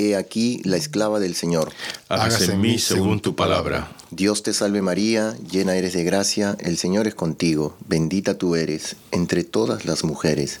He 0.00 0.16
aquí 0.16 0.62
la 0.64 0.78
esclava 0.78 1.20
del 1.20 1.34
Señor. 1.34 1.72
Hágase 2.08 2.52
en 2.52 2.60
mí 2.62 2.78
según 2.78 3.20
tu 3.20 3.36
palabra. 3.36 3.92
Dios 4.10 4.42
te 4.42 4.54
salve 4.54 4.80
María, 4.80 5.36
llena 5.50 5.76
eres 5.76 5.92
de 5.92 6.04
gracia, 6.04 6.56
el 6.58 6.78
Señor 6.78 7.06
es 7.06 7.14
contigo, 7.14 7.76
bendita 7.86 8.38
tú 8.38 8.56
eres 8.56 8.96
entre 9.10 9.44
todas 9.44 9.84
las 9.84 10.02
mujeres, 10.02 10.60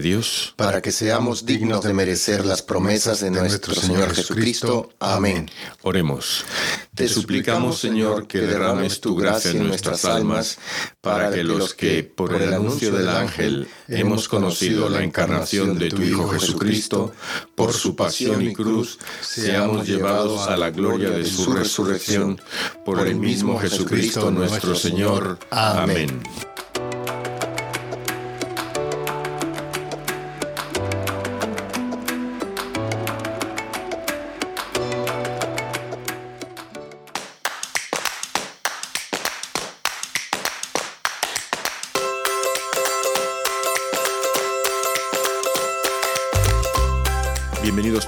Dios, 0.01 0.53
Para 0.57 0.81
que 0.81 0.91
seamos 0.91 1.45
dignos 1.45 1.83
de 1.83 1.93
merecer 1.93 2.45
las 2.45 2.61
promesas 2.61 3.21
de 3.21 3.31
nuestro 3.31 3.73
Señor 3.73 4.13
Jesucristo. 4.13 4.89
Amén. 4.99 5.49
Oremos. 5.83 6.45
Te 6.93 7.07
suplicamos, 7.07 7.79
Señor, 7.79 8.27
que 8.27 8.39
derrames 8.39 8.99
tu 8.99 9.15
gracia 9.15 9.51
en 9.51 9.65
nuestras 9.67 10.03
almas, 10.05 10.57
para 10.99 11.31
que 11.31 11.43
los 11.43 11.73
que, 11.73 12.03
por 12.03 12.35
el 12.35 12.53
anuncio 12.53 12.91
del 12.91 13.07
ángel, 13.07 13.67
hemos 13.87 14.27
conocido 14.27 14.89
la 14.89 15.01
encarnación 15.01 15.79
de 15.79 15.89
tu 15.89 16.01
Hijo 16.01 16.27
Jesucristo, 16.29 17.13
por 17.55 17.73
su 17.73 17.95
pasión 17.95 18.41
y 18.41 18.53
cruz, 18.53 18.99
seamos 19.21 19.87
llevados 19.87 20.47
a 20.47 20.57
la 20.57 20.69
gloria 20.69 21.11
de 21.11 21.25
su 21.25 21.53
resurrección, 21.53 22.41
por 22.85 23.07
el 23.07 23.15
mismo 23.15 23.59
Jesucristo 23.59 24.29
nuestro 24.31 24.75
Señor. 24.75 25.39
Amén. 25.49 26.21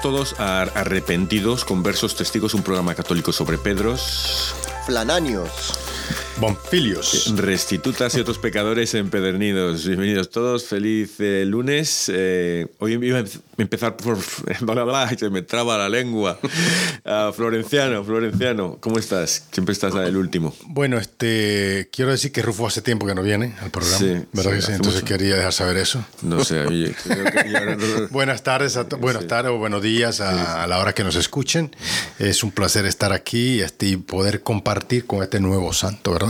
Todos 0.04 0.36
Arrepentidos, 0.38 1.64
Conversos, 1.64 2.14
Testigos, 2.14 2.54
un 2.54 2.62
programa 2.62 2.94
católico 2.94 3.32
sobre 3.32 3.58
Pedros, 3.58 4.54
Flananios. 4.86 5.50
Bonfilios. 6.38 7.32
restitutas 7.38 8.16
y 8.16 8.20
otros 8.20 8.40
pecadores 8.40 8.94
empedernidos. 8.96 9.86
Bienvenidos 9.86 10.30
todos, 10.32 10.66
feliz 10.66 11.12
eh, 11.20 11.46
lunes. 11.46 12.12
Eh, 12.14 12.68
hoy 12.80 12.94
iba 12.94 13.20
a 13.20 13.24
empezar 13.58 13.96
por... 13.96 14.18
Bla, 14.62 14.84
bla, 14.84 15.10
se 15.18 15.30
me 15.30 15.44
traba 15.44 15.78
la 15.78 15.88
lengua. 15.90 16.40
Ah, 17.06 17.32
Florenciano, 17.36 18.04
Florenciano, 18.04 18.78
¿cómo 18.82 18.98
estás? 18.98 19.46
Siempre 19.52 19.74
estás 19.74 19.94
el 19.96 20.18
último. 20.18 20.56
Bueno, 20.66 20.98
este 20.98 21.90
quiero 21.92 22.12
decir 22.12 22.32
que 22.32 22.42
Rufo 22.42 22.66
hace 22.68 22.82
tiempo 22.82 23.06
que 23.06 23.14
no 23.16 23.22
viene 23.22 23.56
al 23.62 23.70
programa. 23.70 23.98
Sí, 24.00 24.26
¿Verdad 24.34 24.52
sí, 24.52 24.56
que 24.58 24.62
sí? 24.64 24.72
Entonces 24.74 25.04
quería 25.04 25.36
dejar 25.36 25.54
saber 25.54 25.78
eso. 25.78 26.04
No 26.24 26.44
sé, 26.44 26.62
oye, 26.62 26.96
ya- 27.06 27.78
Buenas 28.10 28.42
tardes, 28.44 28.76
a 28.76 28.88
to- 28.90 28.98
buenas 28.98 29.28
tardes 29.28 29.52
o 29.52 29.58
buenos 29.58 29.82
días 29.84 30.20
a, 30.20 30.64
a 30.64 30.68
la 30.68 30.80
hora 30.80 30.94
que 30.94 31.04
nos 31.04 31.16
escuchen. 31.16 31.76
Es 32.20 32.44
un 32.44 32.52
placer 32.52 32.86
estar 32.86 33.14
aquí 33.14 33.62
este, 33.62 33.86
y 33.88 33.98
poder 33.98 34.42
compartir 34.42 35.06
con 35.06 35.22
este 35.22 35.40
nuevo 35.40 35.72
santo, 35.74 36.12
¿verdad? 36.14 36.23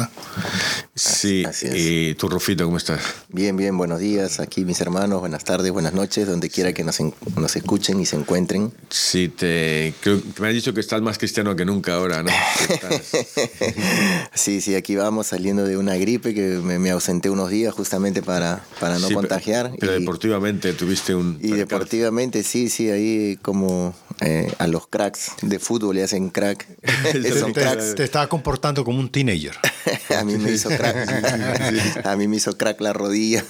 Sí, 0.96 1.44
Así 1.46 1.68
es. 1.68 1.74
y 1.76 2.16
tú, 2.16 2.30
Rufito, 2.30 2.66
¿cómo 2.66 2.78
estás? 2.78 3.02
Bien, 3.30 3.56
bien, 3.58 3.78
buenos 3.78 4.00
días 4.00 4.40
aquí 4.40 4.64
mis 4.64 4.80
hermanos, 4.82 5.20
buenas 5.22 5.44
tardes, 5.44 5.72
buenas 5.72 5.94
noches, 5.94 6.28
donde 6.28 6.50
quiera 6.50 6.72
que 6.74 6.84
nos, 6.84 7.00
en- 7.00 7.14
nos 7.36 7.56
escuchen 7.56 8.00
y 8.00 8.06
se 8.06 8.16
encuentren. 8.16 8.72
Sí, 8.90 9.28
te, 9.30 9.94
creo 10.02 10.22
me 10.40 10.48
has 10.50 10.54
dicho 10.54 10.74
que 10.74 10.80
estás 10.82 11.02
más 11.02 11.18
cristiano 11.18 11.56
que 11.56 11.66
nunca 11.66 11.96
ahora, 11.96 12.22
¿no? 12.24 12.32
Sí, 14.34 14.62
sí, 14.62 14.76
aquí 14.76 14.96
vamos 14.96 15.28
saliendo 15.28 15.66
de 15.66 15.78
una 15.78 15.96
gripe 15.96 16.34
que 16.34 16.60
me, 16.64 16.80
me 16.80 16.92
ausenté 16.92 17.30
unos 17.30 17.50
días 17.50 17.74
justamente 17.74 18.22
para, 18.22 18.64
para 18.80 19.00
no 19.00 19.08
Sí, 19.08 19.14
contagiar. 19.14 19.72
Pero, 19.80 19.96
y, 19.96 20.00
deportivamente 20.00 20.74
tuviste 20.74 21.16
un... 21.16 21.38
y 21.42 21.52
deportivamente, 21.52 22.44
sí, 22.44 22.70
sí, 22.70 22.90
ahí 22.90 23.38
como 23.42 23.96
eh, 24.24 24.52
a 24.58 24.68
los 24.68 24.88
cracks 24.88 25.32
de 25.42 25.60
fútbol 25.60 25.96
le 25.96 26.04
hacen 26.04 26.30
crack. 26.30 26.66
Te, 27.12 27.40
Son 27.40 27.54
te- 27.54 27.62
cracks. 27.62 27.96
te 27.96 28.04
estaba 28.04 28.28
comportando 28.28 28.84
como 28.84 29.00
un 29.00 29.10
teenager. 29.12 29.56
A 30.18 30.24
mí 30.24 30.38
me 30.38 30.52
hizo 30.52 30.70
crack. 30.70 32.06
A 32.06 32.16
mí 32.16 32.28
me 32.28 32.38
hizo 32.38 32.58
crack 32.58 32.80
la 32.82 32.94
rodilla. 32.94 33.44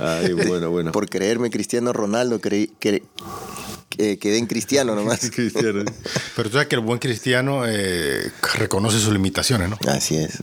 Ay, 0.00 0.32
bueno, 0.32 0.70
bueno. 0.70 0.90
Por 0.92 1.08
creerme 1.08 1.50
Cristiano 1.50 1.92
Ronaldo, 1.92 2.40
creí, 2.40 2.72
que, 2.80 3.02
que- 3.96 4.18
quedé 4.18 4.38
en 4.38 4.46
Cristiano 4.46 4.94
nomás. 4.94 5.30
Cristiano. 5.34 5.84
Pero 6.36 6.48
tú 6.48 6.54
sabes 6.54 6.68
que 6.68 6.74
el 6.76 6.80
buen 6.82 6.98
cristiano 6.98 7.62
eh, 7.66 8.30
reconoce 8.54 8.98
sus 8.98 9.12
limitaciones, 9.12 9.68
¿no? 9.70 9.78
Así 9.88 10.16
es. 10.16 10.38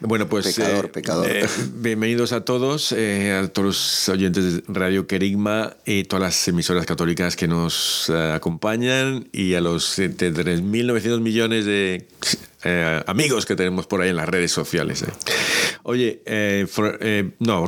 Bueno, 0.00 0.28
pues. 0.28 0.46
Pecador, 0.54 0.92
pecador. 0.92 1.28
bienvenidos 1.74 2.32
a 2.32 2.44
todos, 2.44 2.92
eh, 2.92 3.32
a 3.32 3.48
todos 3.48 3.66
los 3.66 4.08
oyentes 4.08 4.54
de 4.54 4.62
Radio 4.68 5.08
Querigma 5.08 5.74
y 5.84 6.04
todas 6.04 6.22
las 6.22 6.48
emisoras 6.48 6.86
católicas 6.86 7.34
que 7.34 7.48
nos 7.48 8.08
eh, 8.08 8.32
acompañan 8.32 9.28
y 9.32 9.54
a 9.54 9.60
los 9.60 9.98
eh, 9.98 10.08
de 10.08 10.32
3.900 10.32 11.20
millones 11.20 11.64
de 11.64 12.06
eh, 12.64 13.02
amigos 13.06 13.46
que 13.46 13.56
tenemos 13.56 13.86
por 13.86 14.00
ahí 14.02 14.10
en 14.10 14.16
las 14.16 14.28
redes 14.28 14.52
sociales. 14.52 15.02
eh. 15.02 15.12
Oye, 15.82 16.22
eh, 16.26 16.66
no, 17.38 17.66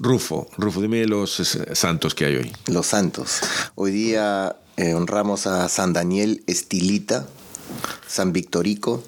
Rufo, 0.00 0.48
Rufo, 0.56 0.80
dime 0.80 1.04
los 1.06 1.30
santos 1.72 2.14
que 2.14 2.24
hay 2.26 2.36
hoy. 2.36 2.52
Los 2.66 2.86
santos. 2.86 3.40
Hoy 3.74 3.92
día 3.92 4.56
honramos 4.76 5.46
a 5.46 5.68
San 5.68 5.92
Daniel 5.92 6.42
Estilita, 6.46 7.26
San 8.06 8.32
Victorico, 8.32 9.02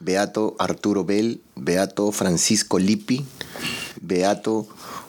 Beato 0.00 0.56
Arturo 0.58 1.04
Bell, 1.04 1.40
Beato 1.56 2.10
Francisco 2.10 2.78
Lippi, 2.78 3.24
Beato 4.00 4.66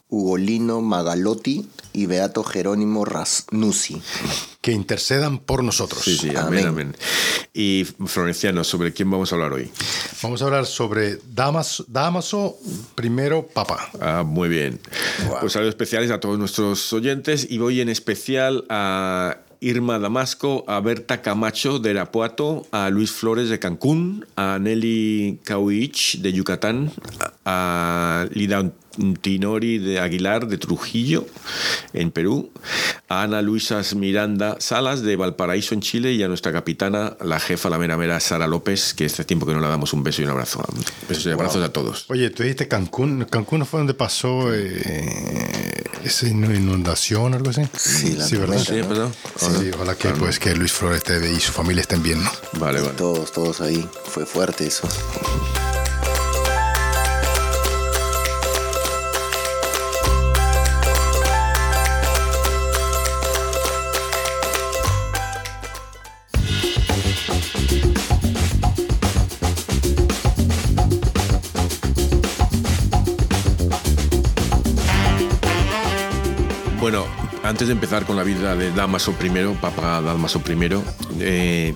Ugolino 0.10 0.82
Magalotti 0.82 1.68
y 1.96 2.06
Beato 2.08 2.44
Jerónimo 2.44 3.06
Rasnusi. 3.06 4.02
Que 4.62 4.72
intercedan 4.72 5.40
por 5.40 5.64
nosotros. 5.64 6.04
Sí, 6.04 6.18
sí, 6.18 6.30
amén, 6.30 6.68
Amén. 6.68 6.68
amén. 6.68 6.96
Y 7.54 7.86
Florenciano, 8.06 8.64
¿sobre 8.64 8.92
quién 8.92 9.10
vamos 9.10 9.32
a 9.32 9.36
hablar 9.36 9.54
hoy? 9.54 9.72
Vamos 10.22 10.42
a 10.42 10.46
hablar 10.46 10.66
sobre 10.66 11.20
Damas, 11.34 11.84
Damaso, 11.88 12.58
primero 12.96 13.48
Papa. 13.48 13.90
Ah, 14.02 14.24
muy 14.26 14.50
bien. 14.50 14.80
Pues 15.40 15.54
saludos 15.54 15.72
especiales 15.72 16.12
a 16.12 16.20
todos 16.20 16.38
nuestros 16.38 16.92
oyentes 16.92 17.48
y 17.50 17.58
voy 17.58 17.80
en 17.80 17.90
especial 17.90 18.66
a 18.70 19.38
Irma 19.62 19.98
Damasco, 20.00 20.66
a 20.68 20.80
Berta 20.82 21.22
Camacho 21.22 21.80
de 21.80 21.92
Irapuato, 21.92 22.68
a 22.72 22.90
Luis 22.90 23.12
Flores 23.12 23.50
de 23.50 23.58
Cancún, 23.58 24.26
a 24.36 24.60
Nelly 24.60 25.40
Cauich 25.44 26.20
de 26.20 26.34
Yucatán, 26.34 26.92
a 27.46 28.28
Lida 28.32 28.70
Tinori 29.22 29.78
de 29.78 30.00
Aguilar 30.00 30.48
de 30.48 30.58
Trujillo, 30.58 31.26
en 31.94 32.12
Perú, 32.12 32.52
a 33.08 33.24
Ana 33.24 33.42
Luisa 33.42 33.82
Miranda 33.96 34.58
Salas 34.60 35.02
de 35.02 35.16
Valparaíso, 35.16 35.74
en 35.74 35.82
Chile, 35.82 36.14
y 36.14 36.24
a 36.24 36.28
nuestra 36.28 36.52
capitana, 36.52 37.18
la 37.24 37.40
jefa, 37.40 37.70
la 37.70 37.78
mera 37.78 37.98
mera 37.98 38.20
Sara 38.20 38.48
López, 38.48 38.94
que 38.94 39.06
hace 39.06 39.26
tiempo 39.26 39.46
que 39.46 39.54
no 39.54 39.60
le 39.60 39.68
damos 39.68 39.94
un 39.94 40.04
beso 40.04 40.22
y 40.22 40.26
un 40.26 40.32
abrazo. 40.32 40.64
Besos 41.08 41.26
y 41.26 41.32
abrazos 41.32 41.64
a 41.64 41.72
todos. 41.72 42.06
Oye, 42.10 42.30
tú 42.30 42.44
dijiste 42.44 42.68
Cancún. 42.68 43.26
¿Cancún 43.30 43.60
no 43.60 43.66
fue 43.66 43.80
donde 43.80 43.94
pasó 43.94 44.54
eh, 44.54 45.84
esa 46.04 46.28
inundación 46.28 47.34
o 47.34 47.36
algo 47.36 47.50
así? 47.50 47.62
Sí, 47.78 48.16
la 48.16 48.28
¿verdad? 48.40 48.60
¿Sí, 48.60 48.80
ha 48.80 48.88
pasado? 48.88 49.12
Sí, 49.38 49.72
ojalá 49.74 49.96
que, 49.96 50.10
pues, 50.10 50.40
que 50.40 50.56
Luis 50.56 50.72
Flores 50.72 51.04
y 51.36 51.40
su 51.40 51.52
familia 51.52 51.82
estén 51.82 52.02
bien, 52.02 52.24
¿no? 52.24 52.32
Vale, 52.60 52.82
vale. 52.82 52.94
Todos, 52.94 53.32
todos 53.32 53.62
ahí. 53.62 53.88
Fue 54.06 54.26
fuerte 54.26 54.68
eso. 54.68 54.88
Antes 77.56 77.70
de 77.70 77.74
empezar 77.74 78.06
con 78.06 78.18
la 78.18 78.24
vida 78.24 78.54
de 78.54 78.70
Damaso 78.74 79.16
I, 79.24 79.56
Papa 79.62 80.02
Damaso 80.02 80.42
I, 80.46 80.70
eh, 81.22 81.74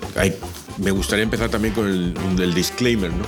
me 0.76 0.90
gustaría 0.90 1.22
empezar 1.22 1.48
también 1.48 1.72
con 1.72 1.86
el, 1.88 2.52
disclaimer. 2.52 3.10
¿no? 3.10 3.24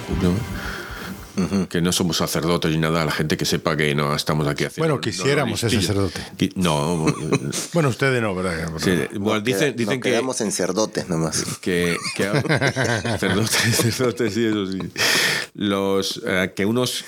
Que 1.68 1.80
no 1.80 1.92
somos 1.92 2.18
sacerdotes 2.18 2.70
ni 2.70 2.78
nada, 2.78 3.04
la 3.04 3.12
gente 3.12 3.36
que 3.36 3.44
sepa 3.44 3.76
que 3.76 3.94
no 3.94 4.14
estamos 4.14 4.46
aquí 4.46 4.64
haciendo. 4.64 4.88
Bueno, 4.88 5.00
quisiéramos 5.00 5.60
ser 5.60 5.70
sacerdote. 5.70 6.20
No. 6.56 7.06
bueno, 7.72 7.88
ustedes 7.88 8.20
no, 8.20 8.34
¿verdad? 8.34 8.70
Sí, 8.78 8.90
bueno, 9.18 9.40
dicen, 9.40 9.74
dicen 9.76 10.00
que. 10.00 10.10
quedamos 10.10 10.40
en 10.40 10.52
cerdotes 10.52 11.08
nomás. 11.08 11.44
Que. 11.60 11.96
que 12.16 12.24
sacerdotes, 12.24 13.50
sacerdotes, 13.76 14.34
sí, 14.34 14.44
eso 14.44 14.66
sí. 14.66 14.78
Los, 15.54 16.22
eh, 16.26 16.52
que 16.54 16.64
unos, 16.64 17.04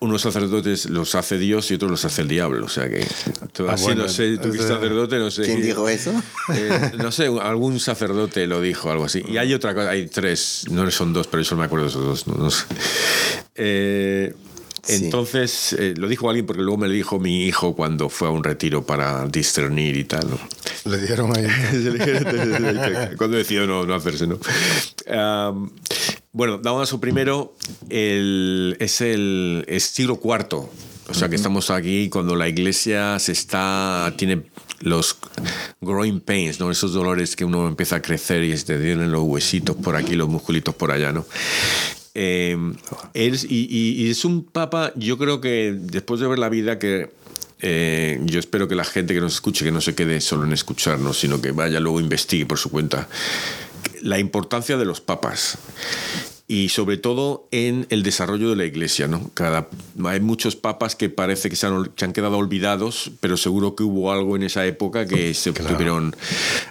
unos 0.00 0.22
sacerdotes 0.22 0.90
los 0.90 1.14
hace 1.14 1.38
Dios 1.38 1.70
y 1.70 1.74
otros 1.74 1.90
los 1.90 2.04
hace 2.04 2.22
el 2.22 2.28
diablo. 2.28 2.66
O 2.66 2.68
sea 2.68 2.88
que. 2.88 3.06
Ah, 3.68 3.72
así 3.72 3.94
no 3.94 4.08
sé, 4.08 4.38
tú 4.38 4.50
que 4.50 4.58
sacerdote, 4.58 5.18
no 5.18 5.30
sé. 5.30 5.42
¿Quién 5.42 5.62
dijo 5.62 5.88
eso? 5.88 6.12
Eh, 6.54 6.92
no 6.98 7.12
sé, 7.12 7.26
algún 7.40 7.80
sacerdote 7.80 8.46
lo 8.46 8.60
dijo, 8.60 8.90
algo 8.90 9.04
así. 9.04 9.22
Y 9.28 9.36
hay 9.36 9.54
otra 9.54 9.74
cosa, 9.74 9.90
hay 9.90 10.06
tres, 10.06 10.64
no 10.70 10.88
son 10.90 11.12
dos, 11.12 11.26
pero 11.26 11.42
yo 11.42 11.56
me 11.56 11.64
acuerdo 11.64 11.84
de 11.84 11.90
esos 11.90 12.04
dos. 12.04 12.26
No, 12.26 12.34
no 12.42 12.50
sé. 12.50 12.64
Eh, 13.58 14.34
entonces, 14.88 15.74
eh, 15.74 15.94
lo 15.96 16.08
dijo 16.08 16.30
alguien 16.30 16.46
porque 16.46 16.62
luego 16.62 16.78
me 16.78 16.86
lo 16.86 16.94
dijo 16.94 17.18
mi 17.18 17.44
hijo 17.44 17.74
cuando 17.76 18.08
fue 18.08 18.28
a 18.28 18.30
un 18.30 18.42
retiro 18.42 18.86
para 18.86 19.26
discernir 19.26 19.96
y 19.96 20.04
tal. 20.04 20.26
Le 20.86 20.98
dijeron 20.98 21.30
ahí. 21.36 21.46
cuando 23.18 23.36
decidió 23.36 23.66
no, 23.66 23.84
no 23.84 23.94
hacerse, 23.94 24.26
¿no? 24.26 24.38
bueno, 26.32 26.58
Damaso 26.58 27.00
primero 27.00 27.54
el, 27.90 28.76
es 28.80 29.00
el 29.00 29.66
siglo 29.80 30.18
IV. 30.22 30.68
O 31.10 31.14
sea 31.14 31.28
que 31.28 31.36
estamos 31.36 31.70
aquí 31.70 32.08
cuando 32.08 32.36
la 32.36 32.48
iglesia 32.48 33.18
se 33.18 33.32
está. 33.32 34.12
tiene 34.16 34.42
los 34.80 35.16
growing 35.80 36.20
pains, 36.20 36.60
¿no? 36.60 36.70
Esos 36.70 36.92
dolores 36.92 37.34
que 37.34 37.44
uno 37.44 37.66
empieza 37.66 37.96
a 37.96 38.02
crecer 38.02 38.44
y 38.44 38.56
se 38.56 38.78
tienen 38.78 39.10
los 39.10 39.22
huesitos 39.22 39.76
por 39.76 39.96
aquí, 39.96 40.14
los 40.14 40.28
musculitos 40.28 40.74
por 40.74 40.92
allá, 40.92 41.12
¿no? 41.12 41.26
Eh, 42.14 42.56
y, 43.14 44.10
es 44.10 44.24
un 44.24 44.44
papa, 44.44 44.92
yo 44.96 45.18
creo 45.18 45.40
que 45.40 45.76
después 45.78 46.20
de 46.20 46.28
ver 46.28 46.38
la 46.38 46.48
vida 46.48 46.78
que... 46.78 47.10
Eh, 47.60 48.20
yo 48.24 48.38
espero 48.38 48.68
que 48.68 48.76
la 48.76 48.84
gente 48.84 49.14
que 49.14 49.20
nos 49.20 49.34
escuche, 49.34 49.64
que 49.64 49.72
no 49.72 49.80
se 49.80 49.96
quede 49.96 50.20
solo 50.20 50.44
en 50.44 50.52
escucharnos, 50.52 51.18
sino 51.18 51.40
que 51.40 51.50
vaya 51.50 51.80
luego 51.80 51.98
investigue 51.98 52.46
por 52.46 52.56
su 52.56 52.70
cuenta 52.70 53.08
la 54.02 54.18
importancia 54.20 54.76
de 54.76 54.84
los 54.84 55.00
papas 55.00 55.58
y 56.50 56.70
sobre 56.70 56.96
todo 56.96 57.46
en 57.50 57.86
el 57.90 58.02
desarrollo 58.02 58.48
de 58.48 58.56
la 58.56 58.64
iglesia. 58.64 59.06
¿no? 59.06 59.30
Cada, 59.34 59.68
hay 60.06 60.20
muchos 60.20 60.56
papas 60.56 60.96
que 60.96 61.10
parece 61.10 61.50
que 61.50 61.56
se 61.56 61.66
han, 61.66 61.90
han, 62.00 62.12
quedado 62.14 62.38
olvidados, 62.38 63.10
pero 63.20 63.36
seguro 63.36 63.76
que 63.76 63.82
hubo 63.82 64.10
algo 64.10 64.34
en 64.34 64.42
esa 64.42 64.64
época 64.64 65.06
que 65.06 65.34
se 65.34 65.52
tuvieron... 65.52 66.16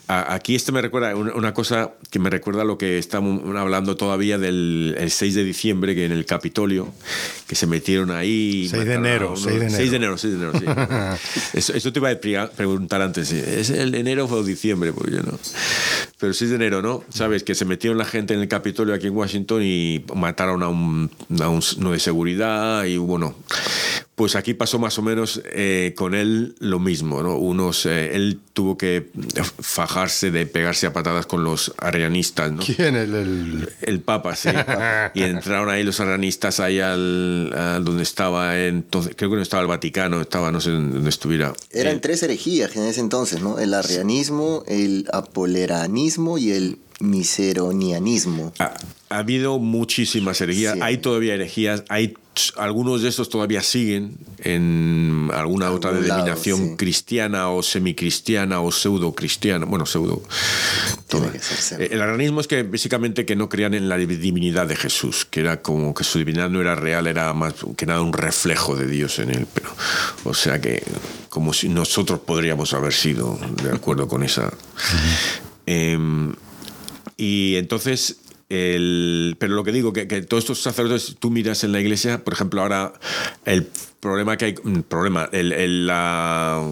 aquí 0.08 0.56
este 0.56 0.72
me 0.72 0.82
recuerda 0.82 1.16
una, 1.16 1.54
cosa 1.54 1.94
que 2.10 2.18
me 2.18 2.32
recuerda 2.32 2.64
a 2.64 2.66
lo 2.66 2.80
que 2.80 2.98
estamos 2.98 3.40
hablando 3.56 3.96
todavía 3.96 4.40
del 4.40 4.96
6 5.08 5.36
de 5.36 5.44
diciembre, 5.44 5.94
que 5.94 6.06
en 6.06 6.12
el 6.12 6.26
Capitolio, 6.26 6.92
que 7.46 7.54
se 7.54 7.68
metieron 7.68 8.10
ahí... 8.10 8.68
6 8.72 8.84
de 8.84 8.94
enero, 8.96 9.36
6 9.36 9.46
de 9.46 9.68
enero. 9.68 9.78
6 9.78 9.92
de 9.92 9.96
enero, 9.96 10.18
6 10.18 10.34
de 10.34 10.40
enero, 10.40 11.18
sí. 11.54 11.54
eso, 11.76 11.94
te 11.94 12.00
iba 12.00 12.42
a 12.42 12.50
preguntar 12.50 13.04
antes, 13.04 13.32
¿es 13.32 13.70
el 13.70 13.94
enero 13.94 14.26
o 14.26 14.44
diciembre? 14.44 14.92
Pues 14.92 15.12
yo 15.14 15.22
no. 15.22 15.38
Pero 16.20 16.34
6 16.34 16.50
de 16.50 16.56
enero, 16.56 16.82
¿no? 16.82 17.04
Sabes, 17.10 17.44
que 17.44 17.54
se 17.54 17.66
metieron 17.66 18.00
la 18.00 18.06
gente 18.06 18.34
en 18.34 18.40
el 18.40 18.48
Capitolio 18.48 18.96
aquí 18.96 19.06
en 19.06 19.16
Washington 19.16 19.62
y 19.62 19.67
mataron 20.16 20.64
a, 20.64 20.70
un, 20.70 21.12
a 21.42 21.50
uno 21.50 21.92
de 21.92 22.00
seguridad 22.00 22.84
y 22.86 22.98
bueno, 22.98 23.36
pues 24.18 24.36
aquí 24.36 24.56
pasó 24.56 24.80
más 24.80 24.98
o 24.98 25.04
menos 25.04 25.44
eh, 25.46 25.94
con 25.96 26.16
él 26.16 26.56
lo 26.58 26.80
mismo, 26.80 27.22
¿no? 27.22 27.38
Unos, 27.38 27.86
eh, 27.86 28.16
él 28.16 28.40
tuvo 28.52 28.76
que 28.76 29.12
fajarse 29.60 30.32
de 30.32 30.48
pegarse 30.48 30.88
a 30.88 30.92
patadas 30.92 31.28
con 31.28 31.44
los 31.44 31.76
arrianistas, 31.78 32.52
¿no? 32.52 32.64
¿Quién? 32.64 32.96
El, 32.96 33.14
el... 33.14 33.70
el 33.80 34.00
Papa, 34.00 34.36
sí. 34.36 34.50
y 35.14 35.22
entraron 35.22 35.70
ahí 35.70 35.84
los 35.84 36.00
arrianistas 36.00 36.60
ahí 36.60 36.80
al, 36.80 37.52
donde 37.86 38.02
estaba 38.02 38.60
entonces, 38.60 39.14
creo 39.16 39.30
que 39.30 39.36
no 39.36 39.44
estaba 39.44 39.62
el 39.62 39.68
Vaticano, 39.68 40.20
estaba 40.20 40.52
no 40.52 40.62
sé 40.62 40.72
dónde 40.72 41.08
estuviera. 41.08 41.54
Eran 41.70 42.02
tres 42.02 42.24
herejías 42.24 42.76
en 42.76 42.86
ese 42.86 43.02
entonces, 43.02 43.44
¿no? 43.44 43.60
El 43.60 43.76
arrianismo, 43.76 44.64
el 44.66 45.06
apoleranismo 45.14 46.40
y 46.40 46.54
el 46.54 46.80
miseronianismo. 47.00 48.52
Ha, 48.58 48.74
ha 49.10 49.18
habido 49.20 49.60
muchísimas 49.60 50.42
herejías, 50.42 50.76
hay 50.82 50.98
todavía 50.98 51.36
herejías, 51.36 51.84
hay 51.90 52.16
algunos 52.58 53.02
de 53.02 53.10
estos 53.10 53.30
todavía 53.30 53.62
siguen 53.62 54.18
en 54.40 55.30
alguna 55.34 55.72
otra 55.72 55.92
denominación 55.92 56.76
cristiana 56.76 57.50
o 57.50 57.64
semicristiana 57.64 58.62
o 58.62 58.72
pseudo 58.72 59.14
cristiana. 59.14 59.66
Bueno, 59.66 59.86
pseudo. 59.86 60.22
Eh, 61.80 61.90
el 61.92 62.02
organismo 62.02 62.42
es 62.42 62.48
que 62.48 62.64
básicamente 62.64 63.26
que 63.26 63.36
no 63.36 63.50
creían 63.50 63.74
en 63.74 63.90
la 63.90 63.98
divinidad 63.98 64.68
de 64.68 64.76
Jesús, 64.76 65.26
que 65.26 65.42
era 65.42 65.62
como 65.62 65.94
que 65.94 66.04
su 66.04 66.20
divinidad 66.20 66.50
no 66.50 66.62
era 66.62 66.76
real, 66.76 67.08
era 67.08 67.34
más 67.34 67.54
que 67.76 67.86
nada 67.86 68.02
un 68.02 68.14
reflejo 68.14 68.76
de 68.76 68.88
Dios 68.88 69.20
en 69.20 69.32
él. 69.32 69.48
Pero, 69.54 69.70
o 70.24 70.34
sea 70.34 70.60
que 70.62 70.84
como 71.30 71.54
si 71.54 71.70
nosotros 71.70 72.20
podríamos 72.20 72.74
haber 72.74 72.94
sido 72.94 73.40
de 73.64 73.72
acuerdo 73.72 74.08
con 74.08 74.24
esa. 74.24 74.52
Y 77.18 77.56
entonces, 77.56 78.18
el, 78.50 79.36
pero 79.40 79.56
lo 79.56 79.64
que 79.64 79.72
digo, 79.72 79.92
que, 79.92 80.08
que, 80.08 80.22
todos 80.22 80.44
estos 80.44 80.62
sacerdotes, 80.62 81.18
tú 81.20 81.30
miras 81.30 81.64
en 81.64 81.74
la 81.74 81.82
iglesia, 81.82 82.24
por 82.24 82.34
ejemplo, 82.34 82.62
ahora 82.62 82.94
el 83.46 83.68
problema 84.00 84.38
que 84.38 84.46
hay, 84.46 84.56
mm, 84.62 84.82
problema, 84.82 85.28
el, 85.32 85.52
el, 85.52 85.88
la, 85.88 86.64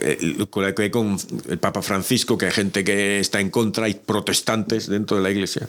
el, 0.00 0.48
que 0.76 0.82
hay 0.82 0.90
con 0.90 1.16
el 1.48 1.58
Papa 1.58 1.82
Francisco, 1.82 2.38
que 2.38 2.46
hay 2.46 2.52
gente 2.52 2.84
que 2.84 3.18
está 3.18 3.40
en 3.40 3.50
contra, 3.50 3.86
hay 3.86 3.94
protestantes 3.94 4.86
dentro 4.86 5.16
de 5.16 5.22
la 5.22 5.30
iglesia. 5.30 5.68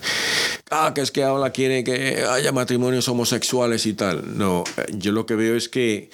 Ah, 0.69 0.91
que 0.93 1.01
es 1.01 1.11
que 1.11 1.23
ahora 1.23 1.51
quiere 1.51 1.83
que 1.83 2.23
haya 2.29 2.51
matrimonios 2.51 3.07
homosexuales 3.07 3.85
y 3.87 3.93
tal. 3.93 4.37
No, 4.37 4.63
yo 4.93 5.11
lo 5.11 5.25
que 5.25 5.35
veo 5.35 5.55
es 5.55 5.69
que 5.69 6.11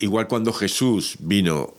igual 0.00 0.26
cuando 0.26 0.52
Jesús 0.52 1.16
vino 1.20 1.74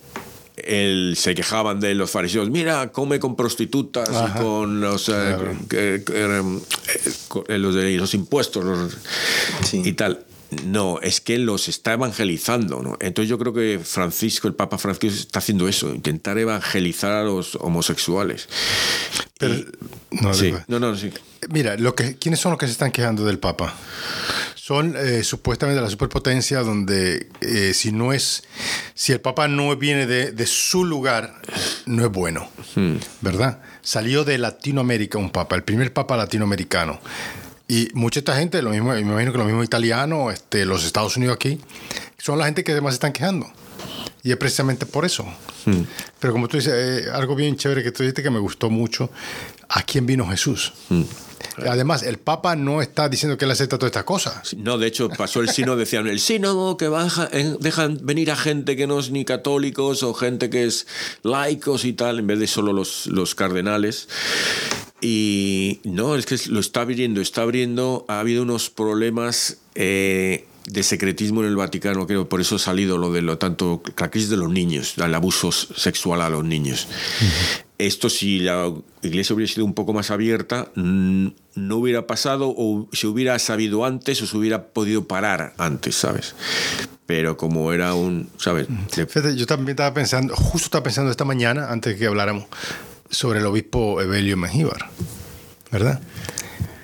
él, 0.65 1.15
se 1.17 1.35
quejaban 1.35 1.79
de 1.79 1.95
los 1.95 2.11
fariseos, 2.11 2.49
mira, 2.49 2.91
come 2.91 3.19
con 3.19 3.35
prostitutas 3.35 4.09
y 4.09 4.39
con 4.39 4.81
los, 4.81 5.09
eh, 5.09 5.35
eh, 5.71 7.57
los 7.57 7.75
de 7.75 7.97
los 7.97 8.13
impuestos 8.13 8.97
y 9.73 9.93
tal. 9.93 10.25
No, 10.65 10.99
es 10.99 11.21
que 11.21 11.37
los 11.37 11.69
está 11.69 11.93
evangelizando. 11.93 12.81
¿no? 12.81 12.97
Entonces 12.99 13.29
yo 13.29 13.37
creo 13.37 13.53
que 13.53 13.79
Francisco, 13.81 14.47
el 14.49 14.53
Papa 14.53 14.77
Francisco, 14.77 15.07
está 15.07 15.39
haciendo 15.39 15.67
eso, 15.67 15.93
intentar 15.93 16.37
evangelizar 16.37 17.13
a 17.13 17.23
los 17.23 17.55
homosexuales. 17.55 18.49
Pero, 19.37 19.55
no, 20.11 20.33
sí, 20.33 20.53
no, 20.67 20.79
no, 20.79 20.95
sí. 20.95 21.09
Mira, 21.49 21.77
lo 21.77 21.95
que, 21.95 22.17
¿quiénes 22.17 22.39
son 22.39 22.51
los 22.51 22.59
que 22.59 22.67
se 22.67 22.73
están 22.73 22.91
quejando 22.91 23.25
del 23.25 23.39
Papa? 23.39 23.73
Son 24.71 24.95
eh, 24.95 25.21
supuestamente 25.25 25.81
la 25.81 25.89
superpotencia 25.89 26.61
donde 26.61 27.27
eh, 27.41 27.73
si 27.73 27.91
no 27.91 28.13
es, 28.13 28.45
si 28.93 29.11
el 29.11 29.19
Papa 29.19 29.49
no 29.49 29.75
viene 29.75 30.07
de, 30.07 30.45
su 30.45 30.85
lugar, 30.85 31.41
no 31.85 32.05
es 32.05 32.09
bueno, 32.09 32.47
hmm. 32.75 32.95
¿verdad? 33.19 33.59
Salió 33.81 34.23
de 34.23 34.37
Latinoamérica 34.37 35.17
un 35.17 35.29
Papa, 35.29 35.57
el 35.57 35.65
primer 35.65 35.91
Papa 35.91 36.15
latinoamericano. 36.15 37.01
Y 37.67 37.89
mucha 37.95 38.19
esta 38.19 38.37
gente, 38.37 38.61
lo 38.61 38.69
mismo, 38.69 38.93
me 38.93 39.01
imagino 39.01 39.33
que 39.33 39.39
lo 39.39 39.43
mismo 39.43 39.61
italiano, 39.61 40.31
este, 40.31 40.63
los 40.63 40.85
Estados 40.85 41.17
Unidos 41.17 41.35
aquí, 41.35 41.59
son 42.17 42.39
la 42.39 42.45
gente 42.45 42.63
que 42.63 42.71
además 42.71 42.93
están 42.93 43.11
quejando. 43.11 43.51
Y 44.23 44.31
es 44.31 44.37
precisamente 44.37 44.85
por 44.85 45.03
eso. 45.03 45.25
Hmm. 45.65 45.81
Pero 46.21 46.31
como 46.31 46.47
tú 46.47 46.55
dices, 46.55 46.73
eh, 46.73 47.09
algo 47.11 47.35
bien 47.35 47.57
chévere 47.57 47.83
que 47.83 47.91
tú 47.91 48.03
dijiste 48.03 48.23
que 48.23 48.29
me 48.29 48.39
gustó 48.39 48.69
mucho, 48.69 49.11
¿a 49.67 49.83
quién 49.83 50.05
vino 50.05 50.25
Jesús? 50.29 50.71
Hmm. 50.87 51.03
Además, 51.57 52.03
el 52.03 52.17
Papa 52.17 52.55
no 52.55 52.81
está 52.81 53.09
diciendo 53.09 53.37
que 53.37 53.45
él 53.45 53.51
acepta 53.51 53.77
todas 53.77 53.89
estas 53.89 54.03
cosas. 54.03 54.55
No, 54.55 54.77
de 54.77 54.87
hecho, 54.87 55.09
pasó 55.09 55.41
el 55.41 55.49
sínodo, 55.49 55.77
decían, 55.77 56.07
el 56.07 56.19
sínodo 56.19 56.77
que 56.77 56.87
baja, 56.87 57.29
dejan 57.59 57.99
venir 58.03 58.31
a 58.31 58.35
gente 58.35 58.75
que 58.75 58.87
no 58.87 58.99
es 58.99 59.11
ni 59.11 59.25
católicos 59.25 60.03
o 60.03 60.13
gente 60.13 60.49
que 60.49 60.65
es 60.65 60.87
laicos 61.23 61.85
y 61.85 61.93
tal, 61.93 62.19
en 62.19 62.27
vez 62.27 62.39
de 62.39 62.47
solo 62.47 62.73
los, 62.73 63.07
los 63.07 63.35
cardenales. 63.35 64.07
Y 65.01 65.81
no, 65.83 66.15
es 66.15 66.25
que 66.25 66.37
lo 66.49 66.59
está 66.59 66.81
abriendo, 66.81 67.21
está 67.21 67.41
abriendo, 67.41 68.05
ha 68.07 68.19
habido 68.19 68.43
unos 68.43 68.69
problemas... 68.69 69.57
Eh, 69.75 70.45
de 70.67 70.83
secretismo 70.83 71.41
en 71.41 71.47
el 71.47 71.55
Vaticano, 71.55 72.05
creo, 72.05 72.29
por 72.29 72.39
eso 72.39 72.55
ha 72.55 72.59
salido 72.59 72.97
lo 72.97 73.11
de 73.11 73.21
lo 73.21 73.37
tanto 73.37 73.81
la 73.97 74.11
crisis 74.11 74.29
de 74.29 74.37
los 74.37 74.49
niños, 74.49 74.95
el 74.97 75.13
abuso 75.15 75.51
sexual 75.51 76.21
a 76.21 76.29
los 76.29 76.43
niños. 76.43 76.87
Esto 77.85 78.09
si 78.09 78.39
la 78.39 78.73
iglesia 79.01 79.35
hubiera 79.35 79.51
sido 79.51 79.65
un 79.65 79.73
poco 79.73 79.93
más 79.93 80.11
abierta, 80.11 80.71
no 80.75 81.75
hubiera 81.75 82.07
pasado 82.07 82.53
o 82.55 82.87
se 82.93 83.07
hubiera 83.07 83.37
sabido 83.39 83.85
antes 83.85 84.21
o 84.21 84.27
se 84.27 84.37
hubiera 84.37 84.67
podido 84.67 85.07
parar 85.07 85.53
antes, 85.57 85.95
¿sabes? 85.95 86.35
Pero 87.05 87.37
como 87.37 87.73
era 87.73 87.93
un, 87.93 88.29
¿sabes? 88.37 88.67
yo 89.35 89.45
también 89.45 89.71
estaba 89.71 89.93
pensando, 89.93 90.35
justo 90.35 90.65
estaba 90.65 90.83
pensando 90.83 91.11
esta 91.11 91.25
mañana, 91.25 91.71
antes 91.71 91.93
de 91.93 91.99
que 91.99 92.07
habláramos, 92.07 92.45
sobre 93.09 93.39
el 93.39 93.45
obispo 93.45 94.01
Evelio 94.01 94.37
Mengíbar, 94.37 94.89
¿verdad? 95.71 95.99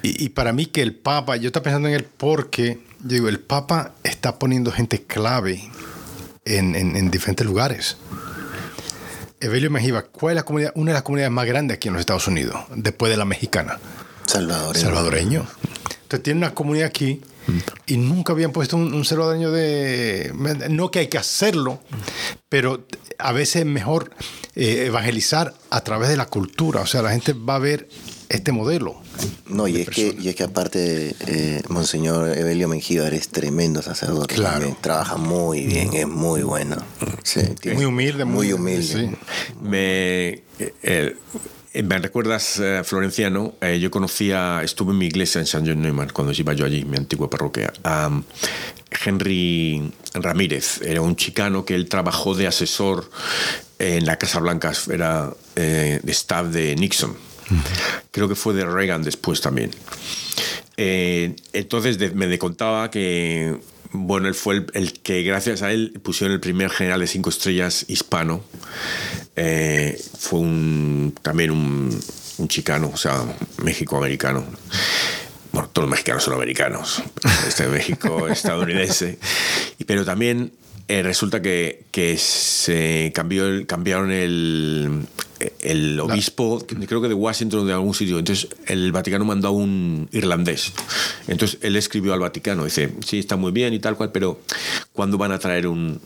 Y, 0.04 0.25
y 0.25 0.30
para 0.30 0.51
mí 0.51 0.66
que 0.66 0.82
el 0.82 0.96
Papa, 0.96 1.38
yo 1.38 1.48
estaba 1.48 1.63
pensando 1.63 1.88
en 1.88 1.96
él 1.96 2.06
porque 2.18 2.80
digo, 3.00 3.30
el 3.30 3.39
Papa 3.39 3.94
está 4.04 4.39
poniendo 4.39 4.72
gente 4.72 5.04
clave 5.04 5.70
en, 6.46 6.75
en, 6.75 7.12
diferentes 7.12 7.46
lugares. 7.46 7.98
Evelio 9.39 9.70
Mejía, 9.70 10.01
¿cuál 10.03 10.34
es 10.34 10.36
la 10.38 10.44
comunidad, 10.44 10.72
una 10.75 10.91
de 10.91 10.94
las 10.96 11.03
comunidades 11.03 11.32
más 11.32 11.46
grandes 11.46 11.75
aquí 11.75 11.88
en 11.88 11.94
los 11.94 12.00
Estados 12.00 12.27
Unidos, 12.27 12.56
después 12.75 13.12
de 13.12 13.17
la 13.17 13.25
mexicana? 13.25 13.79
Salvadoreño. 14.25 14.86
Salvadoreño. 14.86 15.48
Entonces 16.03 16.24
tiene 16.24 16.39
una 16.39 16.53
comunidad 16.53 16.88
aquí 16.88 17.22
y 17.86 17.98
nunca 17.98 18.34
habían 18.34 18.51
puesto 18.51 18.77
un, 18.77 18.94
un 18.94 19.06
salvadoreño 19.06 19.51
de... 19.51 20.34
No 20.70 20.91
que 20.91 21.00
hay 21.00 21.08
que 21.08 21.17
hacerlo, 21.17 21.82
pero 22.50 22.86
a 23.20 23.32
veces 23.32 23.58
es 23.58 23.65
mejor 23.65 24.12
eh, 24.56 24.86
evangelizar 24.88 25.53
a 25.70 25.82
través 25.82 26.10
de 26.10 26.17
la 26.17 26.25
cultura. 26.25 26.82
O 26.82 26.86
sea, 26.86 27.01
la 27.01 27.12
gente 27.12 27.34
va 27.34 27.56
a 27.56 27.60
ver 27.60 27.88
este 28.29 28.51
modelo. 28.51 28.96
No, 29.48 29.67
y 29.67 29.81
es, 29.81 29.89
que, 29.89 30.15
y 30.19 30.27
es 30.29 30.36
que 30.36 30.43
aparte, 30.43 31.15
eh, 31.27 31.62
Monseñor 31.69 32.38
Evelio 32.38 32.67
Mengíbar 32.67 33.13
es 33.13 33.29
tremendo 33.29 33.81
sacerdote. 33.81 34.36
Claro. 34.36 34.60
también. 34.60 34.77
Trabaja 34.81 35.15
muy 35.17 35.65
bien, 35.65 35.93
es 35.93 36.07
muy 36.07 36.41
bueno. 36.43 36.75
Sí, 37.24 37.41
tiene- 37.62 37.77
Muy 37.77 37.86
humilde, 37.86 38.25
muy, 38.25 38.48
Muy 38.48 38.53
humilde. 38.53 38.84
sí. 38.84 39.15
Me, 39.62 40.27
eh, 40.60 41.15
eh, 41.74 41.84
me 41.84 42.00
recuerdas, 42.00 42.60
eh, 42.60 42.81
Florenciano, 42.84 43.53
eh, 43.62 43.79
yo 43.79 43.89
conocía, 43.91 44.62
estuve 44.63 44.91
en 44.91 44.98
mi 44.98 45.05
iglesia 45.07 45.39
en 45.39 45.48
San 45.48 45.65
John 45.65 45.81
Neumann 45.81 46.10
cuando 46.10 46.34
iba 46.34 46.53
yo 46.53 46.65
allí, 46.65 46.84
mi 46.84 46.98
antigua 46.98 47.29
parroquia, 47.29 47.72
a 47.84 48.10
Henry 49.05 49.91
Ramírez, 50.13 50.81
era 50.81 51.01
un 51.01 51.15
chicano 51.15 51.65
que 51.65 51.75
él 51.75 51.88
trabajó 51.88 52.34
de 52.36 52.48
asesor 52.48 53.10
en 53.79 54.05
la 54.05 54.17
Casa 54.17 54.39
Blanca, 54.39 54.74
era 54.91 55.31
eh, 55.55 56.00
de 56.01 56.12
staff 56.12 56.48
de 56.48 56.75
Nixon. 56.75 57.15
Creo 58.12 58.27
que 58.27 58.36
fue 58.36 58.54
de 58.54 58.66
Reagan 58.66 59.04
después 59.04 59.42
también. 59.42 59.72
Eh, 60.77 61.36
entonces 61.54 61.98
de- 61.98 62.12
me 62.12 62.38
contaba 62.38 62.92
que 62.92 63.58
bueno, 63.94 64.27
él 64.27 64.36
fue 64.36 64.56
el, 64.56 64.66
el 64.74 64.94
que 65.00 65.24
gracias 65.24 65.62
a 65.62 65.72
él 65.72 66.00
pusieron 66.04 66.34
el 66.34 66.39
primer 66.42 66.70
general 66.70 67.00
de 67.00 67.08
cinco 67.08 67.30
estrellas 67.30 67.86
hispano. 67.88 68.44
Eh, 69.36 70.00
fue 70.20 70.39
un, 70.42 71.16
también 71.22 71.51
un, 71.51 71.98
un 72.38 72.48
chicano, 72.48 72.92
o 72.94 72.98
sea, 72.98 73.24
México-americano. 73.63 74.44
Bueno, 75.54 75.70
todos 75.72 75.86
los 75.88 75.92
mexicanos 75.92 76.24
son 76.24 76.34
americanos. 76.34 77.01
Este 77.48 77.68
México 77.68 78.27
estadounidense. 78.30 79.18
Pero 79.86 80.04
también 80.04 80.51
eh, 80.88 81.03
resulta 81.03 81.41
que, 81.41 81.84
que 81.91 82.17
se 82.17 83.12
cambió 83.13 83.46
el, 83.46 83.65
cambiaron 83.65 84.12
el, 84.12 85.06
el 85.60 86.00
obispo, 86.00 86.65
creo 86.65 87.01
que 87.01 87.08
de 87.08 87.13
Washington 87.13 87.62
o 87.62 87.65
de 87.65 87.74
algún 87.74 87.94
sitio. 87.94 88.20
Entonces 88.20 88.50
el 88.65 88.91
Vaticano 88.91 89.25
mandó 89.25 89.50
a 89.50 89.51
un 89.51 90.08
irlandés. 90.12 90.72
Entonces 91.27 91.60
él 91.62 91.75
escribió 91.75 92.13
al 92.13 92.20
Vaticano, 92.20 92.65
dice, 92.65 92.94
sí, 93.06 93.20
está 93.20 93.36
muy 93.36 93.51
bien 93.51 93.74
y 93.74 93.79
tal 93.79 93.96
cual, 93.98 94.12
pero 94.12 94.39
¿cuándo 94.94 95.17
van 95.17 95.32
a 95.32 95.39
traer 95.39 95.67
un, 95.67 96.00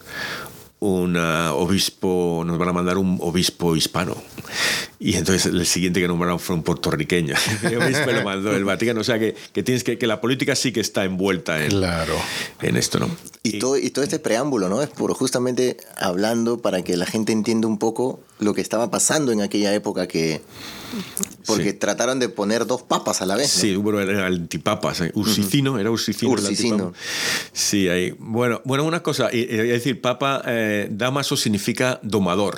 un 0.81 1.15
ah, 1.15 1.53
obispo, 1.53 2.43
nos 2.43 2.57
van 2.57 2.69
a 2.69 2.73
mandar 2.73 2.97
un 2.97 3.19
obispo 3.21 3.75
hispano. 3.75 4.17
Y 4.99 5.15
entonces 5.15 5.45
el 5.45 5.63
siguiente 5.67 6.01
que 6.01 6.07
nombraron 6.07 6.39
fue 6.39 6.55
un 6.55 6.63
puertorriqueño. 6.63 7.35
El 7.63 7.77
obispo 7.81 8.11
lo 8.11 8.23
mandó 8.23 8.55
el 8.55 8.65
Vaticano. 8.65 9.01
O 9.01 9.03
sea 9.03 9.19
que, 9.19 9.35
que 9.53 9.61
tienes 9.61 9.83
que, 9.83 9.97
que 9.99 10.07
la 10.07 10.19
política 10.21 10.55
sí 10.55 10.71
que 10.71 10.79
está 10.79 11.05
envuelta 11.05 11.63
en, 11.63 11.69
Claro. 11.69 12.15
en 12.61 12.77
esto, 12.77 12.99
¿no? 12.99 13.09
Y 13.43 13.59
todo, 13.59 13.77
y 13.77 13.91
todo 13.91 14.03
este 14.03 14.17
preámbulo, 14.19 14.69
¿no? 14.69 14.81
Es 14.81 14.89
puro 14.89 15.13
justamente 15.13 15.77
hablando 15.97 16.57
para 16.61 16.83
que 16.83 16.97
la 16.97 17.05
gente 17.05 17.31
entienda 17.31 17.67
un 17.67 17.77
poco 17.77 18.19
lo 18.41 18.53
que 18.53 18.61
estaba 18.61 18.91
pasando 18.91 19.31
en 19.31 19.41
aquella 19.41 19.73
época 19.73 20.07
que... 20.07 20.41
Porque 21.45 21.71
Sí. 21.71 21.73
trataron 21.77 22.19
de 22.19 22.27
poner 22.27 22.65
dos 22.65 22.81
papas 22.81 23.21
a 23.21 23.25
la 23.25 23.35
vez, 23.35 23.55
¿no? 23.55 23.61
Sí, 23.61 23.75
bueno, 23.77 24.01
era 24.01 24.27
el 24.27 24.35
antipapa. 24.35 24.93
¿sí? 24.93 25.05
Ursicino, 25.13 25.79
era 25.79 25.89
Ursicino. 25.89 26.31
Ursicino. 26.33 26.93
Sí, 27.53 27.87
ahí. 27.87 28.13
Bueno, 28.19 28.61
bueno, 28.65 28.83
una 28.83 29.01
cosa, 29.01 29.29
es 29.29 29.47
decir, 29.69 30.01
papa, 30.01 30.41
eh, 30.45 30.87
damaso 30.91 31.37
significa 31.37 31.99
domador. 32.03 32.57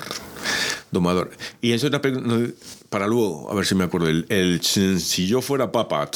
Domador. 0.91 1.31
Y 1.61 1.71
eso 1.71 1.87
es 1.87 1.91
una 1.91 2.01
pregunta 2.01 2.53
para 2.93 3.07
luego, 3.07 3.51
a 3.51 3.55
ver 3.55 3.65
si 3.65 3.73
me 3.73 3.85
acuerdo. 3.85 4.07
El, 4.07 4.27
el 4.29 4.61
si 4.61 5.25
yo 5.25 5.41
fuera 5.41 5.71
papa, 5.71 6.11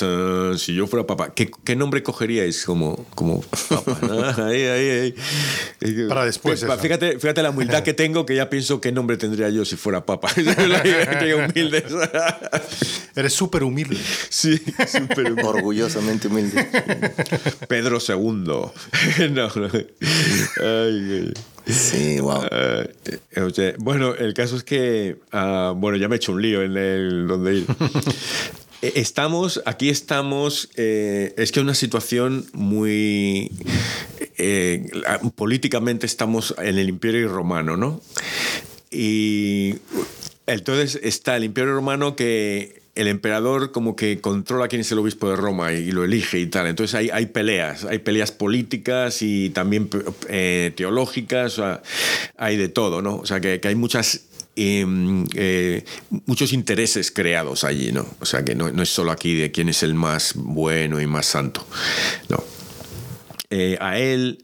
si 0.57 0.75
yo 0.75 0.85
fuera 0.85 1.07
papa, 1.07 1.33
¿qué, 1.33 1.49
qué 1.63 1.75
nombre 1.75 2.03
cogeríais 2.03 2.65
como, 2.65 3.07
como 3.15 3.41
papa? 3.41 3.97
Ah, 4.03 4.35
ahí, 4.45 4.61
ahí, 4.61 4.89
ahí. 5.81 6.07
Para 6.07 6.25
después, 6.25 6.59
Fíjate, 6.59 6.73
eso. 6.73 6.81
fíjate, 6.83 7.19
fíjate 7.19 7.41
la 7.41 7.49
humildad 7.49 7.81
que 7.81 7.95
tengo 7.95 8.27
que 8.27 8.35
ya 8.35 8.51
pienso 8.51 8.79
qué 8.79 8.91
nombre 8.91 9.17
tendría 9.17 9.49
yo 9.49 9.65
si 9.65 9.75
fuera 9.75 10.05
papa. 10.05 10.29
Qué 10.35 11.33
humilde. 11.33 11.83
Eres 13.15 13.33
súper 13.33 13.63
humilde. 13.63 13.97
Sí, 14.29 14.61
súper 14.85 15.31
humilde. 15.31 15.43
Orgullosamente 15.49 16.27
humilde. 16.27 16.63
Pedro 17.67 17.97
II. 18.07 18.21
no, 18.27 18.71
no. 19.31 19.69
Ay, 20.61 21.11
ay. 21.11 21.33
Sí, 21.67 22.19
wow. 22.19 22.43
Eh, 22.51 22.93
eh, 23.35 23.75
bueno, 23.79 24.15
el 24.15 24.33
caso 24.33 24.55
es 24.55 24.63
que, 24.63 25.17
ah, 25.31 25.73
bueno, 25.75 25.97
ya 25.97 26.07
me 26.07 26.15
he 26.15 26.17
hecho 26.17 26.31
un 26.31 26.41
lío 26.41 26.61
en 26.63 26.75
el 26.77 27.27
donde 27.27 27.55
ir. 27.55 27.65
Eh, 28.83 28.91
Estamos, 28.97 29.59
aquí 29.65 29.89
estamos, 29.89 30.69
eh, 30.75 31.33
es 31.35 31.51
que 31.51 31.59
es 31.61 31.63
una 31.63 31.73
situación 31.73 32.45
muy... 32.53 33.51
eh, 34.37 34.87
la- 34.93 35.17
políticamente 35.35 36.05
estamos 36.05 36.53
en 36.59 36.77
el 36.77 36.87
Imperio 36.87 37.27
Romano, 37.27 37.75
¿no? 37.75 37.99
Y 38.91 39.77
entonces 40.45 40.99
está 41.01 41.37
el 41.37 41.45
Imperio 41.45 41.73
Romano 41.73 42.15
que 42.15 42.83
el 42.97 43.07
emperador 43.07 43.71
como 43.71 43.95
que 43.95 44.19
controla 44.19 44.67
quién 44.67 44.81
es 44.81 44.91
el 44.91 44.97
obispo 44.97 45.29
de 45.29 45.35
Roma 45.35 45.71
y, 45.71 45.91
lo 45.91 46.03
elige 46.03 46.39
y 46.39 46.47
tal. 46.47 46.65
Entonces 46.65 46.95
hay, 46.95 47.11
hay 47.11 47.27
peleas, 47.27 47.85
hay 47.85 47.99
peleas 47.99 48.31
políticas 48.31 49.21
y 49.21 49.51
también 49.51 49.87
eh, 50.29 50.73
teológicas, 50.75 51.61
hay 52.37 52.57
de 52.57 52.69
todo, 52.69 53.03
¿no? 53.03 53.17
O 53.17 53.25
sea, 53.25 53.39
que, 53.39 53.59
que 53.59 53.67
hay 53.67 53.75
muchas... 53.75 54.25
eh, 54.55 54.83
eh, 55.35 55.85
muchos 56.25 56.51
intereses 56.53 57.11
creados 57.11 57.63
allí, 57.63 57.91
¿no? 57.91 58.07
O 58.19 58.25
sea, 58.25 58.43
que 58.43 58.55
no, 58.55 58.71
no 58.71 58.81
es 58.81 58.89
solo 58.89 59.11
aquí 59.11 59.35
de 59.35 59.51
quién 59.51 59.69
es 59.69 59.83
el 59.83 59.93
más 59.93 60.33
bueno 60.35 60.99
y 60.99 61.05
más 61.05 61.27
santo, 61.27 61.67
no. 62.29 62.43
Eh, 63.49 63.77
a 63.79 63.97
él, 63.97 64.43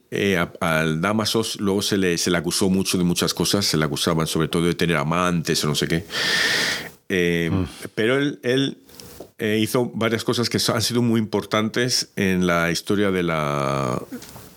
al 0.62 1.02
Damasos, 1.02 1.60
luego 1.60 1.82
se 1.82 1.98
le, 1.98 2.18
se 2.18 2.30
le 2.30 2.38
acusó 2.38 2.70
mucho 2.70 2.98
de 2.98 3.04
muchas 3.04 3.34
cosas, 3.34 3.66
se 3.66 3.78
le 3.78 3.84
acusaban 3.84 4.28
sobre 4.28 4.48
todo 4.48 4.68
de 4.68 4.76
tener 4.76 4.96
amantes 4.96 5.62
o 5.66 5.68
no 5.68 5.76
sé 5.76 5.88
qué. 5.88 6.06
Eh, 7.10 7.52
Pero 7.96 8.18
él, 8.18 8.40
él 8.44 8.78
eh, 9.40 9.60
hizo 9.62 9.92
varias 9.94 10.24
cosas 10.24 10.50
que 10.50 10.60
han 10.74 10.82
sido 10.82 11.02
muy 11.02 11.20
importantes 11.20 12.10
en 12.16 12.48
la 12.48 12.72
historia 12.72 13.12
de 13.12 13.24
la 13.24 14.02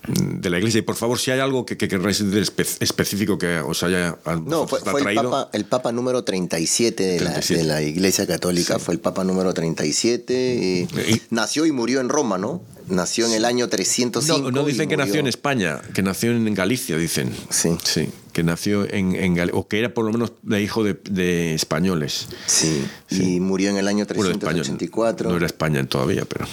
de 0.09 0.49
la 0.49 0.57
iglesia 0.57 0.79
y 0.79 0.83
por 0.83 0.95
favor 0.95 1.19
si 1.19 1.31
hay 1.31 1.41
algo 1.41 1.65
que, 1.65 1.75
que 1.75 1.89
queráis 1.89 2.19
decir 2.23 2.41
espe- 2.41 2.77
específico 2.79 3.37
que 3.37 3.59
os 3.59 3.83
haya 3.83 4.17
a 4.23 4.37
No, 4.37 4.65
fue, 4.65 4.79
el, 4.79 5.15
papa, 5.15 5.49
el 5.51 5.65
Papa 5.65 5.91
número 5.91 6.23
37 6.23 7.03
de, 7.03 7.17
37. 7.17 7.63
La, 7.65 7.75
de 7.75 7.81
la 7.83 7.89
Iglesia 7.89 8.25
Católica. 8.25 8.79
Fue 8.79 8.93
el 8.93 9.01
Papa 9.01 9.25
número 9.25 9.53
37. 9.53 10.55
y 10.55 11.11
Y- 11.13 11.21
nació 11.29 11.65
y 11.65 11.73
murió 11.73 11.99
en 11.99 12.07
Roma, 12.07 12.37
¿no? 12.37 12.61
Nació 12.87 13.25
en 13.25 13.33
el 13.33 13.43
año 13.43 13.67
305. 13.67 14.43
No, 14.43 14.51
no 14.51 14.63
dicen 14.65 14.87
que 14.87 14.95
nació 14.95 15.19
en 15.19 15.27
España, 15.27 15.81
que 15.93 16.01
nació 16.01 16.31
en 16.31 16.53
Galicia, 16.53 16.97
dicen. 16.97 17.29
Sí. 17.49 17.71
Sí, 17.83 18.07
que 18.37 18.43
nació 18.43 18.83
en, 18.93 19.15
en 19.15 19.33
Galicia, 19.33 19.59
o 19.59 19.67
que 19.67 19.79
era 19.79 19.95
por 19.95 20.05
lo 20.05 20.11
menos 20.11 20.31
de 20.43 20.61
hijo 20.61 20.83
de, 20.83 20.93
de 21.09 21.55
españoles. 21.55 22.27
Sí, 22.45 22.87
y 23.09 23.39
murió 23.39 23.71
en 23.71 23.77
el 23.77 23.87
año 23.87 24.05
Bueno, 24.05 24.25
de 24.25 24.33
español. 24.33 24.61
384. 24.63 25.31
No 25.31 25.37
era 25.37 25.47
España 25.47 25.83
todavía, 25.87 26.23
pero. 26.25 26.45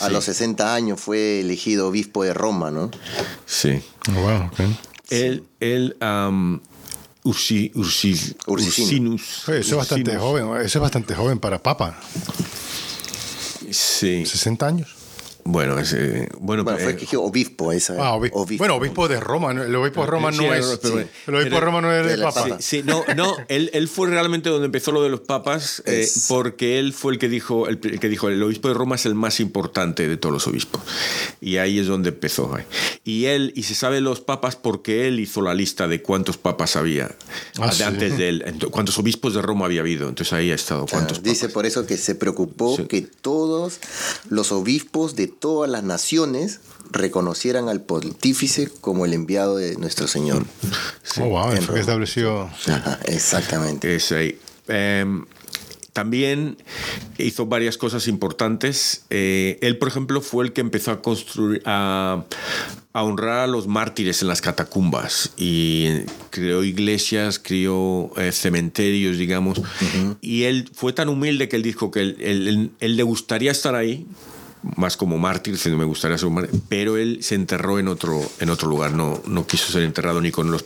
A 0.00 0.08
sí, 0.08 0.12
los 0.12 0.22
60 0.26 0.74
años 0.74 1.00
fue 1.00 1.40
elegido 1.40 1.88
obispo 1.88 2.24
de 2.24 2.34
Roma, 2.34 2.70
¿no? 2.70 2.90
Sí. 3.46 3.80
Oh, 4.10 4.20
wow, 4.20 4.48
ok. 4.48 4.60
Él, 5.08 5.44
él 5.60 5.96
um, 6.02 6.60
Ursi, 7.22 7.72
Ursi. 7.74 8.36
Ursinus. 8.46 9.48
Oye, 9.48 9.60
eso 9.60 9.70
es 9.70 9.76
bastante 9.78 10.18
joven. 10.18 10.44
Eso 10.62 10.78
es 10.78 10.82
bastante 10.82 11.14
joven 11.14 11.38
para 11.38 11.62
papa. 11.62 11.98
Sí. 13.70 14.26
60 14.26 14.66
años. 14.66 15.01
Bueno, 15.44 15.78
ese, 15.78 16.28
bueno, 16.38 16.62
Bueno, 16.62 16.78
fue 16.78 16.92
eh, 16.92 16.96
elegido 16.96 17.22
obispo. 17.24 17.72
Esa, 17.72 17.94
Ah, 17.98 18.12
obispo. 18.14 18.46
Bueno, 18.58 18.76
obispo 18.76 19.08
de 19.08 19.18
Roma. 19.18 19.52
¿no? 19.52 19.64
El 19.64 19.74
obispo 19.74 20.02
de 20.02 20.06
Roma 20.06 20.30
Sí, 20.32 20.38
no 20.38 20.54
es. 20.54 20.78
pero- 20.80 20.98
sí. 21.00 21.06
El 21.26 21.34
obispo 21.34 21.54
de 21.56 21.60
Roma 21.60 21.80
no 21.80 21.92
es 21.92 22.06
de 22.06 22.14
el 22.14 22.20
papa. 22.22 22.42
papa. 22.44 22.56
Sí, 22.60 22.82
no, 22.84 23.04
no, 23.16 23.36
él, 23.48 23.70
él 23.74 23.88
fue 23.88 24.08
realmente 24.08 24.50
donde 24.50 24.66
empezó 24.66 24.92
lo 24.92 25.02
de 25.02 25.08
los 25.08 25.20
papas, 25.20 25.82
eh, 25.86 26.08
porque 26.28 26.78
él 26.78 26.92
fue 26.92 27.12
el 27.14 27.18
que 27.18 27.28
dijo, 27.28 27.66
el, 27.66 27.80
el 27.82 27.98
que 27.98 28.08
dijo, 28.08 28.28
el 28.28 28.40
obispo 28.42 28.68
de 28.68 28.74
Roma 28.74 28.94
es 28.94 29.04
el 29.06 29.14
más 29.16 29.40
importante 29.40 30.06
de 30.06 30.16
todos 30.16 30.32
los 30.32 30.46
obispos. 30.46 30.80
Y 31.40 31.56
ahí 31.56 31.78
es 31.80 31.88
donde 31.88 32.10
empezó. 32.10 32.56
eh. 32.56 32.64
Y 33.04 33.24
él, 33.24 33.52
y 33.56 33.64
se 33.64 33.74
sabe 33.74 34.00
los 34.00 34.20
papas 34.20 34.54
porque 34.54 35.08
él 35.08 35.18
hizo 35.18 35.42
la 35.42 35.54
lista 35.54 35.88
de 35.88 36.02
cuántos 36.02 36.36
papas 36.36 36.76
había 36.76 37.10
Ah, 37.58 37.66
de 37.66 37.72
sí. 37.72 37.82
antes 37.82 38.16
de 38.16 38.28
él, 38.28 38.44
cuántos 38.70 38.96
obispos 38.98 39.34
de 39.34 39.42
Roma 39.42 39.66
había 39.66 39.80
habido. 39.80 40.08
Entonces 40.08 40.32
ahí 40.34 40.52
ha 40.52 40.54
estado 40.54 40.86
cuántos 40.86 41.18
Ah, 41.18 41.22
Dice 41.24 41.40
papas. 41.46 41.54
por 41.54 41.66
eso 41.66 41.86
que 41.86 41.96
se 41.96 42.14
preocupó 42.14 42.76
Sí. 42.76 42.84
que 42.86 43.00
todos 43.02 43.80
los 44.28 44.52
obispos 44.52 45.16
de 45.16 45.31
todas 45.38 45.70
las 45.70 45.82
naciones 45.82 46.60
reconocieran 46.90 47.68
al 47.68 47.80
pontífice 47.82 48.68
como 48.80 49.04
el 49.06 49.14
enviado 49.14 49.56
de 49.56 49.76
nuestro 49.76 50.06
Señor. 50.06 50.44
Oh, 51.20 51.24
wow. 51.24 51.52
en 51.52 51.56
Fue 51.58 51.60
Roma. 51.60 51.74
que 51.74 51.80
estableció. 51.80 52.50
Ajá, 52.66 53.00
exactamente. 53.06 53.94
Es 53.94 54.12
ahí. 54.12 54.38
Em, 54.68 55.24
también 55.92 56.56
hizo 57.18 57.46
varias 57.46 57.76
cosas 57.76 58.08
importantes. 58.08 59.04
Eh, 59.10 59.58
él, 59.60 59.78
por 59.78 59.88
ejemplo, 59.88 60.20
fue 60.22 60.44
el 60.44 60.52
que 60.52 60.60
empezó 60.62 60.90
a 60.90 61.02
construir, 61.02 61.62
a, 61.66 62.24
a 62.94 63.02
honrar 63.02 63.40
a 63.40 63.46
los 63.46 63.66
mártires 63.66 64.22
en 64.22 64.28
las 64.28 64.40
catacumbas 64.40 65.32
y 65.36 65.88
creó 66.30 66.64
iglesias, 66.64 67.38
creó 67.38 68.10
eh, 68.16 68.32
cementerios, 68.32 69.18
digamos. 69.18 69.60
Y 70.22 70.44
él 70.44 70.70
fue 70.74 70.92
tan 70.94 71.08
humilde 71.10 71.48
que 71.48 71.56
él 71.56 71.62
dijo 71.62 71.90
que 71.90 72.00
él, 72.00 72.70
él 72.80 72.96
le 72.96 73.02
gustaría 73.02 73.50
estar 73.50 73.74
ahí, 73.74 74.06
más 74.76 74.96
como 74.96 75.18
mártir, 75.18 75.58
si 75.58 75.70
no 75.70 75.76
me 75.76 75.84
gustaría 75.84 76.18
ser 76.18 76.28
un 76.28 76.34
mártir, 76.34 76.60
pero 76.68 76.96
él 76.96 77.18
se 77.22 77.34
enterró 77.34 77.78
en 77.78 77.88
otro, 77.88 78.20
en 78.40 78.50
otro 78.50 78.68
lugar, 78.68 78.92
no, 78.92 79.22
no 79.26 79.46
quiso 79.46 79.72
ser 79.72 79.82
enterrado 79.82 80.20
ni 80.20 80.30
con 80.30 80.50
los 80.50 80.64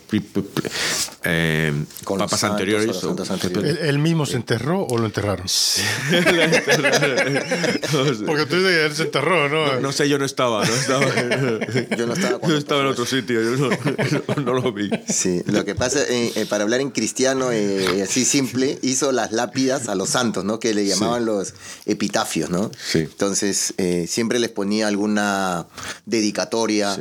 eh, 1.24 1.72
papas 2.04 2.44
anteriores. 2.44 2.96
¿Él, 3.82 3.98
mismo 3.98 4.26
se 4.26 4.36
enterró 4.36 4.86
o 4.86 4.98
lo 4.98 5.06
enterraron? 5.06 5.46
Porque 8.26 8.46
tú 8.46 8.56
dices 8.56 8.70
que 8.70 8.86
él 8.86 8.94
se 8.94 9.02
enterró, 9.04 9.48
¿no? 9.48 9.80
¿no? 9.80 9.92
sé, 9.92 10.08
yo 10.08 10.18
no 10.18 10.24
estaba. 10.24 10.64
No 10.64 10.74
estaba. 10.74 11.06
yo 11.96 12.06
no 12.06 12.14
estaba, 12.14 12.40
yo 12.46 12.56
estaba 12.56 12.80
en 12.82 12.86
otro 12.88 13.06
sitio, 13.06 13.40
yo 13.42 13.70
no, 14.44 14.54
lo 14.54 14.72
vi. 14.72 14.90
Sí, 15.08 15.42
lo 15.46 15.64
que 15.64 15.74
pasa, 15.74 16.00
eh, 16.08 16.32
eh, 16.36 16.46
para 16.46 16.64
hablar 16.64 16.80
en 16.80 16.90
cristiano, 16.90 17.50
así 18.02 18.24
simple, 18.24 18.78
hizo 18.82 19.12
las 19.12 19.32
lápidas 19.32 19.88
a 19.88 19.94
los 19.94 20.10
santos, 20.10 20.44
¿no? 20.44 20.60
Que 20.60 20.74
le 20.74 20.86
llamaban 20.86 21.24
los 21.24 21.54
epitafios, 21.86 22.50
¿no? 22.50 22.70
Sí. 22.78 23.00
Entonces, 23.00 23.74
eh, 23.86 24.06
siempre 24.06 24.38
les 24.38 24.50
ponía 24.50 24.88
alguna 24.88 25.66
dedicatoria 26.04 26.96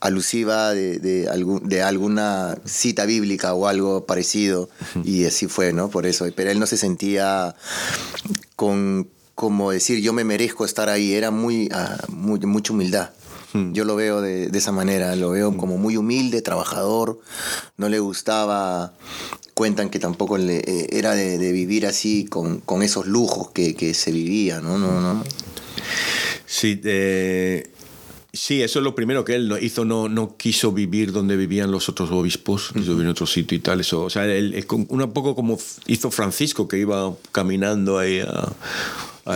alusiva 0.00 0.72
de, 0.72 0.98
de, 0.98 1.82
alguna 1.82 2.56
cita 2.64 3.04
bíblica 3.04 3.52
o 3.52 3.66
algo 3.66 4.06
parecido, 4.06 4.70
y 5.04 5.26
así 5.26 5.46
fue, 5.46 5.74
¿no? 5.74 5.90
Por 5.90 6.06
eso, 6.06 6.26
pero 6.34 6.50
él 6.50 6.58
no 6.58 6.66
se 6.66 6.78
sentía 6.78 7.54
con, 8.56 9.10
como 9.34 9.70
decir, 9.70 10.00
yo 10.00 10.14
me 10.14 10.24
merezco 10.24 10.64
estar 10.64 10.88
ahí, 10.88 11.12
era 11.12 11.30
muy, 11.30 11.68
muy 12.08 12.40
mucha 12.40 12.72
humildad. 12.72 13.10
Yo 13.72 13.84
lo 13.84 13.96
veo 13.96 14.20
de, 14.20 14.46
esa 14.54 14.70
manera, 14.70 15.16
lo 15.16 15.30
veo 15.30 15.56
como 15.56 15.76
muy 15.76 15.96
humilde, 15.96 16.40
trabajador, 16.40 17.20
no 17.76 17.88
le 17.88 17.98
gustaba, 17.98 18.94
cuentan 19.54 19.90
que 19.90 19.98
tampoco 19.98 20.38
le, 20.38 20.58
eh, 20.58 20.86
era 20.92 21.16
de, 21.16 21.52
vivir 21.52 21.84
así 21.86 22.26
con, 22.26 22.60
con 22.60 22.82
esos 22.84 23.06
lujos 23.06 23.50
que, 23.50 23.74
que, 23.74 23.92
se 23.92 24.12
vivía, 24.12 24.60
¿no? 24.60 24.78
no, 24.78 25.00
no. 25.00 25.24
Sí, 26.46 26.80
sí, 28.32 28.62
eso 28.62 28.78
es 28.78 28.84
lo 28.84 28.94
primero 28.94 29.24
que 29.24 29.34
él 29.34 29.52
hizo, 29.60 29.84
no, 29.84 30.08
no 30.08 30.36
quiso 30.36 30.72
vivir 30.72 31.12
donde 31.12 31.36
vivían 31.36 31.70
los 31.70 31.88
otros 31.88 32.10
obispos, 32.10 32.70
quiso 32.72 32.92
vivir 32.92 33.04
en 33.04 33.10
otro 33.10 33.26
sitio 33.26 33.56
y 33.56 33.60
tal. 33.60 33.80
Eso, 33.80 34.04
o 34.04 34.10
sea, 34.10 34.24
él, 34.26 34.64
un 34.70 35.12
poco 35.12 35.34
como 35.34 35.58
hizo 35.86 36.10
Francisco, 36.10 36.68
que 36.68 36.78
iba 36.78 37.14
caminando 37.32 37.98
ahí 37.98 38.20
a, 38.20 38.52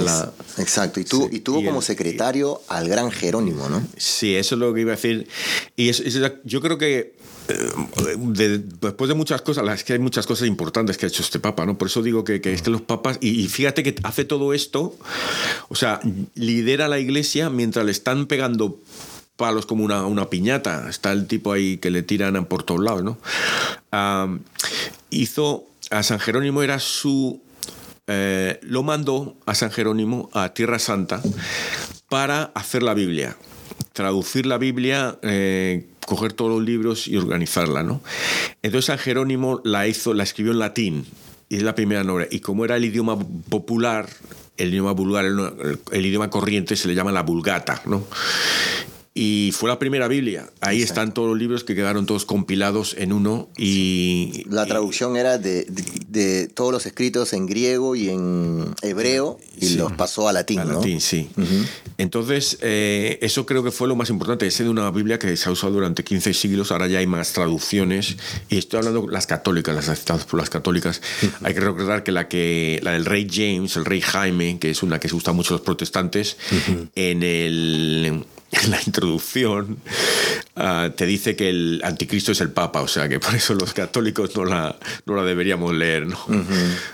la... 0.01 0.33
Exacto, 0.59 1.01
y, 1.01 1.05
tú, 1.05 1.29
y 1.31 1.41
tuvo 1.41 1.65
como 1.65 1.83
secretario 1.83 2.63
al 2.69 2.89
gran 2.89 3.11
Jerónimo, 3.11 3.69
¿no? 3.69 3.87
Sí, 3.97 4.35
eso 4.35 4.55
es 4.55 4.59
lo 4.59 4.73
que 4.75 4.83
iba 4.83 4.93
a 4.93 4.97
decir. 4.97 5.29
Y 5.77 5.91
yo 6.45 6.61
creo 6.61 6.79
que 6.79 7.15
eh, 7.49 8.17
después 8.17 9.09
de 9.09 9.15
muchas 9.15 9.43
cosas, 9.43 9.69
es 9.75 9.85
que 9.85 9.93
hay 9.93 9.99
muchas 9.99 10.27
cosas 10.27 10.49
importantes 10.49 10.97
que 10.97 11.07
ha 11.07 11.09
hecho 11.09 11.23
este 11.23 11.39
Papa, 11.39 11.67
¿no? 11.67 11.77
Por 11.77 11.89
eso 11.89 12.03
digo 12.03 12.25
que, 12.25 12.41
que 12.41 12.53
es 12.53 12.63
que 12.63 12.71
los 12.71 12.81
papas, 12.81 13.19
y, 13.21 13.47
fíjate 13.49 13.83
que 13.83 13.95
hace 14.03 14.25
todo 14.25 14.55
esto, 14.55 14.97
o 15.69 15.75
sea, 15.75 16.01
lidera 16.35 16.89
la 16.89 16.99
iglesia 16.99 17.51
mientras 17.51 17.85
le 17.85 17.93
están 17.93 18.27
pegando 18.27 18.81
palos 19.37 19.67
como 19.67 19.85
una, 19.85 20.07
una 20.07 20.31
piñata. 20.31 20.89
Está 20.89 21.13
el 21.13 21.27
tipo 21.27 21.53
ahí 21.53 21.77
que 21.79 21.91
le 21.91 22.03
tiran 22.03 22.47
por 22.47 22.63
todos 22.63 22.81
lados, 22.81 23.03
¿no? 23.03 23.19
hizo, 25.11 25.65
a 25.91 26.03
San 26.03 26.19
Jerónimo 26.19 26.63
era 26.63 26.79
su... 26.81 27.41
Eh, 28.07 28.59
lo 28.63 28.83
mandó 28.83 29.37
a 29.47 29.55
San 29.55 29.71
Jerónimo 29.71 30.29
a 30.33 30.51
Tierra 30.51 30.79
Santa 30.79 31.23
para 32.09 32.45
hacer 32.55 32.83
la 32.83 32.93
Biblia, 32.93 33.37
traducir 33.93 34.45
la 34.45 34.59
Biblia 34.59 35.19
eh, 35.23 35.87
coger 36.07 36.33
todos 36.33 36.51
los 36.51 36.63
libros 36.63 37.09
y 37.09 37.17
organizarla, 37.17 37.83
¿no? 37.83 38.03
Entonces 38.63 38.87
San 38.87 38.99
Jerónimo 38.99 39.61
la 39.65 39.87
hizo, 39.87 40.15
la 40.15 40.23
escribió 40.23 40.53
en 40.53 40.59
latín 40.59 41.07
y 41.49 41.57
es 41.57 41.63
la 41.63 41.75
primera 41.75 42.05
novela. 42.05 42.29
Y 42.31 42.41
como 42.41 42.65
era 42.65 42.77
el 42.77 42.85
idioma 42.85 43.19
popular, 43.49 44.09
el 44.57 44.69
idioma 44.69 44.93
vulgar, 44.93 45.25
el, 45.25 46.07
idioma 46.07 46.31
corriente 46.31 46.77
se 46.77 46.89
le 46.89 46.95
llama 46.95 47.13
la 47.13 47.23
vulgata, 47.23 47.83
¿no? 47.87 48.05
Y 49.17 49.53
fue 49.53 49.69
la 49.69 49.79
primera 49.79 50.09
Biblia. 50.09 50.51
Ahí 50.61 50.83
están 50.83 51.15
todos 51.15 51.29
los 51.29 51.39
libros 51.39 51.63
que 51.63 51.77
quedaron 51.77 52.05
todos 52.05 52.25
compilados 52.25 52.97
en 52.99 53.13
uno. 53.13 53.49
Y, 53.57 54.43
la 54.51 54.67
traducción 54.67 55.17
era 55.17 55.39
de, 55.39 55.67
de, 56.09 56.49
todos 56.49 56.73
los 56.73 56.85
escritos 56.85 57.33
en 57.33 57.47
griego 57.47 57.95
y 57.95 58.11
en 58.11 58.75
hebreo 58.83 59.39
y 59.57 59.77
los 59.77 59.93
pasó 59.93 60.29
a 60.29 60.33
latín. 60.33 60.59
A 60.59 60.65
latín, 60.65 61.01
sí. 61.01 61.31
Entonces, 61.97 62.59
eh, 62.61 63.21
eso 63.23 63.47
creo 63.47 63.63
que 63.63 63.71
fue 63.71 63.87
lo 63.87 63.95
más 63.95 64.11
importante. 64.11 64.49
Ese 64.49 64.65
de 64.65 64.71
una 64.71 64.91
Biblia 64.91 65.17
que 65.17 65.37
se 65.37 65.49
ha 65.49 65.53
usado 65.53 65.75
durante 65.75 66.03
15 66.03 66.35
siglos. 66.35 66.73
Ahora 66.73 66.89
ya 66.89 66.99
hay 66.99 67.07
más 67.07 67.33
traducciones. 67.33 68.17
Y 68.49 68.59
estoy 68.59 68.79
hablando 68.79 69.03
de 69.03 69.13
las 69.13 69.29
católicas, 69.29 69.77
las 69.77 69.89
aceptadas 69.89 70.25
por 70.25 70.41
las 70.41 70.51
católicas. 70.51 71.01
Hay 71.45 71.55
que 71.55 71.61
recordar 71.61 72.03
que 72.03 72.11
la, 72.11 72.27
que 72.27 72.81
la 72.83 72.91
del 72.91 73.05
rey 73.05 73.29
James, 73.31 73.77
el 73.77 73.85
rey 73.85 74.01
Jaime, 74.01 74.59
que 74.59 74.71
es 74.71 74.83
una 74.83 74.99
que 74.99 75.07
se 75.07 75.15
gusta 75.15 75.33
mucho 75.33 75.55
a 75.55 75.59
los 75.59 75.65
protestantes, 75.65 76.37
en 76.97 77.23
el 77.23 78.25
en 78.63 78.71
la 78.71 78.81
introducción 78.85 79.79
ah, 80.57 80.91
te 80.97 81.07
dice 81.07 81.37
que 81.37 81.49
el 81.51 81.81
anticristo 81.85 82.33
es 82.33 82.41
el 82.41 82.51
Papa, 82.51 82.83
o 82.83 82.89
sea 82.89 83.09
que 83.09 83.21
por 83.21 83.35
eso 83.35 83.55
los 83.55 83.73
católicos 83.73 84.35
no 84.37 84.45
la, 84.45 84.77
no 85.07 85.15
la 85.15 85.25
deberíamos 85.25 85.75
leer, 85.75 86.07
¿no? 86.07 86.19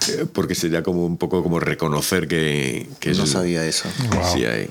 Eh, 0.09 0.27
porque 0.33 0.55
sería 0.55 0.83
como 0.83 1.07
un 1.07 1.17
poco 1.17 1.43
como 1.43 1.61
reconocer 1.61 2.29
que, 2.29 2.87
que 2.99 3.13
No 3.13 3.27
sabía 3.27 3.65
eso. 3.67 3.89
Sí, 4.33 4.45
hay. 4.45 4.71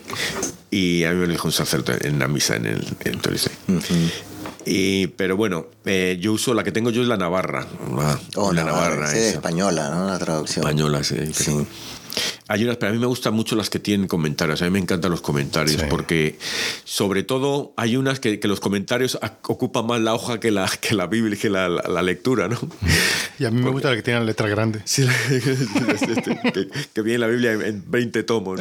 Y 0.71 1.03
a 1.03 1.11
mí 1.11 1.17
me 1.17 1.25
lo 1.25 1.31
dijo 1.31 1.47
un 1.47 1.51
sacerdote 1.51 2.07
en 2.07 2.19
la 2.19 2.27
misa 2.27 2.55
en 2.55 2.65
el 2.67 2.87
en 3.05 3.19
y, 4.65 5.07
pero 5.07 5.35
bueno, 5.35 5.65
eh, 5.85 6.17
yo 6.19 6.33
uso 6.33 6.53
la 6.53 6.63
que 6.63 6.71
tengo 6.71 6.91
yo 6.91 7.01
es 7.01 7.07
la 7.07 7.17
Navarra. 7.17 7.65
Oh, 8.35 8.51
la 8.53 8.63
Navarra. 8.63 9.11
es 9.11 9.33
española, 9.33 9.89
¿no? 9.89 10.07
La 10.07 10.19
traducción. 10.19 10.63
Española, 10.63 11.03
sí. 11.03 11.15
sí. 11.33 11.65
Hay 12.47 12.63
unas, 12.63 12.77
pero 12.77 12.91
a 12.91 12.93
mí 12.93 12.99
me 12.99 13.05
gustan 13.05 13.33
mucho 13.33 13.55
las 13.55 13.69
que 13.69 13.79
tienen 13.79 14.07
comentarios. 14.07 14.61
A 14.61 14.65
mí 14.65 14.71
me 14.71 14.79
encantan 14.79 15.11
los 15.11 15.21
comentarios 15.21 15.83
porque, 15.89 16.37
sobre 16.83 17.23
todo, 17.23 17.73
hay 17.77 17.95
unas 17.95 18.19
que, 18.19 18.39
que, 18.39 18.47
los 18.47 18.59
comentarios 18.59 19.19
ocupan 19.43 19.85
más 19.85 20.01
la 20.01 20.13
hoja 20.13 20.39
que 20.39 20.51
la, 20.51 20.69
que 20.81 20.95
la 20.95 21.07
Biblia, 21.07 21.37
que 21.39 21.49
la, 21.49 21.69
la, 21.69 22.01
lectura, 22.01 22.47
¿no? 22.47 22.59
Y 23.37 23.45
a 23.45 23.51
mí 23.51 23.61
me 23.61 23.69
gusta 23.69 23.89
la 23.89 23.95
que 23.95 24.03
tiene 24.03 24.19
la 24.19 24.25
letra 24.25 24.47
grande. 24.47 24.81
Sí, 24.85 25.05
que, 26.53 26.67
que, 26.93 27.01
viene 27.01 27.19
la 27.19 27.27
Biblia 27.27 27.53
en 27.53 27.83
20 27.87 28.23
tomos. 28.23 28.59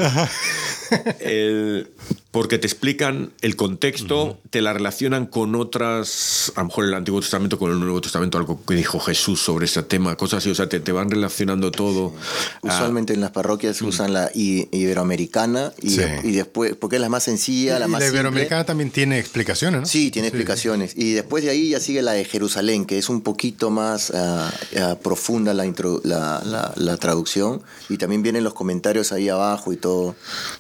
El, 1.20 1.88
porque 2.30 2.58
te 2.58 2.66
explican 2.66 3.32
el 3.40 3.56
contexto, 3.56 4.38
te 4.50 4.60
la 4.60 4.74
relacionan 4.74 5.24
con 5.24 5.54
otras, 5.54 6.52
a 6.56 6.60
lo 6.60 6.66
mejor 6.66 6.84
el 6.84 6.92
Antiguo 6.92 7.20
Testamento 7.22 7.58
con 7.58 7.72
el 7.72 7.80
Nuevo 7.80 8.02
Testamento, 8.02 8.36
algo 8.36 8.60
que 8.66 8.74
dijo 8.74 9.00
Jesús 9.00 9.40
sobre 9.40 9.64
ese 9.64 9.82
tema, 9.82 10.14
cosas 10.16 10.38
así, 10.38 10.50
o 10.50 10.54
sea, 10.54 10.68
te, 10.68 10.78
te 10.78 10.92
van 10.92 11.10
relacionando 11.10 11.70
todo. 11.70 12.14
Usualmente 12.60 13.14
en 13.14 13.22
las 13.22 13.30
parroquias 13.30 13.80
usan 13.80 14.12
la 14.12 14.30
iberoamericana 14.34 15.72
y, 15.80 15.96
después, 16.32 16.76
porque 16.76 16.96
es 16.96 17.02
la 17.02 17.08
más 17.08 17.24
sencilla, 17.24 17.78
la 17.78 17.88
más... 17.88 18.00
La 18.00 18.08
iberoamericana 18.08 18.64
también 18.64 18.90
tiene 18.90 19.18
explicaciones, 19.18 19.80
¿no? 19.80 19.86
Sí, 19.86 20.10
tiene 20.10 20.28
explicaciones. 20.28 20.92
Y 20.96 21.14
después 21.14 21.44
de 21.44 21.50
ahí 21.50 21.70
ya 21.70 21.80
sigue 21.80 22.02
la 22.02 22.12
de 22.12 22.26
Jerusalén, 22.26 22.84
que 22.84 22.98
es 22.98 23.08
un 23.08 23.22
poquito 23.22 23.70
más 23.70 24.10
ah, 24.14 24.52
ah, 24.78 24.98
profunda 25.02 25.54
la, 25.54 25.64
la, 26.04 26.72
la, 26.76 26.96
traducción. 26.98 27.62
Y 27.88 27.96
también 27.96 28.22
vienen 28.22 28.44
los 28.44 28.52
comentarios 28.52 29.12
ahí 29.12 29.30
abajo 29.30 29.72
y 29.72 29.76
todo. 29.76 30.14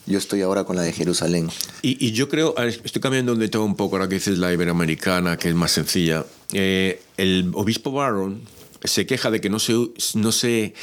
Yo 0.06 0.16
estoy 0.16 0.40
ahora 0.40 0.64
con 0.64 0.74
la 0.76 0.82
de 0.82 0.92
Jerusalén. 0.92 1.50
Y, 1.80 2.12
yo 2.12 2.28
creo, 2.28 2.56
estoy 2.58 3.00
cambiando 3.00 3.34
de 3.36 3.48
todo 3.48 3.64
un 3.64 3.76
poco 3.76 3.96
ahora 3.96 4.08
que 4.08 4.16
dices 4.16 4.38
la 4.38 4.52
iberoamericana, 4.52 5.36
que 5.36 5.48
es 5.48 5.54
más 5.54 5.70
sencilla. 5.70 6.24
Eh, 6.52 7.00
el 7.16 7.50
obispo 7.54 7.92
Barron 7.92 8.42
se 8.82 9.06
queja 9.06 9.30
de 9.30 9.40
que 9.40 9.48
no 9.48 9.58
se, 9.58 9.74
no 10.14 10.32
se 10.32 10.74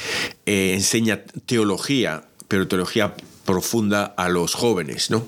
eh, 0.46 0.72
enseña 0.74 1.22
teología, 1.46 2.24
pero 2.48 2.66
teología 2.66 3.14
profunda 3.44 4.04
a 4.04 4.28
los 4.28 4.54
jóvenes, 4.54 5.10
¿no? 5.10 5.26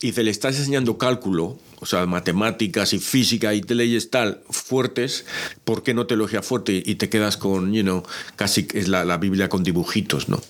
Y 0.00 0.12
se 0.12 0.22
le 0.24 0.30
estás 0.30 0.56
enseñando 0.56 0.98
cálculo, 0.98 1.58
o 1.80 1.86
sea, 1.86 2.06
matemáticas 2.06 2.92
y 2.92 2.98
física 2.98 3.54
y 3.54 3.60
te 3.60 3.74
leyes 3.74 4.10
tal 4.10 4.40
fuertes, 4.50 5.26
¿por 5.64 5.82
qué 5.82 5.94
no 5.94 6.06
teología 6.06 6.42
fuerte? 6.42 6.82
Y 6.84 6.94
te 6.94 7.08
quedas 7.08 7.36
con, 7.36 7.72
you 7.72 7.82
know, 7.82 8.04
casi 8.36 8.66
es 8.72 8.88
la, 8.88 9.04
la 9.04 9.18
Biblia 9.18 9.48
con 9.48 9.62
dibujitos, 9.62 10.28
¿no? 10.28 10.40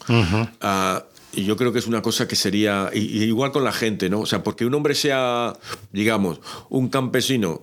Y 1.33 1.45
yo 1.45 1.57
creo 1.57 1.73
que 1.73 1.79
es 1.79 1.87
una 1.87 2.03
cosa 2.03 2.29
que 2.29 2.37
sería 2.37 2.91
igual 2.93 3.53
con 3.53 3.65
la 3.65 3.73
gente, 3.73 4.11
¿no? 4.11 4.21
O 4.21 4.27
sea, 4.27 4.43
porque 4.43 4.67
un 4.67 4.75
hombre 4.75 4.95
sea, 4.95 5.55
digamos, 5.93 6.41
un 6.69 6.89
campesino 6.89 7.63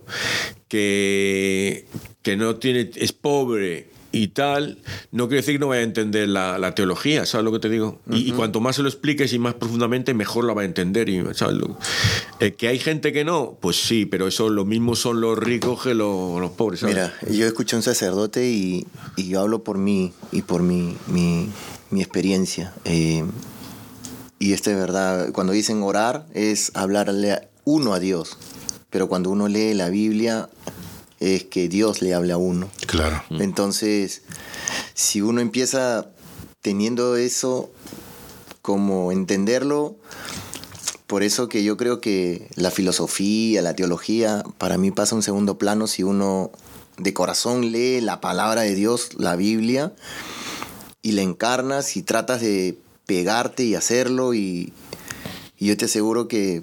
que, 0.68 1.86
que 2.22 2.36
no 2.36 2.56
tiene, 2.56 2.90
es 2.96 3.14
pobre 3.14 3.90
y 4.12 4.30
tal, 4.30 4.80
no 5.12 5.28
quiere 5.28 5.42
decir 5.42 5.56
que 5.56 5.60
no 5.60 5.68
vaya 5.68 5.82
a 5.82 5.84
entender 5.84 6.28
la, 6.28 6.74
teología, 6.74 7.26
¿sabes 7.26 7.46
lo 7.46 7.52
que 7.52 7.60
te 7.60 7.70
digo? 7.70 8.00
y, 8.10 8.32
cuanto 8.32 8.60
más 8.60 8.76
se 8.76 8.82
lo 8.82 8.90
expliques 8.90 9.34
y 9.34 9.40
más 9.40 9.54
profundamente, 9.54 10.14
mejor 10.14 10.46
la 10.46 10.54
va 10.54 10.64
a 10.64 10.66
entender. 10.66 11.10
Y, 11.10 11.24
¿sabes? 11.34 11.58
Eh, 12.40 12.54
que 12.54 12.68
hay 12.68 12.80
gente 12.80 13.14
que 13.14 13.24
no, 13.24 13.58
pues 13.60 13.76
sí, 13.76 14.06
pero 14.06 14.28
eso 14.28 14.50
lo 14.50 14.66
mismo 14.66 14.96
son 14.96 15.22
los 15.22 15.38
ricos 15.38 15.84
que 15.84 15.94
los, 15.94 16.40
los 16.40 16.52
pobres. 16.52 16.80
¿sabes? 16.80 16.96
Mira, 16.96 17.14
yo 17.30 17.46
escuché 17.46 17.76
a 17.76 17.80
un 17.80 17.84
sacerdote 17.84 18.50
y, 18.50 18.86
y, 19.16 19.30
yo 19.30 19.42
hablo 19.42 19.64
por 19.64 19.78
mí 19.78 20.14
y 20.32 20.42
por 20.42 20.64
mi, 20.64 20.96
mi, 21.08 21.50
mi 21.92 22.02
experiencia. 22.02 22.74
Eh, 22.86 23.24
y 24.40 24.54
este 24.54 24.72
es 24.72 24.78
verdad, 24.78 25.32
cuando 25.34 25.54
dicen 25.54 25.84
orar 25.84 26.26
es 26.34 26.72
hablarle 26.74 27.48
uno 27.66 27.94
a 27.94 28.00
Dios. 28.00 28.38
pero 28.90 29.08
cuando 29.08 29.30
uno 29.30 29.48
lee 29.48 29.76
la 29.76 29.90
Biblia 29.90 30.50
es 31.20 31.44
que 31.44 31.70
Dios 31.70 32.02
le 32.02 32.16
habla 32.16 32.36
a 32.36 32.38
uno. 32.38 32.70
Claro. 32.88 33.22
Entonces, 33.30 34.24
si 34.96 35.22
uno 35.22 35.42
empieza 35.42 36.10
teniendo 36.62 37.16
eso 37.16 37.72
como 38.62 39.12
entenderlo, 39.12 39.98
por 41.08 41.24
eso 41.24 41.50
que 41.50 41.64
yo 41.64 41.76
creo 41.76 42.02
que 42.02 42.50
la 42.56 42.72
filosofía, 42.72 43.62
la 43.62 43.76
teología, 43.76 44.44
para 44.58 44.78
mí 44.78 44.92
pasa 44.92 45.14
a 45.14 45.18
un 45.18 45.24
segundo 45.24 45.58
plano 45.58 45.88
si 45.88 46.04
uno 46.04 46.52
de 46.98 47.14
corazón 47.14 47.72
lee 47.72 48.02
la 48.02 48.22
palabra 48.22 48.62
de 48.62 48.76
Dios, 48.76 49.10
la 49.18 49.36
Biblia, 49.36 49.94
y 51.02 51.14
la 51.14 51.22
encarnas 51.22 51.96
y 51.98 52.04
tratas 52.04 52.42
de 52.42 52.78
pegarte 53.10 53.64
y 53.64 53.74
hacerlo 53.74 54.36
y, 54.36 54.72
y 55.58 55.66
yo 55.66 55.76
te 55.76 55.86
aseguro 55.86 56.28
que 56.28 56.62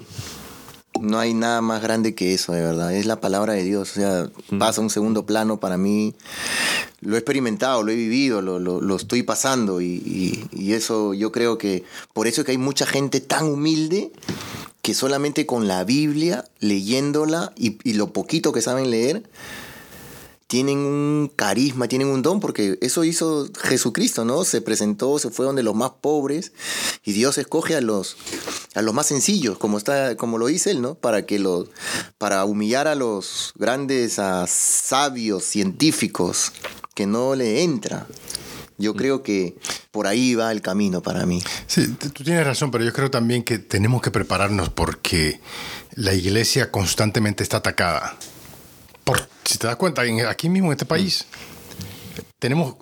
no 1.01 1.19
hay 1.19 1.33
nada 1.33 1.59
más 1.61 1.81
grande 1.83 2.15
que 2.15 2.33
eso, 2.33 2.53
de 2.53 2.61
verdad. 2.61 2.95
Es 2.95 3.05
la 3.05 3.19
palabra 3.19 3.51
de 3.53 3.63
Dios. 3.63 3.91
O 3.91 3.93
sea, 3.95 4.29
pasa 4.57 4.79
a 4.79 4.83
un 4.85 4.89
segundo 4.89 5.25
plano 5.25 5.59
para 5.59 5.77
mí. 5.77 6.15
Lo 7.01 7.15
he 7.15 7.19
experimentado, 7.19 7.83
lo 7.83 7.91
he 7.91 7.95
vivido, 7.95 8.41
lo, 8.41 8.59
lo- 8.59 8.79
lo 8.81 8.95
estoy 8.95 9.23
pasando. 9.23 9.81
Y, 9.81 9.85
y- 10.05 10.47
y 10.53 10.71
eso 10.73 11.13
yo 11.13 11.31
creo 11.33 11.57
que. 11.57 11.83
Por 12.13 12.25
eso 12.27 12.41
es 12.41 12.45
que 12.45 12.51
hay 12.53 12.57
mucha 12.57 12.85
gente 12.87 13.19
tan 13.19 13.45
humilde 13.45 14.11
que 14.81 14.93
solamente 14.95 15.45
con 15.45 15.67
la 15.67 15.83
Biblia, 15.83 16.45
leyéndola 16.61 17.51
y, 17.57 17.77
y 17.83 17.93
lo 17.93 18.13
poquito 18.13 18.51
que 18.53 18.61
saben 18.61 18.89
leer, 18.89 19.21
tienen 20.47 20.77
un 20.79 21.31
carisma, 21.35 21.89
tienen 21.89 22.07
un 22.07 22.21
don, 22.21 22.39
porque 22.39 22.77
eso 22.81 23.03
hizo 23.03 23.49
Jesucristo, 23.61 24.23
¿no? 24.23 24.45
Se 24.45 24.61
presentó, 24.61 25.19
se 25.19 25.29
fue 25.29 25.45
donde 25.45 25.61
los 25.61 25.75
más 25.75 25.91
pobres 26.01 26.53
y 27.03 27.11
Dios 27.11 27.37
escoge 27.37 27.75
a 27.75 27.81
los, 27.81 28.15
a 28.73 28.81
los 28.81 28.93
más 28.93 29.07
sencillos, 29.07 29.57
como, 29.57 29.77
está, 29.77 30.15
como 30.15 30.37
lo 30.37 30.47
dice 30.47 30.71
él, 30.71 30.81
¿no? 30.81 30.95
Para, 30.95 31.25
que 31.25 31.37
los, 31.37 31.67
para 32.17 32.45
humillar 32.45 32.87
a 32.87 32.95
los 32.95 33.51
grandes 33.55 34.19
a 34.19 34.47
sabios, 34.47 35.43
científicos, 35.43 36.53
que 36.95 37.05
no 37.05 37.35
le 37.35 37.63
entra. 37.63 38.07
Yo 38.77 38.95
creo 38.95 39.23
que 39.23 39.57
por 39.91 40.07
ahí 40.07 40.35
va 40.35 40.51
el 40.51 40.61
camino 40.61 41.01
para 41.01 41.25
mí. 41.25 41.41
Sí, 41.65 41.87
tú 41.87 42.23
tienes 42.23 42.45
razón, 42.45 42.71
pero 42.71 42.85
yo 42.85 42.93
creo 42.93 43.11
también 43.11 43.43
que 43.43 43.59
tenemos 43.59 44.01
que 44.01 44.11
prepararnos 44.11 44.69
porque 44.69 45.41
la 45.95 46.13
iglesia 46.13 46.71
constantemente 46.71 47.43
está 47.43 47.57
atacada. 47.57 48.17
Por, 49.07 49.25
si 49.45 49.57
te 49.57 49.67
das 49.67 49.77
cuenta, 49.77 50.03
en- 50.03 50.25
aquí 50.25 50.49
mismo 50.49 50.67
en 50.67 50.73
este 50.73 50.85
país 50.85 51.25
tenemos 52.39 52.75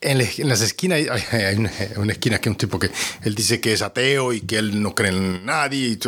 en, 0.00 0.16
la- 0.16 0.24
en 0.38 0.48
las 0.48 0.62
esquinas 0.62 0.98
hay, 0.98 1.08
hay- 1.30 1.56
una, 1.56 2.12
esquina 2.12 2.40
que 2.40 2.48
un 2.48 2.56
tipo 2.56 2.78
que 2.78 2.90
él 3.22 3.34
dice 3.34 3.60
que 3.60 3.74
es 3.74 3.82
ateo 3.82 4.32
y 4.32 4.40
que 4.40 4.56
él 4.56 4.80
no 4.82 4.94
cree 4.94 5.10
en 5.10 5.44
nadie 5.44 5.88
y. 5.88 5.98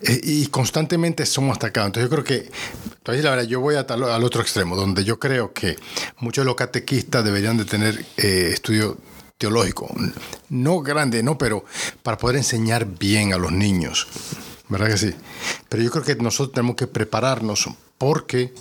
Eh, 0.00 0.20
constantemente 0.50 1.26
somos 1.26 1.56
atacados. 1.56 1.88
Entonces 1.88 2.10
yo 2.10 2.14
creo 2.14 2.24
que, 2.24 2.50
entonces 2.98 3.22
la 3.24 3.30
verdad, 3.30 3.44
yo 3.44 3.60
voy 3.60 3.74
tal- 3.86 4.04
al 4.04 4.24
otro 4.24 4.40
extremo, 4.40 4.74
donde 4.74 5.04
yo 5.04 5.18
creo 5.18 5.52
que 5.52 5.76
muchos 6.20 6.44
de 6.44 6.46
los 6.46 6.54
catequistas 6.56 7.24
deberían 7.24 7.56
de 7.58 7.64
tener 7.66 8.04
eh, 8.16 8.50
estudio 8.54 8.96
teológico. 9.36 9.94
No 10.48 10.80
grande, 10.80 11.22
no, 11.22 11.36
pero 11.36 11.64
para 12.02 12.16
poder 12.16 12.36
enseñar 12.36 12.86
bien 12.86 13.34
a 13.34 13.36
los 13.38 13.52
niños. 13.52 14.06
¿Verdad 14.68 14.88
que 14.88 14.98
sí? 14.98 15.14
Pero 15.68 15.82
yo 15.82 15.90
creo 15.90 16.04
que 16.04 16.16
nosotros 16.16 16.52
tenemos 16.52 16.76
que 16.76 16.86
prepararnos 16.86 17.68
porque 17.98 18.52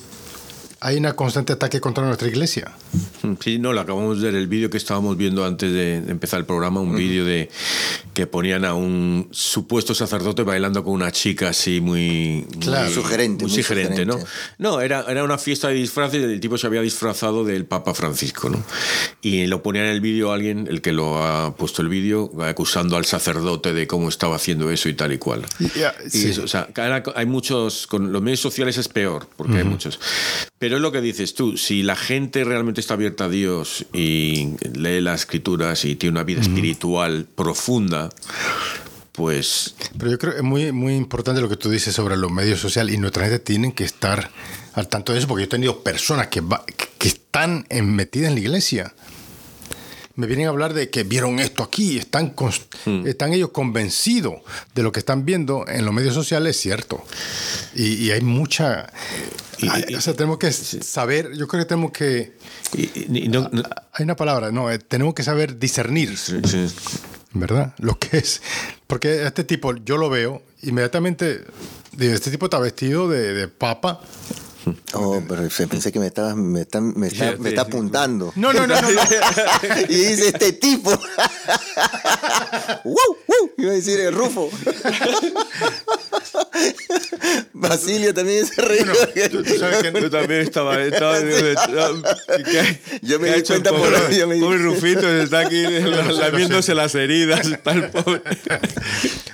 hay 0.85 0.97
una 0.97 1.13
constante 1.13 1.51
ataque 1.53 1.81
contra 1.81 2.05
nuestra 2.05 2.27
iglesia. 2.27 2.71
Sí, 3.39 3.57
no, 3.57 3.73
lo 3.73 3.81
acabamos 3.81 4.21
de 4.21 4.25
ver 4.31 4.35
el 4.39 4.47
vídeo 4.47 4.69
que 4.69 4.77
estábamos 4.77 5.17
viendo 5.17 5.43
antes 5.43 5.71
de 5.71 5.95
empezar 5.95 6.39
el 6.39 6.45
programa, 6.45 6.79
un 6.79 6.95
vídeo 6.95 7.25
de 7.25 7.49
que 8.13 8.27
ponían 8.27 8.65
a 8.65 8.75
un 8.75 9.27
supuesto 9.31 9.95
sacerdote 9.95 10.43
bailando 10.43 10.83
con 10.83 10.93
una 10.93 11.11
chica 11.11 11.49
así 11.49 11.81
muy, 11.81 12.45
Claro. 12.59 12.85
muy 12.85 12.93
Sugerente, 12.93 13.45
muy 13.45 13.51
muy 13.51 13.63
sugerente, 13.63 14.05
¿no? 14.05 14.13
sugerente. 14.13 14.35
No, 14.59 14.79
era, 14.79 15.05
era 15.09 15.23
una 15.23 15.39
fiesta 15.39 15.69
de 15.69 15.73
disfraces 15.73 16.21
y 16.21 16.23
el 16.25 16.39
tipo 16.39 16.55
se 16.57 16.67
había 16.67 16.81
disfrazado 16.81 17.43
del 17.43 17.65
Papa 17.65 17.95
Francisco, 17.95 18.49
¿no? 18.51 18.63
Y 19.23 19.47
lo 19.47 19.63
ponía 19.63 19.83
en 19.85 19.89
el 19.89 20.01
vídeo 20.01 20.31
alguien, 20.31 20.67
el 20.69 20.81
que 20.81 20.93
lo 20.93 21.17
ha 21.23 21.55
puesto 21.55 21.81
el 21.81 21.89
vídeo, 21.89 22.31
acusando 22.43 22.95
al 22.95 23.05
sacerdote 23.05 23.73
de 23.73 23.87
cómo 23.87 24.07
estaba 24.07 24.35
haciendo 24.35 24.69
eso 24.69 24.87
y 24.87 24.93
tal 24.93 25.11
y 25.13 25.17
cual. 25.17 25.43
Y- 25.59 25.79
ya, 25.79 25.95
Y 26.05 26.09
sí. 26.11 26.29
eso, 26.29 26.43
o 26.43 26.47
sea, 26.47 26.67
hay 27.15 27.25
muchos, 27.25 27.87
con 27.87 28.13
los 28.13 28.21
medios 28.21 28.39
sociales 28.39 28.77
es 28.77 28.87
peor, 28.87 29.27
porque 29.35 29.57
hay 29.57 29.63
muchos. 29.63 29.99
Pero 30.59 30.74
es 30.75 30.81
lo 30.81 30.91
que 30.91 31.01
dices 31.01 31.33
tú, 31.33 31.57
si 31.57 31.83
la 31.83 31.95
gente 31.95 32.43
realmente 32.43 32.81
está 32.81 32.93
abierta 32.95 33.25
a 33.25 33.29
Dios 33.29 33.85
y 33.93 34.49
lee 34.73 35.01
las 35.01 35.21
escrituras 35.21 35.83
y 35.85 35.95
tiene 35.95 36.11
una 36.11 36.23
vida 36.23 36.41
espiritual 36.41 37.25
profunda, 37.35 38.09
pues 39.11 39.75
Pero 39.97 40.11
yo 40.11 40.17
creo 40.19 40.33
que 40.33 40.37
es 40.39 40.43
muy, 40.43 40.71
muy 40.71 40.93
importante 40.95 41.41
lo 41.41 41.47
que 41.49 41.55
tú 41.55 41.69
dices 41.69 41.95
sobre 41.95 42.17
los 42.17 42.31
medios 42.31 42.59
sociales 42.59 42.93
y 42.95 42.97
nuestra 42.97 43.23
gente 43.23 43.39
tienen 43.39 43.71
que 43.71 43.85
estar 43.85 44.29
al 44.73 44.87
tanto 44.89 45.13
de 45.13 45.19
eso 45.19 45.27
porque 45.27 45.43
yo 45.43 45.45
he 45.45 45.49
tenido 45.49 45.83
personas 45.83 46.27
que, 46.27 46.41
va- 46.41 46.65
que- 46.65 46.89
que 46.97 47.07
están 47.07 47.65
en- 47.69 47.95
metidas 47.95 48.29
en 48.29 48.35
la 48.35 48.41
iglesia. 48.41 48.93
Me 50.17 50.27
vienen 50.27 50.47
a 50.47 50.49
hablar 50.49 50.73
de 50.73 50.89
que 50.89 51.03
vieron 51.03 51.39
esto 51.39 51.61
aquí, 51.61 51.97
están, 51.97 52.33
cons- 52.35 52.65
están 53.05 53.33
ellos 53.33 53.49
convencidos 53.49 54.35
de 54.73 54.81
lo 54.83 54.91
que 54.91 54.99
están 54.99 55.25
viendo 55.25 55.65
en 55.67 55.83
los 55.83 55.93
medios 55.93 56.13
sociales, 56.13 56.55
es 56.55 56.61
cierto. 56.61 57.03
Y, 57.75 57.95
y 58.05 58.11
hay 58.11 58.21
mucha... 58.21 58.91
Y- 59.59 59.67
hay- 59.67 59.85
y- 59.89 59.95
o 59.95 60.01
sea, 60.01 60.13
tenemos 60.13 60.37
que 60.37 60.51
saber, 60.53 61.33
yo 61.35 61.47
creo 61.47 61.63
que 61.63 61.67
tenemos 61.67 61.91
que... 61.91 62.33
no- 63.29 63.49
no- 63.51 63.63
Hay 63.93 64.03
una 64.03 64.15
palabra, 64.15 64.51
no, 64.51 64.71
eh, 64.71 64.79
tenemos 64.79 65.13
que 65.13 65.23
saber 65.23 65.59
discernir. 65.59 66.17
sí, 66.17 66.39
sí. 66.45 66.67
¿verdad? 67.33 67.73
Lo 67.79 67.99
que 67.99 68.17
es. 68.19 68.41
Porque 68.87 69.25
este 69.27 69.43
tipo, 69.43 69.75
yo 69.75 69.97
lo 69.97 70.09
veo, 70.09 70.41
inmediatamente, 70.61 71.43
este 71.99 72.31
tipo 72.31 72.45
está 72.45 72.59
vestido 72.59 73.09
de, 73.09 73.33
de 73.33 73.47
papa. 73.49 73.99
Oh, 74.93 75.21
pero 75.27 75.47
pensé 75.69 75.91
que 75.91 75.99
me 75.99 76.07
estaba, 76.07 76.35
me 76.35 76.61
está, 76.61 76.81
me 76.81 77.07
está, 77.07 77.35
me 77.37 77.49
está 77.49 77.61
apuntando. 77.61 78.31
No, 78.35 78.53
no, 78.53 78.65
no, 78.65 78.81
no. 78.81 78.91
no. 78.91 79.01
y 79.89 79.95
dice 79.95 80.29
este 80.29 80.53
tipo. 80.53 80.91
¡Wow! 82.83 83.17
¡Wow! 83.27 83.51
Iba 83.57 83.71
a 83.71 83.75
decir 83.75 83.99
el 83.99 84.13
Rufo. 84.13 84.49
Basilio 87.53 88.13
también 88.13 88.45
se 88.45 88.61
reía. 88.61 89.29
tú- 89.29 89.43
tú 89.43 89.55
sabes 89.57 89.77
que- 89.83 90.01
Yo 90.01 90.09
también 90.09 90.41
estaba. 90.41 90.81
estaba- 90.81 91.17
¿qué- 92.45 92.79
Yo 93.01 93.19
me 93.19 93.31
di 93.35 93.43
cuenta 93.43 93.69
por 93.71 93.79
pobre, 93.93 94.25
me 94.25 94.35
di- 94.35 94.41
pobre 94.41 94.57
Rufito 94.59 95.07
está 95.21 95.39
aquí 95.39 95.61
lamiéndose 95.63 96.73
las 96.75 96.95
heridas. 96.95 97.45
Está 97.47 97.71
el 97.71 97.89
pobre. 97.89 98.21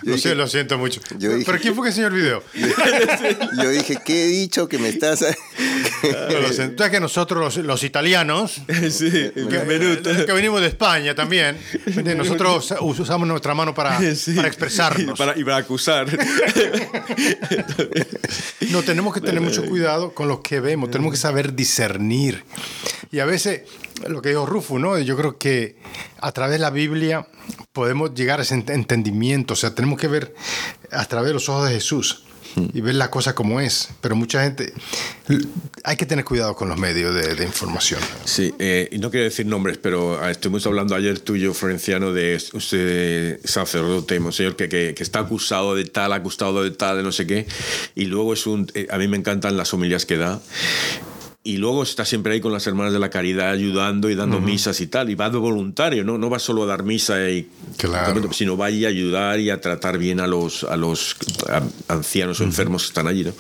Lo, 0.04 0.18
siento, 0.18 0.36
lo 0.42 0.48
siento 0.48 0.78
mucho. 0.78 1.00
Yo 1.18 1.32
dije- 1.34 1.46
¿Pero 1.46 1.60
quién 1.60 1.76
fue 1.76 1.84
que 1.86 1.90
enseñó 1.90 2.08
el 2.08 2.14
video? 2.14 2.44
Yo 3.62 3.70
dije, 3.70 4.00
¿qué 4.04 4.26
he 4.26 4.28
dicho 4.28 4.68
que 4.68 4.78
me 4.80 4.90
estás.? 4.90 5.20
Sabes 5.20 6.92
que 6.92 7.00
nosotros, 7.00 7.56
los, 7.58 7.66
los 7.66 7.84
italianos, 7.84 8.62
Sí, 8.90 9.10
que, 9.12 9.34
que 10.26 10.34
venimos 10.34 10.62
de 10.62 10.68
España 10.68 11.14
también, 11.16 11.58
nosotros 12.18 12.74
usamos 12.82 13.28
nuestra 13.28 13.54
mano 13.54 13.74
para, 13.74 14.00
Sí. 14.16 14.34
para 14.34 14.48
expresarnos. 14.48 15.16
Y 15.16 15.18
para, 15.18 15.38
y 15.40 15.44
para 15.44 15.58
acusar. 15.58 16.08
No, 18.72 18.84
tenemos 18.84 19.14
que 19.14 19.22
tener 19.22 19.42
mucho 19.42 19.66
cuidado 19.66 20.14
con 20.14 20.28
lo 20.28 20.42
que 20.42 20.60
vemos, 20.60 20.90
tenemos 20.92 21.12
que 21.12 21.18
saber 21.18 21.54
discernir. 21.56 22.44
Y 23.12 23.20
a 23.20 23.26
veces, 23.26 23.64
lo 24.08 24.22
que 24.22 24.30
dijo 24.30 24.46
Rufo, 24.46 24.80
¿no? 24.80 24.98
Yo 25.00 25.18
creo 25.18 25.38
que 25.38 25.78
a 26.20 26.32
través 26.32 26.54
de 26.54 26.60
la 26.60 26.70
Biblia 26.70 27.28
podemos 27.74 28.14
llegar 28.14 28.40
a 28.40 28.44
ese 28.44 28.56
ent- 28.56 28.74
entendimiento, 28.74 29.54
o 29.54 29.58
sea, 29.58 29.76
tenemos 29.76 30.00
que 30.00 30.08
ver 30.08 30.34
a 30.92 31.06
través 31.06 31.30
de 31.30 31.34
los 31.34 31.50
ojos 31.50 31.68
de 31.68 31.76
Jesús 31.76 32.24
y 32.56 32.82
ver 32.82 32.96
la 32.96 33.10
cosa 33.10 33.36
como 33.36 33.60
es. 33.60 33.90
Pero 34.02 34.16
mucha 34.16 34.44
gente, 34.44 34.74
hay 35.84 35.96
que 35.96 36.06
tener 36.06 36.26
cuidado 36.26 36.56
con 36.56 36.70
los 36.70 36.78
medios 36.78 37.14
de, 37.14 37.36
de 37.36 37.46
información. 37.46 38.00
Sí, 38.26 38.54
eh, 38.60 38.90
y 38.92 38.98
no 39.00 39.12
quiero 39.12 39.26
decir 39.26 39.46
nombres, 39.46 39.78
pero 39.78 40.20
ah, 40.22 40.32
estuvimos 40.32 40.66
hablando 40.66 40.96
ayer 40.96 41.20
tú 41.20 41.36
y 41.36 41.42
yo, 41.42 41.54
Florenciano, 41.54 42.14
de 42.14 42.42
usted 42.54 43.40
sacerdote, 43.44 44.20
monseñor, 44.20 44.56
que, 44.56 44.70
que, 44.70 44.94
que 44.96 45.04
está 45.04 45.20
acusado 45.20 45.76
de 45.76 45.86
tal, 45.86 46.14
acusado 46.14 46.64
de 46.64 46.72
tal, 46.72 46.98
de 46.98 47.04
no 47.04 47.12
sé 47.12 47.28
qué, 47.28 47.48
y 47.96 48.06
luego 48.06 48.34
es 48.34 48.48
un... 48.48 48.70
eh, 48.74 48.88
a 48.90 48.98
mí 48.98 49.08
me 49.08 49.18
encantan 49.18 49.58
las 49.58 49.74
homilías 49.74 50.06
que 50.06 50.18
da. 50.18 50.42
Y 51.44 51.58
luego 51.58 51.82
está 51.82 52.06
siempre 52.06 52.34
ahí 52.34 52.40
con 52.40 52.54
las 52.54 52.68
hermanas 52.68 52.94
de 52.94 53.00
la 53.00 53.10
caridad 53.10 53.50
ayudando 53.50 54.12
y 54.12 54.16
dando 54.16 54.40
misas 54.40 54.80
y 54.80 54.86
tal. 54.86 55.10
Y 55.10 55.16
va 55.16 55.32
de 55.32 55.40
voluntario, 55.40 56.04
¿no? 56.04 56.20
No 56.20 56.30
va 56.30 56.38
solo 56.38 56.62
a 56.64 56.66
dar 56.68 56.84
misa 56.84 57.30
y 57.32 57.50
Claro. 57.78 58.32
sino 58.32 58.56
va 58.58 58.66
a 58.66 58.68
ayudar 58.68 59.40
y 59.40 59.50
a 59.50 59.60
tratar 59.60 59.98
bien 59.98 60.20
a 60.20 60.28
los, 60.28 60.64
a 60.66 60.78
los 60.78 61.16
a- 61.50 61.64
ancianos 61.92 62.40
o 62.42 62.44
enfermos 62.44 62.84
que 62.84 62.88
están 62.90 63.08
allí, 63.08 63.24
¿no? 63.24 63.34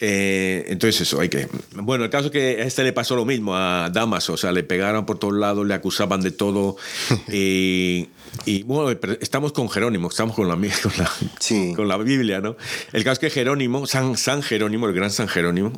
Eh, 0.00 0.66
entonces 0.68 1.02
eso, 1.02 1.20
hay 1.20 1.28
que... 1.28 1.48
Bueno, 1.76 2.04
el 2.04 2.10
caso 2.10 2.26
es 2.26 2.32
que 2.32 2.62
a 2.62 2.64
este 2.64 2.82
le 2.82 2.92
pasó 2.92 3.14
lo 3.14 3.24
mismo, 3.24 3.56
a 3.56 3.90
Damaso, 3.90 4.32
o 4.32 4.36
sea, 4.36 4.50
le 4.52 4.62
pegaron 4.64 5.06
por 5.06 5.18
todos 5.18 5.34
lados, 5.34 5.66
le 5.66 5.74
acusaban 5.74 6.20
de 6.20 6.32
todo. 6.32 6.76
y, 7.32 8.08
y, 8.44 8.62
bueno, 8.64 8.98
estamos 9.20 9.52
con 9.52 9.70
Jerónimo, 9.70 10.08
estamos 10.08 10.34
con 10.34 10.48
la, 10.48 10.54
con 10.54 10.92
la, 10.98 11.10
Sí. 11.38 11.72
con 11.76 11.86
la 11.88 11.96
Biblia, 11.96 12.40
¿no? 12.40 12.56
El 12.92 13.04
caso 13.04 13.12
es 13.14 13.18
que 13.20 13.30
Jerónimo, 13.30 13.86
San, 13.86 14.16
San 14.16 14.42
Jerónimo, 14.42 14.88
el 14.88 14.94
gran 14.94 15.10
San 15.10 15.28
Jerónimo, 15.28 15.72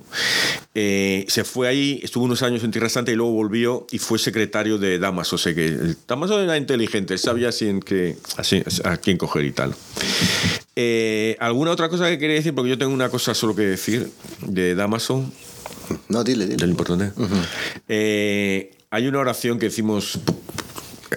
eh, 0.74 1.26
se 1.29 1.44
fue 1.44 1.68
ahí, 1.68 2.00
estuvo 2.02 2.24
unos 2.24 2.42
años 2.42 2.64
en 2.64 2.70
Tierra 2.70 2.88
Santa 2.88 3.12
y 3.12 3.14
luego 3.16 3.33
volvió 3.33 3.87
y 3.90 3.98
fue 3.98 4.18
secretario 4.18 4.79
de 4.79 4.98
Damaso. 4.98 5.37
O 5.37 5.38
sea 5.38 5.55
que 5.55 5.76
Damaso 6.09 6.42
era 6.42 6.57
inteligente, 6.57 7.14
él 7.14 7.18
sabía 7.18 7.50
que, 7.85 8.16
así, 8.37 8.62
a 8.85 8.96
quién 8.96 9.18
coger 9.18 9.44
y 9.44 9.52
tal. 9.52 9.74
Eh, 10.78 11.36
¿Alguna 11.40 11.70
otra 11.70 11.88
cosa 11.88 12.08
que 12.10 12.18
quería 12.18 12.36
decir? 12.36 12.54
Porque 12.54 12.68
yo 12.70 12.76
tengo 12.78 12.92
una 12.92 13.08
cosa 13.08 13.34
solo 13.34 13.56
que 13.56 13.62
decir 13.62 14.10
de 14.42 14.74
Damaso, 14.74 15.24
No, 16.08 16.22
dile, 16.22 16.46
dile. 16.46 16.66
importante. 16.66 17.12
Eh, 17.88 18.72
hay 18.90 19.06
una 19.08 19.18
oración 19.20 19.58
que 19.58 19.66
decimos, 19.66 20.18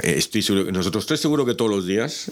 eh, 0.02 0.13
estoy 0.17 0.41
seguro, 0.43 0.72
nosotros 0.72 1.04
estoy 1.04 1.17
seguro 1.17 1.45
que 1.45 1.56
todos 1.56 1.69
los 1.72 1.86
días, 1.86 2.32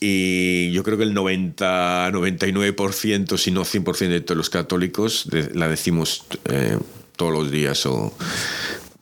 y 0.00 0.72
yo 0.72 0.82
creo 0.82 0.98
que 0.98 1.04
el 1.04 1.14
90, 1.14 2.10
99%, 2.10 3.38
si 3.38 3.50
no 3.52 3.64
100% 3.64 4.08
de 4.08 4.20
todos 4.20 4.36
los 4.36 4.50
católicos 4.50 5.26
la 5.54 5.68
decimos 5.68 6.24
eh, 6.46 6.76
todos 7.16 7.32
los 7.32 7.50
días 7.52 7.86
o 7.86 8.12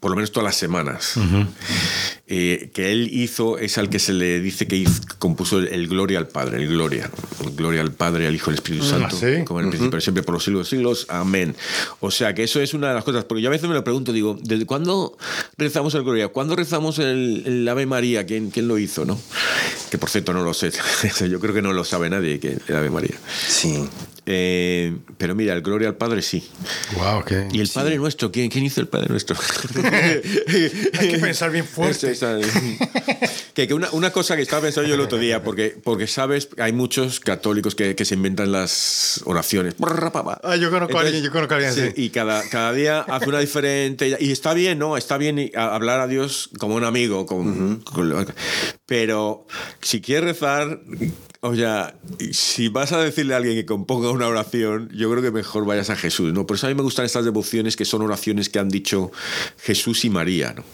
por 0.05 0.11
lo 0.11 0.17
menos 0.17 0.33
todas 0.33 0.45
las 0.45 0.57
semanas. 0.57 1.15
Eh, 2.27 2.69
que 2.75 2.93
él 2.93 3.09
hizo 3.11 3.57
es 3.57 3.79
al 3.79 3.89
que 3.89 3.99
se 3.99 4.13
le 4.13 4.39
dice 4.41 4.67
que 4.67 4.77
hizo- 4.77 5.01
compuso 5.19 5.59
el, 5.61 5.69
el 5.69 5.89
Gloria 5.89 6.19
al 6.19 6.29
Padre, 6.29 6.59
el 6.63 6.69
Gloria. 6.69 7.11
El 7.43 7.53
Gloria 7.57 7.81
al 7.81 7.93
Padre, 7.93 8.27
al 8.27 8.35
Hijo 8.35 8.51
y 8.51 8.53
al 8.53 8.55
Espíritu 8.57 8.85
Santo, 8.85 9.17
¿sí? 9.17 9.45
como 9.47 9.61
en 9.61 9.67
el 9.67 9.71
principio, 9.71 9.99
siempre 10.03 10.23
por 10.23 10.35
los 10.35 10.45
siglos 10.45 10.69
de 10.71 10.77
los 10.77 10.99
siglos. 11.01 11.07
Amén. 11.09 11.57
O 12.01 12.11
sea 12.11 12.35
que 12.35 12.43
eso 12.43 12.61
es 12.61 12.75
una 12.75 12.89
de 12.89 12.95
las 12.95 13.05
cosas, 13.05 13.25
porque 13.25 13.41
yo 13.41 13.49
a 13.49 13.53
veces 13.53 13.67
me 13.67 13.75
lo 13.75 13.83
pregunto, 13.83 14.13
digo, 14.13 14.39
¿desde 14.43 14.67
cuándo 14.67 15.17
rezamos 15.57 15.95
el 15.95 16.03
Gloria? 16.03 16.29
¿Cuándo 16.29 16.55
rezamos 16.55 16.99
el, 16.99 17.43
el 17.47 17.67
Ave 17.67 17.87
María? 17.87 18.27
¿Quién, 18.27 18.51
¿Quién 18.51 18.69
lo 18.69 18.77
hizo? 18.79 19.07
no? 19.07 19.19
Que 19.91 19.97
por 19.97 20.11
cierto 20.11 20.35
no 20.35 20.45
lo 20.45 20.53
sé. 20.53 20.71
yo 21.31 21.41
creo 21.41 21.55
que 21.55 21.63
no 21.63 21.73
lo 21.73 21.83
sabe 21.85 22.11
nadie, 22.11 22.39
que 22.41 22.59
el 22.69 22.77
Ave 22.77 22.91
María. 22.91 23.15
Sí. 23.49 23.89
Eh, 24.27 24.97
pero 25.19 25.35
mira, 25.35 25.53
el 25.55 25.61
Gloria 25.63 25.89
al 25.89 25.97
Padre 25.97 26.23
sí. 26.23 26.43
Wow. 26.97 27.25
Y 27.53 27.61
el 27.61 27.69
Padre 27.69 27.97
Nuestro, 27.99 28.33
¿quién, 28.33 28.49
quién 28.51 28.65
hizo 28.65 28.81
el 28.81 28.89
Padre 28.89 29.09
Nuestro? 29.11 29.37
Hay 30.99 31.09
que 31.11 31.19
pensar 31.19 31.51
bien 31.51 31.65
fuerte. 31.67 32.15
Que, 33.55 33.69
que 33.69 33.75
una, 33.75 33.91
una 33.93 34.11
cosa 34.11 34.35
que 34.37 34.43
estaba 34.43 34.63
pensando 34.63 34.89
yo 34.89 34.95
el 34.95 35.01
otro 35.01 35.19
día, 35.19 35.43
porque, 35.45 35.77
porque 35.83 36.07
sabes, 36.07 36.49
hay 36.59 36.73
muchos 36.73 37.21
católicos 37.21 37.75
que, 37.75 37.95
que 37.95 38.05
se 38.05 38.15
inventan 38.15 38.51
las 38.51 39.21
oraciones. 39.27 39.75
Ah, 40.43 40.57
yo 40.57 40.71
conozco 40.71 40.99
a 40.99 41.03
alguien, 41.03 41.23
yo 41.23 41.31
conozco 41.31 41.55
a 41.55 41.57
alguien 41.59 41.75
sí, 41.75 41.81
así. 41.83 41.93
Y 42.03 42.11
cada, 42.11 42.43
cada 42.49 42.73
día 42.73 43.01
hace 43.01 43.29
una 43.29 43.39
diferente. 43.41 44.17
Y 44.19 44.33
está 44.33 44.55
bien, 44.55 44.79
¿no? 44.79 44.97
Está 44.97 45.19
bien 45.19 45.51
hablar 45.55 46.01
a 46.01 46.07
Dios 46.09 46.51
como 46.59 46.75
un 46.75 46.85
amigo. 46.85 47.27
con- 47.27 47.81
con- 47.81 48.27
pero 48.87 49.47
si 49.81 50.01
quieres 50.01 50.25
rezar. 50.31 50.81
O 51.47 51.55
sea, 51.55 51.95
si 52.33 52.69
vas 52.69 52.93
a 52.93 52.99
decirle 53.03 53.35
a 53.35 53.37
alguien 53.37 53.55
que 53.55 53.67
componga 53.67 54.11
una 54.11 54.27
oración, 54.27 54.89
yo 54.95 55.11
creo 55.11 55.23
que 55.23 55.31
mejor 55.31 55.67
vayas 55.67 55.91
a 55.91 55.97
Jesús, 55.97 56.33
¿no? 56.33 56.47
Por 56.47 56.57
eso 56.57 56.67
a 56.67 56.71
mí 56.71 56.75
me 56.75 56.81
gustan 56.81 57.05
estas 57.05 57.23
devociones 57.27 57.77
que 57.77 57.85
son 57.85 58.01
oraciones 58.01 58.49
que 58.49 58.59
han 58.59 58.71
dicho 58.71 59.13
Jesús 59.59 60.07
y 60.07 60.11
María, 60.11 60.55
¿no? 60.55 60.65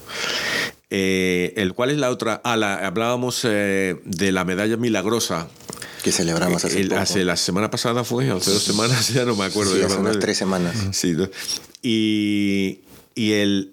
Eh, 0.91 1.55
el 1.57 1.75
cual 1.75 1.91
es 1.91 1.99
la 1.99 2.11
otra. 2.11 2.41
Ah, 2.45 2.57
la- 2.57 2.87
hablábamos 2.87 3.41
eh, 3.45 3.97
de 4.05 4.31
la 4.31 4.45
medalla 4.45 4.77
milagrosa. 4.77 5.49
Que 6.05 6.13
celebramos 6.13 6.65
hace 6.65 6.81
El- 6.81 6.89
poco. 6.91 7.01
hace 7.01 7.25
la 7.25 7.37
semana 7.37 7.69
pasada 7.69 8.05
fue, 8.05 8.31
hace 8.31 8.53
dos 8.53 8.63
semanas, 8.63 9.09
ya 9.13 9.25
no 9.25 9.35
me 9.35 9.47
acuerdo. 9.47 9.75
Sí, 9.75 9.83
hace 9.83 9.97
unas 9.97 10.21
tres 10.21 10.39
semanas. 10.39 10.75
Sí, 10.93 11.15
¿no? 11.15 11.29
y, 11.83 12.81
y 13.17 13.33
el. 13.33 13.73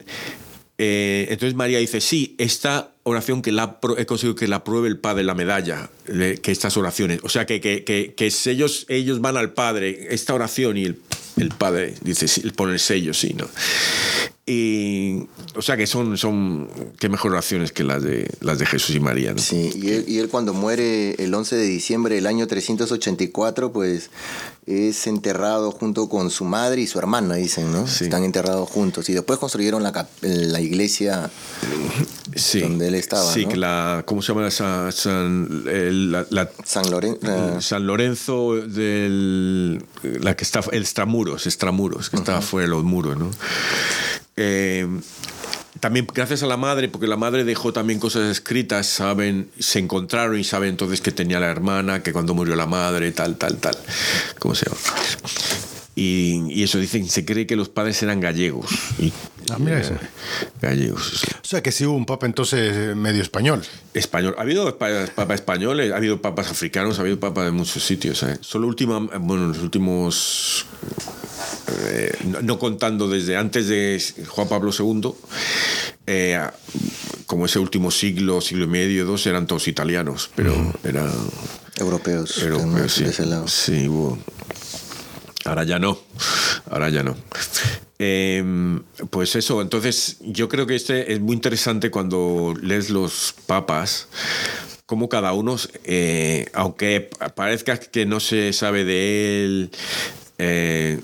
Eh, 0.77 1.27
entonces 1.29 1.55
María 1.55 1.79
dice, 1.79 2.01
sí, 2.01 2.35
esta 2.37 2.91
oración 3.03 3.41
que 3.41 3.51
la 3.51 3.79
he 3.97 4.05
conseguido 4.05 4.35
que 4.35 4.47
la 4.47 4.57
apruebe 4.57 4.87
el 4.87 4.99
Padre, 4.99 5.23
la 5.23 5.33
medalla, 5.33 5.89
que 6.05 6.51
estas 6.51 6.77
oraciones, 6.77 7.19
o 7.23 7.29
sea, 7.29 7.45
que, 7.45 7.59
que, 7.59 7.83
que, 7.83 8.13
que 8.15 8.31
ellos, 8.45 8.85
ellos 8.89 9.19
van 9.21 9.37
al 9.37 9.53
Padre, 9.53 10.07
esta 10.11 10.33
oración 10.33 10.77
y 10.77 10.85
el, 10.85 10.99
el 11.37 11.49
Padre 11.49 11.95
dice, 12.01 12.27
sí, 12.27 12.41
pone 12.51 12.73
el 12.73 12.79
sello, 12.79 13.13
sí, 13.13 13.33
¿no? 13.33 13.47
Y, 14.49 15.27
o 15.55 15.62
sea, 15.62 15.75
que 15.75 15.86
son, 15.88 16.17
son, 16.17 16.69
qué 16.99 17.10
mejor 17.10 17.31
oraciones 17.33 17.73
que 17.73 17.83
las 17.83 18.01
de, 18.01 18.31
las 18.39 18.57
de 18.60 18.65
Jesús 18.65 18.95
y 18.95 18.99
María, 19.01 19.33
¿no? 19.33 19.39
Sí, 19.39 19.71
y 19.75 19.89
él, 19.89 20.05
y 20.07 20.19
él 20.19 20.29
cuando 20.29 20.53
muere 20.53 21.15
el 21.21 21.33
11 21.33 21.57
de 21.57 21.65
diciembre 21.65 22.15
del 22.15 22.27
año 22.27 22.47
384, 22.47 23.73
pues 23.73 24.10
es 24.65 25.05
enterrado 25.07 25.71
junto 25.71 26.07
con 26.07 26.29
su 26.29 26.45
madre 26.45 26.81
y 26.81 26.88
su 26.88 26.97
hermana, 26.97 27.36
dicen, 27.36 27.73
¿no? 27.73 27.88
Sí. 27.88 28.05
Están 28.05 28.23
enterrados 28.23 28.69
juntos. 28.69 29.10
Y 29.10 29.13
después 29.13 29.38
construyeron 29.38 29.83
la, 29.83 30.07
la 30.21 30.62
iglesia 30.62 31.29
Sí. 32.36 32.62
donde 32.62 32.88
él 32.88 32.95
estaba, 32.95 33.29
Sí, 33.33 33.43
¿no? 33.43 33.49
que 33.51 33.57
la, 33.57 34.03
¿cómo 34.05 34.21
se 34.21 34.33
llama 34.33 34.49
San, 34.49 35.63
el- 35.67 36.12
la, 36.13 36.25
la- 36.29 36.49
San 36.63 36.89
Lorenzo. 36.89 37.60
San 37.62 37.86
Lorenzo 37.86 38.55
del 38.55 39.83
la 40.21 40.36
que 40.38 40.45
está 40.45 40.62
el 40.71 40.83
extramuros, 40.83 41.47
extramuros, 41.47 42.10
que 42.10 42.15
está 42.15 42.41
fuera 42.41 42.65
de 42.65 42.71
los 42.71 42.83
muros, 42.86 43.17
¿no? 43.17 43.29
Eh, 44.38 44.88
también 45.80 46.08
gracias 46.12 46.41
a 46.41 46.47
la 46.47 46.58
madre, 46.58 46.89
porque 46.89 47.06
la 47.08 47.17
madre 47.17 47.43
dejó 47.43 47.71
también 47.73 48.00
cosas 48.00 48.32
escritas, 48.32 48.88
saben, 48.88 49.50
se 49.60 49.78
encontraron 49.80 50.39
y 50.39 50.43
saben 50.43 50.69
entonces 50.69 51.02
que 51.02 51.12
tenía 51.12 51.39
la 51.39 51.47
hermana, 51.47 52.02
que 52.02 52.13
cuando 52.13 52.34
murió 52.34 52.56
la 52.56 52.65
madre, 52.65 53.12
tal, 53.12 53.38
tal, 53.38 53.58
tal. 53.58 53.78
¿Cómo 54.39 54.56
se 54.56 54.65
llama? 54.65 54.78
Y, 55.95 56.43
y 56.50 56.63
eso 56.63 56.78
dicen, 56.80 57.08
se 57.10 57.26
cree 57.26 57.45
que 57.47 57.56
los 57.56 57.69
padres 57.69 58.02
eran 58.04 58.19
gallegos. 58.19 58.71
Y, 59.00 59.12
Ah, 59.50 59.56
mira 59.60 59.80
eso. 59.80 59.93
Gallegos. 60.62 61.21
sí. 61.21 61.28
O 61.41 61.45
sea 61.47 61.63
que 61.63 61.71
sí 61.71 61.86
hubo 61.86 61.95
un 61.95 62.06
papa 62.06 62.26
entonces 62.26 62.76
eh, 62.76 62.95
medio 62.95 63.21
español. 63.21 63.63
Español. 63.93 64.36
Ha 64.38 64.41
habido 64.41 64.78
pa- 64.78 65.06
papas 65.15 65.36
españoles, 65.36 65.93
ha 65.93 65.95
habido 65.95 66.21
papas 66.21 66.52
africanos, 66.52 66.97
ha 66.97 67.02
habido 67.02 67.17
papas 67.17 67.45
de 67.45 67.52
muchos 67.52 67.82
sitios. 67.82 68.21
¿eh? 68.23 68.38
Solo 68.41 68.67
última, 68.67 69.00
bueno, 69.00 69.47
los 69.47 69.60
últimos, 69.60 70.65
eh, 71.67 72.12
no, 72.25 72.41
no 72.41 72.60
contando 72.60 73.08
desde 73.08 73.38
antes 73.38 73.67
de 73.67 74.01
Juan 74.27 74.47
Pablo 74.47 74.71
II, 74.77 75.12
eh, 76.06 76.39
como 77.25 77.45
ese 77.45 77.60
último 77.60 77.91
siglo, 77.91 78.41
siglo 78.41 78.65
y 78.65 78.67
medio, 78.67 79.06
dos, 79.06 79.25
eran 79.27 79.47
todos 79.47 79.67
italianos, 79.67 80.32
pero 80.36 80.53
eran 80.84 81.12
Europeos. 81.77 82.41
europeos, 82.41 82.93
sí. 82.93 83.03
de 83.03 83.10
ese 83.10 83.25
lado. 83.25 83.47
Sí, 83.47 83.88
hubo. 83.88 84.17
Ahora 85.45 85.63
ya 85.63 85.80
no. 85.80 85.99
Ahora 86.69 86.89
ya 86.89 87.03
no. 87.03 87.15
Eh, 87.99 88.43
pues 89.10 89.36
eso, 89.36 89.62
entonces 89.62 90.17
yo 90.21 90.49
creo 90.49 90.67
que 90.67 90.75
este 90.75 91.13
es 91.13 91.19
muy 91.19 91.34
interesante 91.36 91.89
cuando 91.89 92.53
lees 92.62 92.89
los 92.89 93.34
papas, 93.45 94.08
como 94.86 95.10
cada 95.10 95.34
uno, 95.34 95.58
eh, 95.84 96.45
aunque 96.53 97.10
parezca 97.36 97.77
que 97.77 98.06
no 98.06 98.19
se 98.19 98.53
sabe 98.53 98.86
de 98.86 99.45
él, 99.45 99.71
eh, 100.38 101.00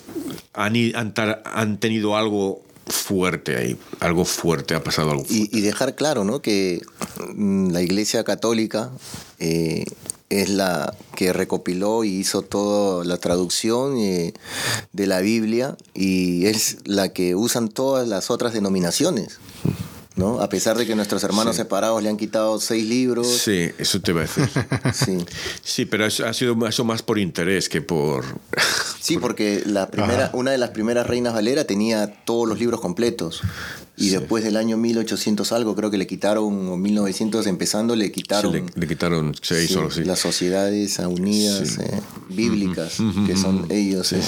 han, 0.53 0.75
han 0.95 1.13
han 1.43 1.79
tenido 1.79 2.15
algo 2.15 2.61
fuerte 2.85 3.55
ahí, 3.55 3.77
algo 3.99 4.25
fuerte, 4.25 4.75
ha 4.75 4.83
pasado 4.83 5.11
algo 5.11 5.25
fuerte. 5.25 5.49
Y, 5.51 5.59
y 5.59 5.61
dejar 5.61 5.95
claro, 5.95 6.23
¿no? 6.23 6.41
Que 6.41 6.81
mm, 7.35 7.71
la 7.71 7.81
Iglesia 7.81 8.23
Católica 8.23 8.91
eh, 9.39 9.85
es 10.29 10.49
la 10.49 10.93
que 11.15 11.31
recopiló 11.33 12.03
y 12.03 12.09
hizo 12.09 12.41
toda 12.41 13.05
la 13.05 13.17
traducción 13.17 13.97
eh, 13.97 14.33
de 14.91 15.07
la 15.07 15.21
Biblia 15.21 15.77
y 15.93 16.45
es 16.47 16.77
la 16.85 17.09
que 17.09 17.35
usan 17.35 17.69
todas 17.69 18.07
las 18.07 18.31
otras 18.31 18.53
denominaciones, 18.53 19.39
¿no? 20.15 20.41
A 20.41 20.49
pesar 20.49 20.77
de 20.77 20.85
que 20.85 20.95
nuestros 20.95 21.23
hermanos 21.23 21.55
separados 21.55 22.01
le 22.01 22.09
han 22.09 22.17
quitado 22.17 22.59
seis 22.59 22.85
libros. 22.85 23.27
Sí, 23.27 23.69
eso 23.77 24.01
te 24.01 24.11
va 24.11 24.21
a 24.21 24.23
decir. 24.23 24.49
Sí. 24.93 25.17
Sí, 25.63 25.85
pero 25.85 26.05
eso 26.05 26.25
ha 26.25 26.33
sido 26.33 26.55
eso 26.67 26.83
más 26.83 27.01
por 27.01 27.19
interés 27.19 27.69
que 27.69 27.81
por... 27.81 28.25
Sí, 29.03 29.17
porque 29.17 29.61
la 29.65 29.91
primera, 29.91 30.29
una 30.33 30.51
de 30.51 30.57
las 30.57 30.69
primeras 30.69 31.05
reinas 31.05 31.33
Valera 31.33 31.65
tenía 31.65 32.07
todos 32.23 32.47
los 32.47 32.57
libros 32.57 32.79
completos. 32.79 33.41
Y 33.97 34.09
después 34.09 34.45
del 34.45 34.55
año 34.55 34.77
1800 34.77 35.51
algo, 35.51 35.75
creo 35.75 35.91
que 35.91 35.97
le 35.97 36.07
quitaron, 36.07 36.69
o 36.69 36.77
1900 36.77 37.45
empezando, 37.47 37.97
le 37.97 38.05
Sí, 38.05 38.11
quitaron 38.11 38.53
le, 38.53 38.63
le 38.73 38.87
quitaron 38.87 39.35
seis 39.41 39.69
sí, 39.69 39.77
sí. 39.91 40.03
las 40.05 40.19
sociedades 40.19 40.97
unidas 40.99 41.67
Sí. 41.67 41.81
eh, 41.81 41.99
bíblicas, 42.29 42.93
que 43.27 43.35
son 43.35 43.67
ellos. 43.69 44.13
eh. 44.13 44.21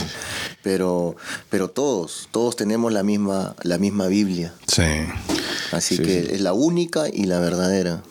Pero, 0.61 1.15
pero 1.49 1.69
todos, 1.69 2.27
todos 2.31 2.57
tenemos 2.57 2.91
la 2.91 3.03
misma, 3.03 3.55
la 3.63 3.77
misma 3.77 4.07
Biblia. 4.07 4.53
Sí. 4.67 4.83
Así 5.71 5.95
Sí, 5.95 6.03
que 6.03 6.21
sí. 6.23 6.27
es 6.33 6.41
la 6.41 6.51
única 6.51 7.05
y 7.11 7.23
la 7.23 7.39
verdadera. 7.39 8.03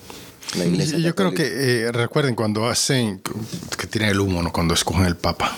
La 0.56 0.64
iglesia 0.64 0.98
Yo 0.98 1.14
creo 1.14 1.34
que 1.34 1.44
eh, 1.86 1.92
recuerden 1.92 2.34
cuando 2.34 2.66
hacen 2.66 3.20
que 3.76 3.86
tienen 3.86 4.10
el 4.10 4.20
humo, 4.20 4.42
¿no? 4.42 4.50
Cuando 4.50 4.72
escogen 4.72 5.04
el 5.04 5.16
papa. 5.16 5.56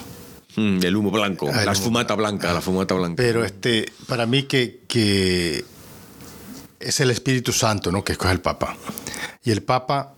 Mm, 0.57 0.79
el 0.85 0.97
humo 0.97 1.11
blanco, 1.11 1.51
Ah, 1.53 1.65
la 1.65 1.75
fumata 1.75 2.15
blanca, 2.15 2.53
la 2.53 2.61
fumata 2.61 2.95
blanca. 2.95 3.17
Pero 3.17 3.45
este, 3.45 3.93
para 4.09 4.27
mí 4.27 4.45
que, 4.45 4.81
que 4.89 5.65
es 6.81 7.01
el 7.01 7.11
Espíritu 7.11 7.53
Santo, 7.53 7.93
¿no? 7.93 8.03
Que 8.03 8.13
escoge 8.13 8.33
el 8.33 8.41
Papa. 8.41 8.77
Y 9.45 9.51
el 9.51 9.63
Papa, 9.63 10.15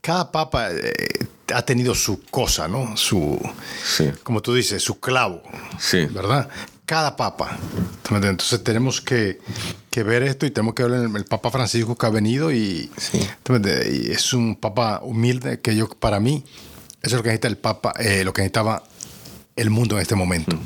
cada 0.00 0.30
Papa 0.32 0.68
eh, 0.70 1.26
ha 1.54 1.62
tenido 1.62 1.94
su 1.94 2.22
cosa, 2.24 2.68
¿no? 2.68 2.96
Su, 2.96 3.38
Sí. 3.84 4.10
como 4.22 4.40
tú 4.40 4.54
dices, 4.54 4.82
su 4.82 5.00
clavo, 5.00 5.42
Sí. 5.78 6.06
¿verdad? 6.06 6.48
Cada 6.86 7.16
Papa. 7.16 7.56
Entonces 8.10 8.62
tenemos 8.64 9.00
que, 9.00 9.38
que 9.90 10.02
ver 10.02 10.22
esto 10.24 10.46
y 10.46 10.50
tenemos 10.50 10.74
que 10.74 10.82
ver 10.84 10.92
el, 11.04 11.16
el 11.16 11.24
Papa 11.24 11.50
Francisco 11.50 11.96
que 11.96 12.06
ha 12.06 12.10
venido 12.10 12.50
y 12.52 12.90
es 14.10 14.32
un 14.32 14.56
Papa 14.56 15.00
humilde 15.02 15.60
que 15.60 15.76
yo, 15.76 15.88
para 15.88 16.18
mí, 16.18 16.44
eso 17.02 17.14
es 17.16 17.18
lo 17.18 17.22
que 17.22 17.28
necesita 17.28 17.48
el 17.48 17.58
Papa, 17.58 17.94
eh, 17.98 18.24
lo 18.24 18.32
que 18.32 18.42
necesitaba 18.42 18.82
el 19.60 19.70
mundo 19.70 19.96
en 19.96 20.02
este 20.02 20.14
momento. 20.14 20.58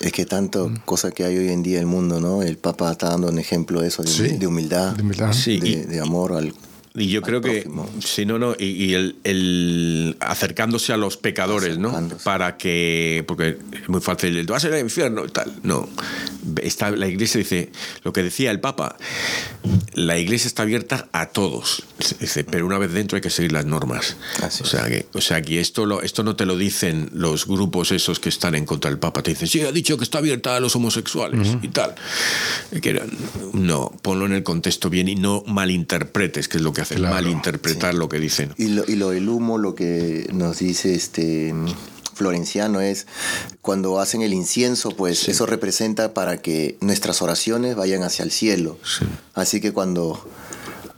Es 0.00 0.12
que 0.12 0.24
tanto 0.24 0.72
cosa 0.86 1.10
que 1.10 1.24
hay 1.24 1.36
hoy 1.36 1.50
en 1.50 1.62
día 1.62 1.76
en 1.76 1.80
el 1.80 1.86
mundo, 1.86 2.20
¿no? 2.20 2.42
El 2.42 2.56
Papa 2.56 2.90
está 2.92 3.10
dando 3.10 3.28
un 3.28 3.38
ejemplo 3.38 3.82
de 3.82 3.88
eso, 3.88 4.02
de, 4.02 4.08
Sí. 4.10 4.28
de 4.38 4.46
humildad, 4.46 4.94
De 4.96 5.02
humildad. 5.02 5.32
Sí, 5.32 5.58
de, 5.60 5.68
y- 5.68 5.74
de 5.84 6.00
amor 6.00 6.32
al, 6.32 6.54
Y 7.00 7.08
yo 7.08 7.22
creo 7.22 7.40
que, 7.40 7.66
si 8.04 8.26
no, 8.26 8.38
no, 8.38 8.54
y, 8.58 8.94
el, 8.94 9.16
el, 9.24 10.16
acercándose 10.20 10.92
a 10.92 10.96
los 10.96 11.16
pecadores, 11.16 11.78
¿no? 11.78 12.08
Para 12.24 12.56
que, 12.56 13.24
porque 13.26 13.56
es 13.72 13.88
muy 13.88 14.00
fácil, 14.00 14.44
tú 14.46 14.52
vas 14.52 14.64
a 14.64 14.68
ir 14.68 14.74
al 14.74 14.80
infierno 14.80 15.24
y 15.24 15.28
tal. 15.28 15.52
No, 15.62 15.88
está, 16.62 16.90
la 16.90 17.06
iglesia 17.06 17.38
dice, 17.38 17.70
lo 18.04 18.12
que 18.12 18.22
decía 18.22 18.50
el 18.50 18.60
Papa, 18.60 18.96
la 19.94 20.18
iglesia 20.18 20.48
está 20.48 20.62
abierta 20.62 21.08
a 21.12 21.26
todos, 21.26 21.84
dice, 22.18 22.44
pero 22.44 22.66
una 22.66 22.78
vez 22.78 22.92
dentro 22.92 23.16
hay 23.16 23.22
que 23.22 23.30
seguir 23.30 23.52
las 23.52 23.64
normas. 23.64 24.16
o, 24.42 24.66
sea 24.66 24.84
que, 24.86 25.06
o 25.14 25.20
sea 25.20 25.42
que 25.42 25.60
esto, 25.60 25.86
lo, 25.86 26.02
esto 26.02 26.22
no 26.22 26.36
te 26.36 26.46
lo 26.46 26.56
dicen 26.56 27.10
los 27.12 27.46
grupos 27.46 27.92
esos 27.92 28.20
que 28.20 28.28
están 28.28 28.54
en 28.54 28.66
contra 28.66 28.90
del 28.90 28.98
Papa, 28.98 29.22
te 29.22 29.30
dicen, 29.30 29.48
sí, 29.48 29.60
ha 29.62 29.72
dicho 29.72 29.96
que 29.96 30.04
está 30.04 30.18
abierta 30.18 30.56
a 30.56 30.60
los 30.60 30.76
homosexuales 30.76 31.56
y 31.62 31.68
tal. 31.68 31.94
Que, 32.82 33.02
no, 33.52 33.92
ponlo 34.02 34.26
en 34.26 34.32
el 34.32 34.42
contexto 34.42 34.90
bien 34.90 35.08
y 35.08 35.14
no 35.14 35.42
malinterpretes, 35.46 36.48
que 36.48 36.58
es 36.58 36.62
lo 36.62 36.72
que 36.72 36.82
hace, 36.82 36.89
malinterpretar 36.98 37.94
lo 37.94 38.08
que 38.08 38.18
dicen. 38.18 38.54
Y 38.56 38.68
lo, 38.68 38.84
y 38.86 38.96
lo 38.96 39.10
del 39.10 39.28
humo, 39.28 39.58
lo 39.58 39.74
que 39.74 40.28
nos 40.32 40.58
dice 40.58 40.94
este 40.94 41.54
florenciano 42.20 42.82
es 42.82 43.06
cuando 43.62 43.98
hacen 43.98 44.20
el 44.20 44.34
incienso, 44.34 44.90
pues 44.90 45.26
eso 45.28 45.46
representa 45.46 46.12
para 46.12 46.42
que 46.42 46.76
nuestras 46.82 47.22
oraciones 47.22 47.76
vayan 47.76 48.02
hacia 48.02 48.24
el 48.24 48.30
cielo. 48.30 48.78
Así 49.34 49.60
que 49.60 49.72
cuando 49.72 50.22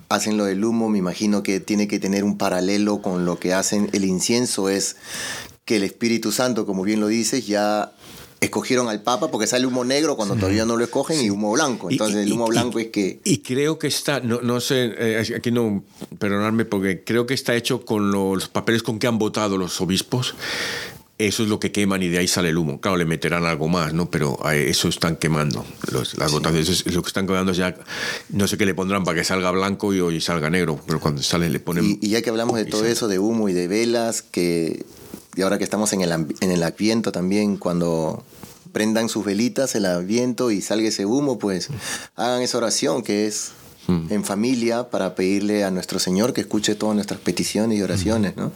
hacen 0.09 0.37
lo 0.37 0.45
del 0.47 0.65
humo, 0.65 0.89
me 0.89 0.99
imagino 0.99 1.45
que 1.45 1.61
tiene 1.61 1.87
que 1.87 2.01
tener 2.01 2.25
un 2.25 2.39
paralelo 2.39 3.03
con 3.03 3.25
lo 3.25 3.39
que 3.39 3.55
hacen 3.55 3.89
el 3.93 4.05
incienso, 4.05 4.69
es 4.69 4.97
que 5.65 5.77
el 5.77 5.85
Espíritu 5.85 6.33
Santo, 6.33 6.67
como 6.67 6.83
bien 6.83 6.99
lo 6.99 7.07
dices, 7.07 7.47
ya 7.47 7.93
escogieron 8.43 8.89
al 8.89 9.03
Papa 9.03 9.31
porque 9.31 9.47
sale 9.47 9.67
humo 9.67 9.85
negro 9.85 10.17
cuando 10.17 10.35
todavía 10.35 10.67
no 10.67 10.77
lo 10.77 10.85
escogen 10.85 11.25
y 11.25 11.31
humo 11.31 11.53
blanco. 11.53 11.91
Entonces 11.91 12.27
el 12.27 12.33
humo 12.33 12.47
blanco 12.49 12.79
es 12.81 12.89
que... 12.89 13.21
Y 13.25 13.39
creo 13.39 13.79
que 13.79 13.87
está, 13.87 14.21
no, 14.21 14.43
no 14.43 14.61
sé, 14.61 14.93
eh, 14.99 15.35
aquí 15.37 15.51
no, 15.53 15.85
perdonadme, 16.19 16.65
porque 16.65 17.05
creo 17.05 17.27
que 17.27 17.35
está 17.35 17.55
hecho 17.55 17.85
con 17.85 18.11
los 18.11 18.49
papeles 18.49 18.83
con 18.83 18.99
que 18.99 19.07
han 19.07 19.19
votado 19.19 19.57
los 19.57 19.81
obispos 19.81 20.35
eso 21.19 21.45
es 21.45 21.49
lo 21.49 21.61
que 21.61 21.71
queman 21.71 22.03
y 22.03 22.09
de 22.09 22.19
ahí 22.19 22.27
sale 22.27 22.49
el 22.49 22.59
humo. 22.59 22.81
Claro, 22.81 22.97
le 22.97 23.05
meterán 23.05 23.45
algo 23.45 23.69
más, 23.69 23.93
¿no? 23.93 24.11
Pero 24.11 24.39
eso 24.51 24.89
están 24.89 25.17
quemando. 25.17 25.65
las 25.93 26.33
votaciones, 26.33 26.85
lo 26.87 27.03
que 27.03 27.09
están 27.09 27.27
quemando 27.27 27.53
ya, 27.53 27.77
no 28.31 28.49
sé 28.49 28.59
qué 28.59 28.67
le 28.67 28.75
pondrán 28.75 29.05
para 29.05 29.19
que 29.19 29.25
salga 29.25 29.51
blanco 29.51 29.95
y 29.95 30.01
hoy 30.01 30.21
salga 30.21 30.51
negro, 30.51 30.81
pero 30.85 31.01
cuando 31.01 31.23
sale 31.23 31.49
le 31.49 31.61
ponen... 31.61 31.99
Y, 32.01 32.09
ya 32.09 32.23
que 32.23 32.31
hablamos 32.31 32.57
de 32.57 32.65
todo 32.65 32.87
eso, 32.87 33.09
de 33.09 33.19
humo 33.19 33.49
y 33.49 33.53
de 33.53 33.69
velas, 33.69 34.23
que 34.23 34.85
y 35.35 35.43
ahora 35.43 35.59
que 35.59 35.65
estamos 35.65 35.93
en 35.93 36.03
el, 36.03 36.13
en 36.13 36.51
el 36.51 36.63
adviento 36.63 37.13
también, 37.13 37.57
cuando 37.57 38.23
prendan 38.73 39.09
sus 39.09 39.25
velitas, 39.25 39.75
el 39.75 39.87
adviento 39.87 40.51
y 40.51 40.63
salga 40.63 40.89
ese 40.89 41.07
humo, 41.07 41.39
pues 41.39 41.69
hagan 42.17 42.43
esa 42.43 42.59
oración 42.59 43.03
que 43.03 43.27
es 43.27 43.53
Mm. 43.89 44.07
en 44.11 44.25
familia 44.25 44.91
para 44.91 45.17
pedirle 45.17 45.65
a 45.65 45.73
nuestro 45.73 45.99
Señor 45.99 46.33
que 46.33 46.43
escuche 46.43 46.77
todas 46.77 46.95
nuestras 46.95 47.19
peticiones 47.19 47.79
y 47.79 47.83
oraciones, 47.83 48.37
¿no? 48.37 48.53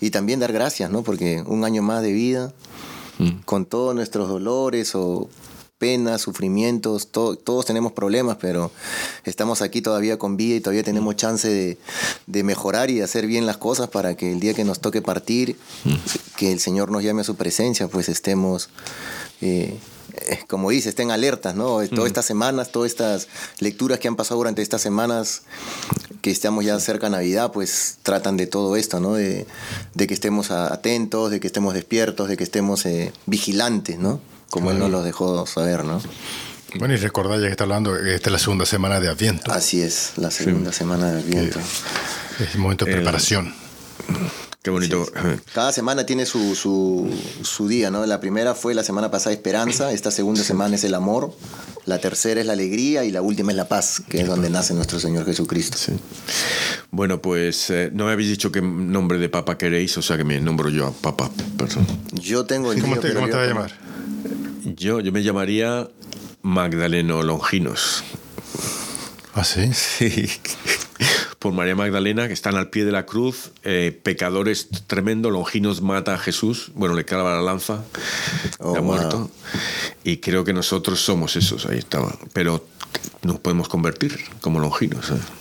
Y 0.00 0.10
también 0.10 0.40
dar 0.40 0.54
gracias, 0.54 0.90
¿no? 0.90 1.02
Porque 1.02 1.42
un 1.46 1.64
año 1.64 1.82
más 1.82 2.02
de 2.02 2.12
vida, 2.12 2.54
mm. 3.18 3.42
con 3.44 3.66
todos 3.66 3.94
nuestros 3.94 4.28
dolores 4.28 4.94
o 4.94 5.28
penas, 5.76 6.22
sufrimientos, 6.22 7.08
todos 7.10 7.66
tenemos 7.66 7.92
problemas, 7.92 8.38
pero 8.40 8.70
estamos 9.24 9.60
aquí 9.60 9.82
todavía 9.82 10.18
con 10.18 10.36
vida 10.36 10.56
y 10.56 10.60
todavía 10.60 10.82
tenemos 10.82 11.16
chance 11.16 11.78
de, 12.26 12.42
mejorar 12.42 12.90
y 12.90 12.96
de 12.96 13.02
hacer 13.02 13.26
bien 13.26 13.46
las 13.46 13.58
cosas 13.58 13.88
para 13.88 14.14
que 14.14 14.32
el 14.32 14.40
día 14.40 14.54
que 14.54 14.64
nos 14.64 14.80
toque 14.80 15.02
partir, 15.02 15.56
mm. 15.84 15.94
que 16.36 16.52
el 16.52 16.60
Señor 16.60 16.90
nos 16.90 17.02
llame 17.02 17.20
a 17.20 17.24
su 17.24 17.36
presencia, 17.36 17.86
pues 17.88 18.08
estemos... 18.08 18.70
Eh, 19.40 19.78
eh, 20.12 20.38
como 20.46 20.70
dice, 20.70 20.88
estén 20.88 21.10
alertas, 21.10 21.54
¿no? 21.54 21.64
Todas 21.66 21.90
mm. 21.90 22.06
estas 22.06 22.24
semanas, 22.24 22.72
todas 22.72 22.90
estas 22.90 23.28
lecturas 23.58 23.98
que 23.98 24.08
han 24.08 24.16
pasado 24.16 24.38
durante 24.38 24.62
estas 24.62 24.82
semanas, 24.82 25.42
que 26.22 26.30
estamos 26.30 26.64
ya 26.64 26.78
cerca 26.80 27.06
de 27.06 27.12
Navidad, 27.12 27.52
pues 27.52 27.98
tratan 28.02 28.36
de 28.36 28.46
todo 28.46 28.76
esto, 28.76 29.00
¿no? 29.00 29.14
De, 29.14 29.46
que 29.96 30.14
estemos 30.14 30.50
atentos, 30.50 31.30
de 31.30 31.40
que 31.40 31.46
estemos 31.46 31.74
despiertos, 31.74 32.28
de 32.28 32.36
que 32.36 32.44
estemos 32.44 32.84
eh, 32.86 33.12
vigilantes, 33.26 33.98
¿no? 33.98 34.20
Como 34.50 34.72
Él 34.72 34.78
nos 34.78 34.90
lo 34.90 35.02
dejó 35.02 35.46
saber, 35.46 35.84
¿no? 35.84 36.02
Bueno, 36.78 36.94
y 36.94 36.96
recordar, 36.96 37.40
ya 37.40 37.46
que 37.46 37.52
está 37.52 37.64
hablando, 37.64 37.96
esta 37.96 38.28
es 38.28 38.32
la 38.32 38.38
segunda 38.38 38.66
semana 38.66 39.00
de 39.00 39.08
Adviento. 39.08 39.52
Así 39.52 39.80
es, 39.80 40.12
la 40.16 40.30
segunda 40.30 40.72
semana 40.72 41.12
de 41.12 41.20
Adviento. 41.20 41.58
Es 41.58 42.54
el 42.54 42.60
momento 42.60 42.84
de 42.84 42.92
preparación. 42.92 43.54
Qué 44.62 44.70
bonito. 44.70 45.06
Cada 45.54 45.72
semana 45.72 46.04
tiene 46.04 46.26
su, 46.26 46.54
su, 46.54 47.68
día, 47.68 47.90
¿no? 47.90 48.04
La 48.04 48.20
primera 48.20 48.54
fue 48.54 48.74
la 48.74 48.82
semana 48.82 49.10
pasada 49.10 49.32
Esperanza, 49.32 49.92
esta 49.92 50.10
segunda 50.10 50.42
semana 50.42 50.74
es 50.74 50.84
el 50.84 50.94
amor, 50.94 51.34
la 51.86 51.98
tercera 51.98 52.40
es 52.40 52.46
la 52.46 52.52
alegría 52.52 53.04
y 53.04 53.10
la 53.10 53.22
última 53.22 53.52
es 53.52 53.56
la 53.56 53.68
paz, 53.68 54.02
que 54.06 54.20
es 54.20 54.26
donde 54.26 54.50
nace 54.50 54.74
nuestro 54.74 55.00
Señor 55.00 55.24
Jesucristo. 55.24 55.78
Bueno, 56.90 57.22
pues 57.22 57.70
eh, 57.70 57.90
no 57.94 58.06
me 58.06 58.12
habéis 58.12 58.28
dicho 58.28 58.52
qué 58.52 58.60
nombre 58.60 59.18
de 59.18 59.30
papa 59.30 59.56
queréis, 59.56 59.96
o 59.96 60.02
sea 60.02 60.18
que 60.18 60.24
me 60.24 60.38
nombro 60.40 60.68
yo 60.68 60.88
a 60.88 60.92
papa. 60.92 61.30
Yo 62.12 62.44
tengo 62.44 62.72
el 62.72 62.82
¿Cómo, 62.82 62.98
te, 62.98 63.14
¿cómo 63.14 63.28
te 63.28 63.36
va 63.36 63.44
a 63.44 63.46
llamar? 63.46 63.72
Yo, 64.76 65.00
yo 65.00 65.10
me 65.10 65.22
llamaría 65.22 65.88
Magdaleno 66.42 67.22
Longinos. 67.22 68.04
¿Ah, 69.32 69.44
sí? 69.44 69.70
Sí 69.72 70.28
por 71.38 71.52
María 71.52 71.74
Magdalena, 71.74 72.26
que 72.26 72.34
están 72.34 72.56
al 72.56 72.70
pie 72.70 72.84
de 72.84 72.92
la 72.92 73.06
cruz, 73.06 73.52
eh, 73.64 73.98
pecadores 74.02 74.68
tremendo, 74.86 75.30
Longinos 75.30 75.82
mata 75.82 76.14
a 76.14 76.18
Jesús, 76.18 76.70
bueno, 76.74 76.94
le 76.94 77.04
clava 77.04 77.34
la 77.34 77.42
lanza, 77.42 77.84
oh, 78.58 78.76
ha 78.76 78.80
muerto, 78.80 79.30
y 80.04 80.18
creo 80.18 80.44
que 80.44 80.52
nosotros 80.52 81.00
somos 81.00 81.36
esos, 81.36 81.66
ahí 81.66 81.78
estaba, 81.78 82.16
pero 82.32 82.66
nos 83.22 83.38
podemos 83.38 83.68
convertir 83.68 84.18
como 84.40 84.60
Longinos. 84.60 85.10
¿eh? 85.10 85.39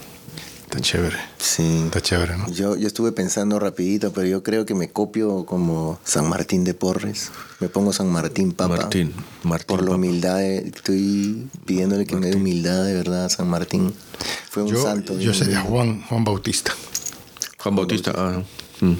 Tan 0.80 0.86
chévere. 0.86 1.18
Sí. 1.38 1.84
Está 1.88 2.00
chévere, 2.00 2.38
¿no? 2.38 2.50
Yo, 2.54 2.78
yo 2.78 2.88
estuve 2.88 3.12
pensando 3.12 3.60
rapidito, 3.60 4.14
pero 4.14 4.28
yo 4.28 4.44
creo 4.44 4.66
que 4.66 4.74
me 4.74 4.90
copio 4.90 5.46
como 5.46 6.00
San 6.06 6.30
Martín 6.30 6.64
de 6.64 6.74
Porres. 6.74 7.32
Me 7.60 7.68
pongo 7.68 7.92
San 7.92 8.08
Martín, 8.10 8.54
Papa. 8.54 8.78
Martín, 8.78 9.14
Martín 9.44 9.68
Por 9.68 9.84
la 9.84 9.96
humildad, 9.96 10.42
estoy 10.42 11.50
pidiéndole 11.66 12.06
que 12.06 12.16
me 12.16 12.28
dé 12.28 12.38
humildad 12.38 12.86
de 12.86 12.94
verdad 12.94 13.26
a 13.26 13.30
San 13.30 13.50
Martín. 13.50 13.94
Fue 14.50 14.64
un 14.64 14.82
santo. 14.82 15.20
Yo 15.20 15.34
sería 15.34 15.60
Juan, 15.60 16.02
Juan 16.04 16.24
Bautista. 16.24 16.74
Juan 17.58 17.76
Bautista, 17.76 18.14
ah. 18.16 18.42
Mm. 18.80 18.94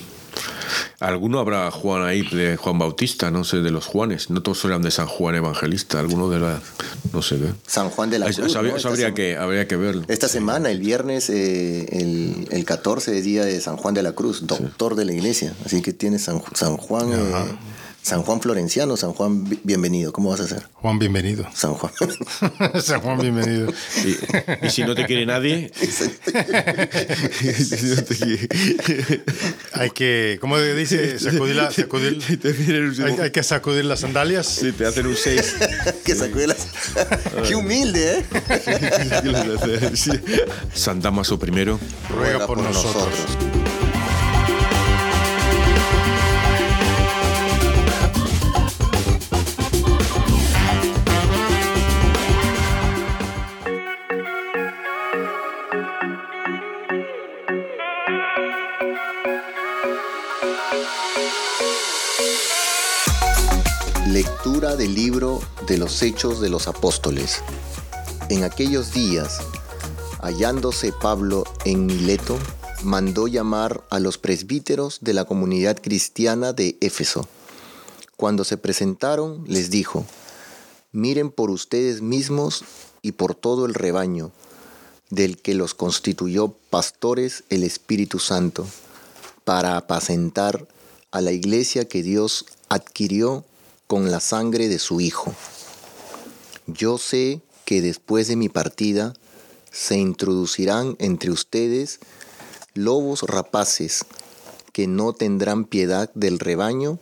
Alguno 1.00 1.40
habrá 1.40 1.72
Juan 1.72 2.04
ahí 2.04 2.28
de 2.30 2.58
Juan 2.58 2.78
Bautista, 2.78 3.32
no 3.32 3.46
sé, 3.46 3.58
de 3.58 3.72
los 3.72 3.86
Juanes. 3.86 4.30
No 4.30 4.42
todos 4.42 4.66
eran 4.66 4.82
de 4.82 4.92
San 4.92 5.08
Juan 5.08 5.36
Evangelista, 5.36 6.00
alguno 6.00 6.30
de 6.30 6.40
la. 6.40 6.62
No 7.14 7.22
sé 7.22 7.38
qué. 7.38 7.54
San 7.66 7.90
Juan 7.90 8.10
de 8.10 8.20
la 8.20 8.26
Cruz. 8.26 8.40
Eso, 8.40 8.60
habría, 8.90 9.14
que, 9.14 9.38
habría 9.38 9.66
que 9.66 9.78
verlo. 9.78 10.04
Esta 10.10 10.28
semana, 10.28 10.70
el 10.72 10.80
viernes, 10.80 11.30
eh, 11.30 11.86
el, 11.92 12.50
el, 12.52 12.66
14 12.66 13.18
es 13.18 13.24
día 13.24 13.46
de 13.46 13.62
San 13.62 13.78
Juan 13.78 13.94
de 13.94 14.04
la 14.04 14.12
Cruz, 14.12 14.46
doctor 14.46 14.96
de 14.96 15.06
la 15.06 15.14
iglesia. 15.14 15.54
Así 15.66 15.82
que 15.82 15.94
tiene 15.94 16.20
San, 16.20 16.42
San 16.54 16.76
Juan. 16.76 17.10
San 18.02 18.24
Juan 18.24 18.42
Florenciano, 18.42 18.98
San 18.98 19.14
Juan 19.14 19.46
Bienvenido, 19.64 20.12
¿cómo 20.12 20.30
vas 20.30 20.40
a 20.40 20.44
hacer? 20.44 20.64
Juan 20.74 21.00
Bienvenido. 21.00 21.46
San 21.54 21.74
Juan. 21.74 21.92
San 22.82 23.02
Juan 23.02 23.20
Bienvenido. 23.20 23.72
Y, 24.64 24.70
si 24.70 24.84
no 24.84 24.96
te 24.96 25.06
quiere 25.06 25.26
nadie. 25.26 25.72
hay 29.74 29.90
que, 29.92 30.38
¿cómo 30.42 30.60
dice? 30.60 31.20
Sacudir 31.20 31.56
la, 31.56 31.72
sacudir, 31.72 32.22
hay, 33.22 33.32
que 33.32 33.44
sacudir 33.44 33.86
las 33.86 34.00
sandalias. 34.00 34.48
Sí, 34.48 34.72
te 34.72 34.86
hacen 34.86 35.06
un 35.06 35.16
6. 35.16 35.56
que 36.06 36.16
sacudir 36.16 36.48
las. 36.48 36.68
Qué 37.48 37.56
humilde, 37.56 38.20
¿eh? 38.20 38.26
San 40.74 41.02
Damaso 41.02 41.38
primero. 41.38 41.80
Ruega, 42.10 42.48
por, 42.48 42.60
nosotros. 42.60 43.14
Del 64.60 64.94
libro 64.94 65.40
de 65.68 65.78
los 65.78 66.02
Hechos 66.02 66.42
de 66.42 66.50
los 66.50 66.68
Apóstoles. 66.68 67.42
En 68.30 68.44
aquellos 68.44 68.92
días, 68.94 69.40
hallándose 70.22 70.92
Pablo 70.92 71.46
en 71.64 71.86
Mileto, 71.86 72.38
mandó 72.84 73.28
llamar 73.28 73.86
a 73.90 74.02
los 74.02 74.18
presbíteros 74.18 74.98
de 75.00 75.14
la 75.14 75.24
comunidad 75.24 75.80
cristiana 75.82 76.52
de 76.52 76.78
Éfeso. 76.82 77.26
Cuando 78.18 78.44
se 78.44 78.58
presentaron, 78.58 79.46
les 79.48 79.70
dijo, 79.70 80.06
miren 80.92 81.32
por 81.32 81.52
ustedes 81.52 82.02
mismos 82.02 82.66
y 83.02 83.14
por 83.14 83.36
todo 83.36 83.66
el 83.66 83.74
rebaño, 83.74 84.32
del 85.10 85.38
que 85.38 85.54
los 85.54 85.74
constituyó 85.74 86.54
pastores 86.70 87.46
el 87.50 87.64
Espíritu 87.64 88.20
Santo, 88.20 88.68
para 89.46 89.78
apacentar 89.78 90.68
a 91.12 91.22
la 91.22 91.32
iglesia 91.32 91.88
que 91.88 92.04
Dios 92.04 92.46
adquirió 92.68 93.46
con 93.90 94.12
la 94.12 94.20
sangre 94.20 94.70
de 94.70 94.78
su 94.78 95.02
Hijo. 95.02 95.34
Yo 96.68 97.00
sé 97.00 97.42
que 97.66 97.82
después 97.82 98.28
de 98.28 98.36
mi 98.36 98.48
partida 98.48 99.16
se 99.72 99.98
introducirán 99.98 100.96
entre 101.00 101.32
ustedes 101.32 102.00
lobos 102.76 103.24
rapaces 103.24 104.06
que 104.74 104.86
no 104.86 105.14
tendrán 105.14 105.66
piedad 105.66 106.12
del 106.14 106.38
rebaño, 106.38 107.00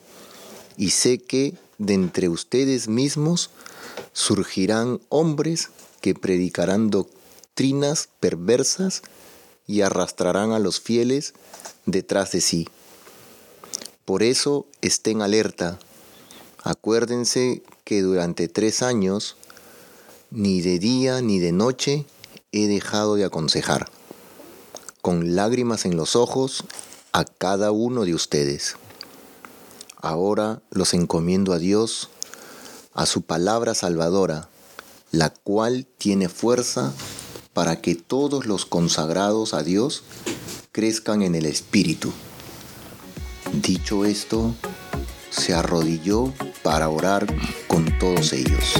y 0.77 0.91
sé 0.91 1.17
que 1.17 1.55
de 1.77 1.93
entre 1.93 2.29
ustedes 2.29 2.87
mismos 2.87 3.49
surgirán 4.13 5.01
hombres 5.09 5.71
que 5.99 6.15
predicarán 6.15 6.89
doctrinas 6.89 8.07
perversas 8.21 9.01
y 9.67 9.81
arrastrarán 9.81 10.53
a 10.53 10.59
los 10.59 10.79
fieles 10.79 11.33
detrás 11.85 12.31
de 12.31 12.39
sí. 12.39 12.69
Por 14.05 14.23
eso 14.23 14.65
estén 14.79 15.21
alerta. 15.21 15.79
Acuérdense 16.67 17.63
que 17.85 18.01
durante 18.01 18.49
tres 18.49 18.81
años, 18.81 19.37
ni 20.31 20.59
de 20.59 20.79
día 20.79 21.21
ni 21.21 21.39
de 21.39 21.53
noche, 21.53 22.05
he 22.51 22.67
dejado 22.67 23.15
de 23.15 23.23
aconsejar, 23.23 23.89
con 25.01 25.33
lágrimas 25.37 25.85
en 25.85 25.95
los 25.95 26.17
ojos, 26.17 26.65
a 27.13 27.23
cada 27.23 27.71
uno 27.71 28.03
de 28.03 28.13
ustedes. 28.13 28.75
Ahora 30.01 30.61
los 30.69 30.93
encomiendo 30.93 31.53
a 31.53 31.57
Dios, 31.57 32.09
a 32.93 33.05
su 33.05 33.21
palabra 33.21 33.73
salvadora, 33.73 34.49
la 35.11 35.29
cual 35.29 35.87
tiene 35.97 36.27
fuerza 36.27 36.91
para 37.53 37.79
que 37.79 37.95
todos 37.95 38.45
los 38.45 38.65
consagrados 38.65 39.53
a 39.53 39.63
Dios 39.63 40.03
crezcan 40.73 41.21
en 41.21 41.35
el 41.35 41.45
Espíritu. 41.45 42.11
Dicho 43.53 44.03
esto, 44.03 44.53
se 45.29 45.53
arrodilló 45.53 46.33
para 46.67 46.89
orar 46.89 47.25
con 47.65 47.85
todos 47.97 48.33
ellos. 48.33 48.73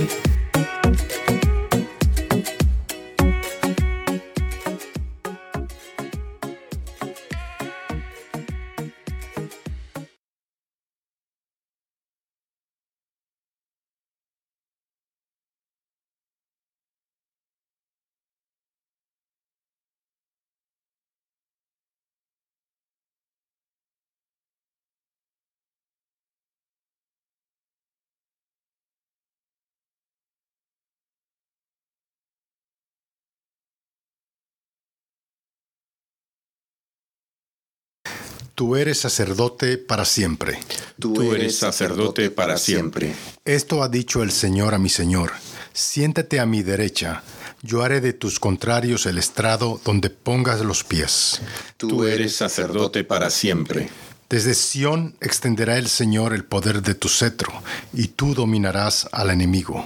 Tú 38.58 38.76
eres 38.76 39.00
sacerdote 39.00 39.78
para 39.78 40.04
siempre. 40.04 40.58
Tú 40.98 41.32
eres 41.32 41.60
sacerdote 41.60 42.32
para 42.32 42.58
siempre. 42.58 43.14
Esto 43.46 43.84
ha 43.84 43.88
dicho 43.88 44.24
el 44.24 44.32
Señor 44.32 44.74
a 44.74 44.80
mi 44.80 44.90
Señor. 44.90 45.34
Siéntate 45.74 46.40
a 46.40 46.48
mi 46.48 46.64
derecha. 46.64 47.22
Yo 47.62 47.84
haré 47.84 48.02
de 48.02 48.14
tus 48.14 48.40
contrarios 48.40 49.06
el 49.06 49.20
estrado 49.20 49.80
donde 49.86 50.10
pongas 50.10 50.62
los 50.62 50.84
pies. 50.84 51.40
Tú 51.78 52.04
eres 52.06 52.36
sacerdote 52.36 53.04
para 53.04 53.30
siempre. 53.30 53.90
Desde 54.28 54.56
Sión 54.56 55.16
extenderá 55.22 55.78
el 55.78 55.88
Señor 55.88 56.34
el 56.34 56.44
poder 56.44 56.82
de 56.82 56.96
tu 56.96 57.10
cetro, 57.10 57.54
y 57.94 58.08
tú 58.08 58.34
dominarás 58.34 59.08
al 59.12 59.30
enemigo. 59.30 59.86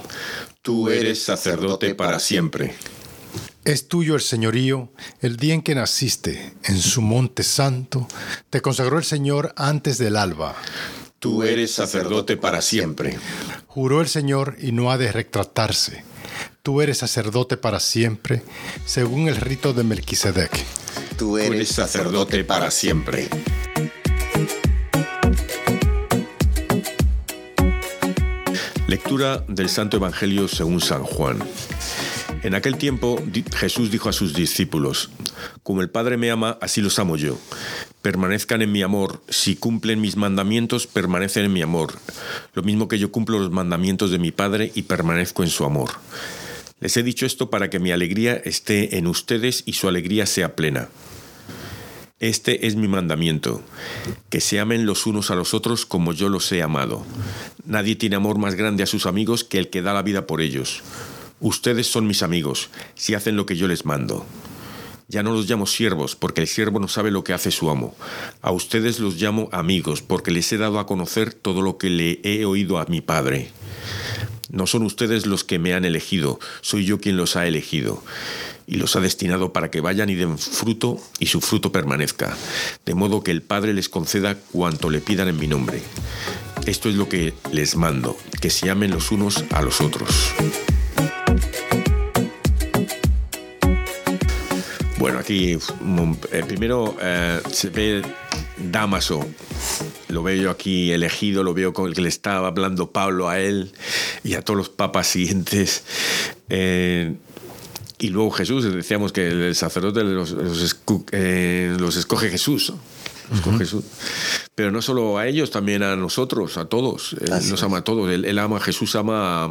Tú 0.62 0.88
eres 0.88 1.22
sacerdote 1.22 1.94
para 1.94 2.18
siempre. 2.18 2.74
Es 3.64 3.86
tuyo 3.86 4.16
el 4.16 4.20
señorío 4.20 4.90
el 5.20 5.36
día 5.36 5.54
en 5.54 5.62
que 5.62 5.76
naciste, 5.76 6.52
en 6.64 6.78
su 6.78 7.00
monte 7.00 7.44
santo, 7.44 8.08
te 8.50 8.60
consagró 8.60 8.98
el 8.98 9.04
Señor 9.04 9.54
antes 9.56 9.98
del 9.98 10.16
alba. 10.16 10.56
Tú 11.20 11.44
eres 11.44 11.70
sacerdote 11.70 12.36
para 12.36 12.60
siempre. 12.60 13.16
Juró 13.68 14.00
el 14.00 14.08
Señor 14.08 14.56
y 14.60 14.72
no 14.72 14.90
ha 14.90 14.98
de 14.98 15.12
retratarse. 15.12 16.02
Tú 16.64 16.82
eres 16.82 16.98
sacerdote 16.98 17.56
para 17.56 17.78
siempre, 17.78 18.42
según 18.84 19.28
el 19.28 19.36
rito 19.36 19.72
de 19.72 19.84
Melquisedec. 19.84 20.50
Tú 21.16 21.38
eres 21.38 21.68
sacerdote 21.68 22.42
para 22.42 22.68
siempre. 22.72 23.28
Lectura 28.88 29.44
del 29.46 29.68
Santo 29.68 29.98
Evangelio 29.98 30.48
según 30.48 30.80
San 30.80 31.04
Juan. 31.04 31.38
En 32.42 32.56
aquel 32.56 32.76
tiempo 32.76 33.22
Jesús 33.54 33.90
dijo 33.92 34.08
a 34.08 34.12
sus 34.12 34.34
discípulos, 34.34 35.10
Como 35.62 35.80
el 35.80 35.90
Padre 35.90 36.16
me 36.16 36.30
ama, 36.30 36.58
así 36.60 36.80
los 36.80 36.98
amo 36.98 37.16
yo. 37.16 37.38
Permanezcan 38.02 38.62
en 38.62 38.72
mi 38.72 38.82
amor. 38.82 39.22
Si 39.28 39.54
cumplen 39.54 40.00
mis 40.00 40.16
mandamientos, 40.16 40.88
permanecen 40.88 41.44
en 41.44 41.52
mi 41.52 41.62
amor. 41.62 41.94
Lo 42.54 42.64
mismo 42.64 42.88
que 42.88 42.98
yo 42.98 43.12
cumplo 43.12 43.38
los 43.38 43.52
mandamientos 43.52 44.10
de 44.10 44.18
mi 44.18 44.32
Padre 44.32 44.72
y 44.74 44.82
permanezco 44.82 45.44
en 45.44 45.50
su 45.50 45.64
amor. 45.64 45.90
Les 46.80 46.96
he 46.96 47.04
dicho 47.04 47.26
esto 47.26 47.48
para 47.48 47.70
que 47.70 47.78
mi 47.78 47.92
alegría 47.92 48.34
esté 48.34 48.98
en 48.98 49.06
ustedes 49.06 49.62
y 49.64 49.74
su 49.74 49.86
alegría 49.86 50.26
sea 50.26 50.56
plena. 50.56 50.88
Este 52.18 52.66
es 52.66 52.74
mi 52.74 52.88
mandamiento, 52.88 53.62
que 54.30 54.40
se 54.40 54.58
amen 54.58 54.84
los 54.84 55.06
unos 55.06 55.30
a 55.30 55.36
los 55.36 55.54
otros 55.54 55.86
como 55.86 56.12
yo 56.12 56.28
los 56.28 56.50
he 56.50 56.62
amado. 56.62 57.04
Nadie 57.64 57.94
tiene 57.94 58.16
amor 58.16 58.38
más 58.38 58.56
grande 58.56 58.82
a 58.82 58.86
sus 58.86 59.06
amigos 59.06 59.44
que 59.44 59.58
el 59.58 59.70
que 59.70 59.82
da 59.82 59.92
la 59.92 60.02
vida 60.02 60.26
por 60.26 60.40
ellos. 60.40 60.82
Ustedes 61.42 61.88
son 61.88 62.06
mis 62.06 62.22
amigos, 62.22 62.70
si 62.94 63.14
hacen 63.14 63.34
lo 63.34 63.46
que 63.46 63.56
yo 63.56 63.66
les 63.66 63.84
mando. 63.84 64.24
Ya 65.08 65.24
no 65.24 65.32
los 65.32 65.50
llamo 65.50 65.66
siervos, 65.66 66.14
porque 66.14 66.40
el 66.40 66.46
siervo 66.46 66.78
no 66.78 66.86
sabe 66.86 67.10
lo 67.10 67.24
que 67.24 67.32
hace 67.32 67.50
su 67.50 67.68
amo. 67.68 67.96
A 68.42 68.52
ustedes 68.52 69.00
los 69.00 69.20
llamo 69.20 69.48
amigos, 69.50 70.02
porque 70.02 70.30
les 70.30 70.52
he 70.52 70.56
dado 70.56 70.78
a 70.78 70.86
conocer 70.86 71.34
todo 71.34 71.60
lo 71.60 71.78
que 71.78 71.90
le 71.90 72.20
he 72.22 72.44
oído 72.44 72.78
a 72.78 72.86
mi 72.86 73.00
Padre. 73.00 73.50
No 74.50 74.68
son 74.68 74.84
ustedes 74.84 75.26
los 75.26 75.42
que 75.42 75.58
me 75.58 75.74
han 75.74 75.84
elegido, 75.84 76.38
soy 76.60 76.84
yo 76.84 77.00
quien 77.00 77.16
los 77.16 77.34
ha 77.34 77.44
elegido. 77.48 78.04
Y 78.68 78.76
los 78.76 78.94
ha 78.94 79.00
destinado 79.00 79.52
para 79.52 79.68
que 79.68 79.80
vayan 79.80 80.10
y 80.10 80.14
den 80.14 80.38
fruto 80.38 80.98
y 81.18 81.26
su 81.26 81.40
fruto 81.40 81.72
permanezca, 81.72 82.36
de 82.86 82.94
modo 82.94 83.24
que 83.24 83.32
el 83.32 83.42
Padre 83.42 83.74
les 83.74 83.88
conceda 83.88 84.36
cuanto 84.52 84.90
le 84.90 85.00
pidan 85.00 85.26
en 85.26 85.40
mi 85.40 85.48
nombre. 85.48 85.82
Esto 86.66 86.88
es 86.88 86.94
lo 86.94 87.08
que 87.08 87.34
les 87.50 87.74
mando, 87.74 88.16
que 88.40 88.48
se 88.48 88.70
amen 88.70 88.92
los 88.92 89.10
unos 89.10 89.44
a 89.50 89.60
los 89.60 89.80
otros. 89.80 90.32
Bueno, 95.02 95.18
aquí 95.18 95.58
eh, 96.30 96.44
primero 96.46 96.96
eh, 97.02 97.40
se 97.50 97.70
ve 97.70 98.02
Damaso, 98.56 99.26
lo 100.10 100.22
veo 100.22 100.48
aquí 100.48 100.92
elegido, 100.92 101.42
lo 101.42 101.54
veo 101.54 101.72
con 101.72 101.88
el 101.88 101.94
que 101.94 102.02
le 102.02 102.08
estaba 102.08 102.46
hablando 102.46 102.92
Pablo 102.92 103.28
a 103.28 103.40
él 103.40 103.72
y 104.22 104.34
a 104.34 104.42
todos 104.42 104.56
los 104.56 104.68
papas 104.68 105.08
siguientes. 105.08 105.82
Eh, 106.48 107.14
y 107.98 108.08
luego 108.10 108.30
Jesús, 108.30 108.62
decíamos 108.72 109.12
que 109.12 109.26
el 109.26 109.54
sacerdote 109.56 110.04
los, 110.04 110.32
escoge 110.62 112.30
Jesús. 112.30 112.72
Jesús. 113.58 113.84
Pero 114.54 114.70
no 114.70 114.82
solo 114.82 115.18
a 115.18 115.26
ellos, 115.26 115.50
también 115.50 115.82
a 115.82 115.96
nosotros, 115.96 116.58
a 116.58 116.66
todos. 116.66 117.16
Él 117.20 117.50
nos 117.50 117.62
ama 117.64 117.78
a 117.78 117.82
todos. 117.84 118.08
Él, 118.08 118.24
él 118.24 118.38
ama, 118.38 118.60
Jesús 118.60 118.94
ama 118.94 119.44
a 119.44 119.48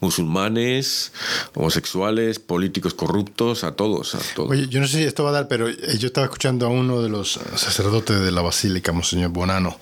musulmanes, 0.00 1.12
homosexuales, 1.54 2.38
políticos 2.38 2.94
corruptos, 2.94 3.64
a 3.64 3.72
todos, 3.72 4.14
a 4.14 4.18
todos. 4.34 4.50
Oye, 4.50 4.68
yo 4.68 4.80
no 4.80 4.86
sé 4.86 4.98
si 4.98 5.04
esto 5.04 5.24
va 5.24 5.30
a 5.30 5.32
dar, 5.32 5.48
pero 5.48 5.68
yo 5.68 6.06
estaba 6.06 6.26
escuchando 6.26 6.66
a 6.66 6.68
uno 6.68 7.02
de 7.02 7.08
los 7.08 7.38
sacerdotes 7.56 8.20
de 8.20 8.30
la 8.30 8.42
Basílica, 8.42 8.92
Monseñor 8.92 9.30
Bonano, 9.30 9.78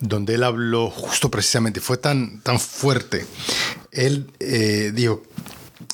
donde 0.00 0.34
él 0.34 0.44
habló 0.44 0.90
justo 0.90 1.30
precisamente, 1.30 1.80
fue 1.80 1.96
tan, 1.96 2.40
tan 2.40 2.58
fuerte. 2.60 3.26
Él 3.90 4.30
eh, 4.40 4.92
dijo, 4.94 5.22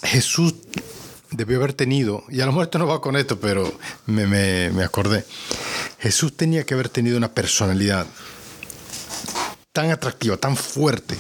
Jesús 0.03 0.55
debió 1.31 1.59
haber 1.59 1.73
tenido, 1.73 2.25
y 2.29 2.41
a 2.41 2.47
lo 2.47 2.53
mejor 2.53 2.65
esto 2.65 2.79
no 2.79 2.87
va 2.87 3.01
con 3.01 3.17
esto, 3.17 3.39
pero 3.39 3.73
me, 4.07 4.27
me, 4.27 4.71
me 4.71 4.83
acordé, 4.83 5.25
Jesús 5.99 6.37
tenía 6.37 6.65
que 6.65 6.75
haber 6.75 6.89
tenido 6.89 7.17
una 7.17 7.33
personalidad 7.33 8.07
tan 9.73 9.91
atractiva, 9.91 10.37
tan 10.37 10.57
fuerte, 10.57 11.17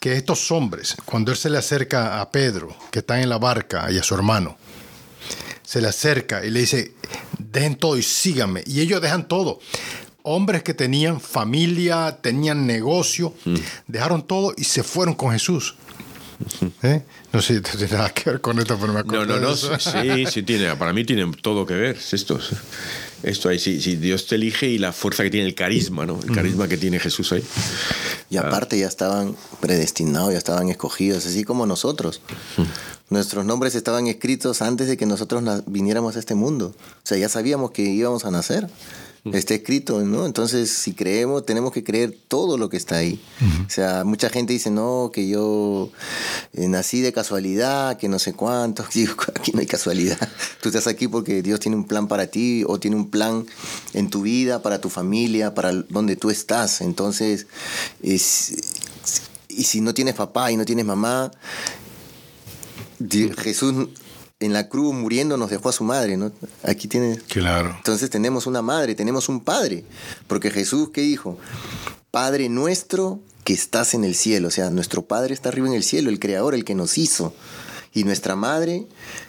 que 0.00 0.14
estos 0.14 0.50
hombres, 0.50 0.96
cuando 1.04 1.30
él 1.30 1.36
se 1.36 1.50
le 1.50 1.58
acerca 1.58 2.20
a 2.20 2.30
Pedro, 2.30 2.76
que 2.90 3.00
está 3.00 3.20
en 3.20 3.28
la 3.28 3.38
barca, 3.38 3.90
y 3.90 3.98
a 3.98 4.02
su 4.02 4.14
hermano, 4.14 4.56
se 5.62 5.80
le 5.80 5.88
acerca 5.88 6.44
y 6.44 6.50
le 6.50 6.60
dice, 6.60 6.94
dejen 7.38 7.76
todo 7.76 7.96
y 7.96 8.02
síganme. 8.02 8.62
Y 8.66 8.80
ellos 8.80 9.00
dejan 9.00 9.28
todo. 9.28 9.60
Hombres 10.22 10.62
que 10.62 10.74
tenían 10.74 11.20
familia, 11.20 12.18
tenían 12.20 12.66
negocio, 12.66 13.34
dejaron 13.86 14.26
todo 14.26 14.54
y 14.56 14.64
se 14.64 14.82
fueron 14.82 15.14
con 15.14 15.32
Jesús. 15.32 15.76
¿Eh? 16.82 17.02
No 17.32 17.40
sé 17.40 17.54
si 17.54 17.60
tiene 17.60 17.92
nada 17.92 18.10
que 18.10 18.30
ver 18.30 18.40
con 18.40 18.58
esto, 18.58 18.76
pero 18.80 18.92
me 18.92 19.00
acuerdo. 19.00 19.26
No, 19.26 19.40
no, 19.40 19.50
no. 19.50 19.56
Sí, 19.56 20.26
sí 20.26 20.42
tiene. 20.42 20.74
Para 20.76 20.92
mí 20.92 21.04
tiene 21.04 21.30
todo 21.40 21.64
que 21.64 21.74
ver. 21.74 21.98
Esto, 22.12 22.38
esto 23.22 23.48
ahí, 23.48 23.58
si, 23.58 23.78
Dios 23.96 24.26
te 24.26 24.34
elige 24.34 24.66
y 24.68 24.78
la 24.78 24.92
fuerza 24.92 25.22
que 25.22 25.30
tiene 25.30 25.46
el 25.46 25.54
carisma, 25.54 26.06
¿no? 26.06 26.18
El 26.22 26.34
carisma 26.34 26.68
que 26.68 26.76
tiene 26.76 26.98
Jesús 26.98 27.32
ahí. 27.32 27.44
Y 28.30 28.36
aparte 28.36 28.78
ya 28.78 28.86
estaban 28.86 29.36
predestinados, 29.60 30.32
ya 30.32 30.38
estaban 30.38 30.68
escogidos, 30.68 31.26
así 31.26 31.44
como 31.44 31.66
nosotros. 31.66 32.20
Nuestros 33.10 33.44
nombres 33.44 33.74
estaban 33.74 34.06
escritos 34.06 34.62
antes 34.62 34.88
de 34.88 34.96
que 34.96 35.06
nosotros 35.06 35.42
viniéramos 35.66 36.16
a 36.16 36.18
este 36.18 36.34
mundo. 36.34 36.74
O 36.76 37.06
sea, 37.06 37.18
ya 37.18 37.28
sabíamos 37.28 37.70
que 37.70 37.82
íbamos 37.82 38.24
a 38.24 38.30
nacer. 38.30 38.68
Está 39.24 39.54
escrito, 39.54 40.00
¿no? 40.02 40.26
Entonces, 40.26 40.68
si 40.72 40.94
creemos, 40.94 41.46
tenemos 41.46 41.70
que 41.70 41.84
creer 41.84 42.18
todo 42.26 42.58
lo 42.58 42.68
que 42.68 42.76
está 42.76 42.96
ahí. 42.96 43.22
O 43.64 43.70
sea, 43.70 44.02
mucha 44.02 44.28
gente 44.30 44.52
dice, 44.52 44.68
no, 44.68 45.12
que 45.14 45.28
yo 45.28 45.92
eh, 46.54 46.66
nací 46.66 47.02
de 47.02 47.12
casualidad, 47.12 47.98
que 47.98 48.08
no 48.08 48.18
sé 48.18 48.32
cuánto. 48.32 48.84
Digo, 48.94 49.14
aquí 49.32 49.52
no 49.52 49.60
hay 49.60 49.66
casualidad. 49.66 50.18
Tú 50.60 50.70
estás 50.70 50.88
aquí 50.88 51.06
porque 51.06 51.40
Dios 51.40 51.60
tiene 51.60 51.76
un 51.76 51.86
plan 51.86 52.08
para 52.08 52.26
ti 52.26 52.64
o 52.66 52.80
tiene 52.80 52.96
un 52.96 53.10
plan 53.10 53.46
en 53.92 54.10
tu 54.10 54.22
vida, 54.22 54.60
para 54.60 54.80
tu 54.80 54.90
familia, 54.90 55.54
para 55.54 55.72
donde 55.72 56.16
tú 56.16 56.30
estás. 56.30 56.80
Entonces, 56.80 57.46
es, 58.02 58.56
y 59.48 59.62
si 59.64 59.80
no 59.80 59.94
tienes 59.94 60.14
papá 60.16 60.50
y 60.50 60.56
no 60.56 60.64
tienes 60.64 60.84
mamá, 60.84 61.30
Jesús 63.38 63.88
en 64.42 64.52
la 64.52 64.68
cruz 64.68 64.92
muriendo 64.94 65.36
nos 65.36 65.50
dejó 65.50 65.68
a 65.68 65.72
su 65.72 65.84
madre, 65.84 66.16
¿no? 66.16 66.32
Aquí 66.64 66.88
tienes. 66.88 67.22
Claro. 67.24 67.74
Entonces 67.76 68.10
tenemos 68.10 68.46
una 68.46 68.60
madre, 68.62 68.94
tenemos 68.94 69.28
un 69.28 69.40
padre. 69.40 69.84
Porque 70.26 70.50
Jesús, 70.50 70.90
¿qué 70.92 71.00
dijo? 71.00 71.38
Padre 72.10 72.48
nuestro 72.48 73.20
que 73.44 73.52
estás 73.54 73.94
en 73.94 74.04
el 74.04 74.14
cielo. 74.14 74.48
O 74.48 74.50
sea, 74.50 74.70
nuestro 74.70 75.02
Padre 75.02 75.34
está 75.34 75.48
arriba 75.48 75.66
en 75.68 75.74
el 75.74 75.82
cielo, 75.84 76.10
el 76.10 76.20
Creador, 76.20 76.54
el 76.54 76.64
que 76.64 76.74
nos 76.74 76.98
hizo. 76.98 77.34
Y 77.94 78.04
nuestra 78.04 78.36
madre 78.36 78.86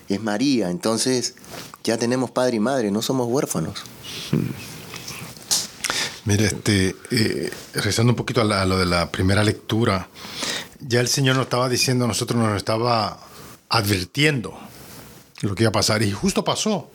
es 0.10 0.22
María. 0.22 0.70
Entonces 0.70 1.36
ya 1.84 1.98
tenemos 1.98 2.32
padre 2.32 2.58
y 2.58 2.60
madre, 2.60 2.92
no 2.92 3.02
somos 3.02 3.28
huérfanos. 3.28 3.84
Mira, 6.26 6.46
este, 6.46 6.96
eh, 7.12 7.52
regresando 7.74 8.14
un 8.14 8.16
poquito 8.16 8.42
a, 8.42 8.46
la- 8.46 8.62
a 8.62 8.66
lo 8.66 8.78
de 8.78 8.86
la 8.86 9.12
primera 9.12 9.44
lectura, 9.44 10.08
ya 10.80 11.02
el 11.02 11.10
Señor 11.10 11.36
nos 11.36 11.46
estaba 11.46 11.68
diciendo, 11.68 12.08
nosotros 12.08 12.42
nos 12.42 12.56
estaba 12.56 13.20
advirtiendo 13.68 14.58
lo 15.48 15.56
que 15.56 15.64
iba 15.64 15.70
a 15.70 15.74
pasar 15.74 16.02
y 16.02 16.12
justo 16.12 16.44
pasó. 16.44 16.90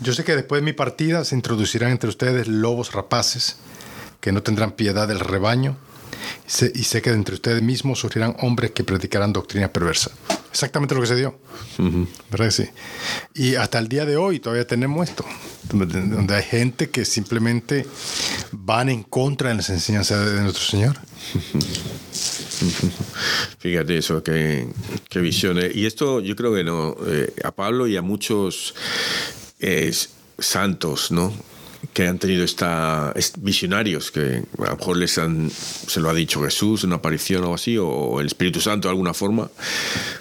Yo 0.00 0.12
sé 0.12 0.24
que 0.24 0.36
después 0.36 0.60
de 0.60 0.64
mi 0.64 0.72
partida 0.72 1.24
se 1.24 1.34
introducirán 1.34 1.90
entre 1.90 2.08
ustedes 2.08 2.46
lobos 2.46 2.92
rapaces 2.92 3.56
que 4.20 4.32
no 4.32 4.42
tendrán 4.42 4.72
piedad 4.72 5.08
del 5.08 5.20
rebaño 5.20 5.76
y 6.46 6.50
sé, 6.50 6.72
y 6.74 6.84
sé 6.84 7.02
que 7.02 7.10
de 7.10 7.16
entre 7.16 7.34
ustedes 7.34 7.62
mismos 7.62 8.00
surgirán 8.00 8.36
hombres 8.40 8.70
que 8.72 8.84
predicarán 8.84 9.32
doctrina 9.32 9.72
perversa. 9.72 10.10
Exactamente 10.50 10.94
lo 10.94 11.00
que 11.00 11.06
se 11.06 11.16
dio. 11.16 11.38
¿Verdad 12.30 12.46
que 12.46 12.50
sí? 12.50 12.68
Y 13.34 13.56
hasta 13.56 13.78
el 13.78 13.88
día 13.88 14.06
de 14.06 14.16
hoy 14.16 14.40
todavía 14.40 14.66
tenemos 14.66 15.06
esto, 15.08 15.24
donde 15.70 16.34
hay 16.34 16.42
gente 16.42 16.88
que 16.88 17.04
simplemente 17.04 17.86
van 18.52 18.88
en 18.88 19.02
contra 19.02 19.50
de 19.50 19.56
las 19.56 19.68
enseñanzas 19.70 20.24
de 20.24 20.40
nuestro 20.40 20.64
Señor. 20.64 20.96
Fíjate 23.58 23.98
eso, 23.98 24.22
qué, 24.22 24.68
qué 25.08 25.20
visión. 25.20 25.58
eh. 25.58 25.70
Y 25.74 25.86
esto 25.86 26.20
yo 26.20 26.36
creo 26.36 26.54
que 26.54 26.64
no, 26.64 26.96
eh, 27.06 27.32
a 27.44 27.52
Pablo 27.52 27.86
y 27.86 27.96
a 27.96 28.02
muchos 28.02 28.74
eh, 29.60 29.92
santos, 30.38 31.10
¿no? 31.12 31.32
que 31.92 32.06
han 32.08 32.18
tenido 32.18 32.42
esta 32.44 33.12
est- 33.14 33.36
visionarios 33.38 34.10
que 34.10 34.42
a 34.58 34.70
lo 34.70 34.76
mejor 34.76 34.96
les 34.96 35.16
han 35.18 35.50
se 35.50 36.00
lo 36.00 36.10
ha 36.10 36.14
dicho 36.14 36.42
Jesús 36.42 36.82
una 36.84 36.96
aparición 36.96 37.44
o 37.44 37.54
así 37.54 37.78
o 37.78 38.20
el 38.20 38.26
Espíritu 38.26 38.60
Santo 38.60 38.88
de 38.88 38.90
alguna 38.92 39.14
forma 39.14 39.48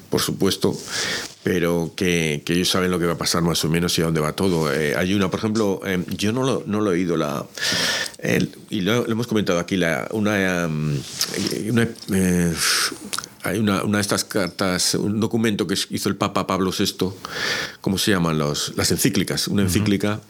por 0.09 0.21
supuesto 0.21 0.77
pero 1.45 1.91
que, 1.95 2.41
que 2.43 2.53
ellos 2.53 2.69
saben 2.69 2.89
lo 2.89 2.97
que 2.97 3.05
va 3.05 3.13
a 3.13 3.17
pasar 3.19 3.43
más 3.43 3.63
o 3.63 3.69
menos 3.69 3.95
y 3.99 4.01
a 4.01 4.05
dónde 4.05 4.19
va 4.19 4.33
todo. 4.33 4.73
Eh, 4.73 4.95
hay 4.97 5.13
una 5.13 5.29
por 5.29 5.37
ejemplo 5.39 5.79
eh, 5.85 6.03
yo 6.17 6.31
no 6.33 6.41
lo, 6.41 6.63
no 6.65 6.81
lo 6.81 6.89
he 6.89 6.95
oído 6.95 7.17
la 7.17 7.45
el- 8.17 8.49
y 8.71 8.81
lo, 8.81 9.07
hemos 9.07 9.27
comentado 9.27 9.59
aquí 9.59 9.77
la 9.77 10.07
una, 10.09 10.67
una, 11.69 11.87
eh, 12.13 12.53
hay 13.45 13.59
una, 13.59 13.83
una 13.83 13.99
de 13.99 14.01
estas 14.01 14.23
cartas, 14.23 14.95
un 14.95 15.19
documento 15.19 15.67
que 15.67 15.75
hizo 15.91 16.09
el 16.09 16.15
Papa 16.15 16.47
Pablo 16.47 16.71
VI, 16.77 17.11
¿cómo 17.79 17.97
se 17.97 18.11
llaman? 18.11 18.37
Los, 18.37 18.73
las 18.75 18.91
encíclicas. 18.91 19.47
Una 19.47 19.61
encíclica, 19.61 20.21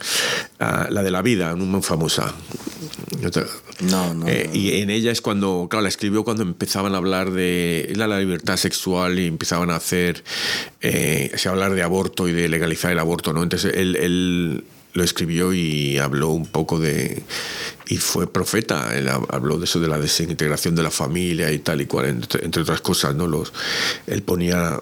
ah, 0.59 0.87
la 0.89 1.01
de 1.01 1.11
la 1.11 1.21
vida, 1.21 1.55
muy 1.55 1.81
famosa. 1.81 2.33
No, 3.81 4.13
no. 4.13 4.27
eh, 4.27 4.45
no. 4.47 4.55
y 4.55 4.81
en 4.81 4.89
ella 4.89 5.11
es 5.11 5.21
cuando, 5.21 5.67
claro, 5.69 5.83
la 5.83 5.89
escribió 5.89 6.23
cuando 6.23 6.43
empezaban 6.43 6.93
a 6.93 6.97
hablar 6.97 7.31
de 7.31 7.91
la, 7.95 8.07
la 8.07 8.19
libertad 8.19 8.57
sexual 8.57 9.19
y 9.19 9.27
empezaban 9.27 9.69
a 9.69 9.77
hacer, 9.77 10.23
eh, 10.81 11.31
se 11.35 11.49
hablar 11.49 11.73
de 11.73 11.83
aborto 11.83 12.27
y 12.27 12.33
de 12.33 12.49
legalizar 12.49 12.91
el 12.91 12.99
aborto, 12.99 13.33
¿no? 13.33 13.43
Entonces 13.43 13.73
él, 13.75 13.95
él 13.95 14.63
lo 14.95 15.03
escribió 15.03 15.53
y 15.53 15.99
habló 15.99 16.29
un 16.29 16.47
poco 16.47 16.79
de, 16.79 17.21
y 17.87 17.97
fue 17.97 18.31
profeta, 18.31 18.97
él 18.97 19.07
hab- 19.07 19.27
habló 19.29 19.59
de 19.59 19.65
eso 19.65 19.79
de 19.79 19.87
la 19.87 19.99
desintegración 19.99 20.73
de 20.73 20.81
la 20.83 20.89
familia 20.91 21.51
y 21.51 21.59
tal 21.59 21.81
y 21.81 21.85
cual, 21.85 22.07
entre, 22.07 22.61
otras 22.63 22.81
cosas, 22.81 23.13
¿no? 23.13 23.27
Los, 23.27 23.53
él 24.07 24.23
ponía... 24.23 24.81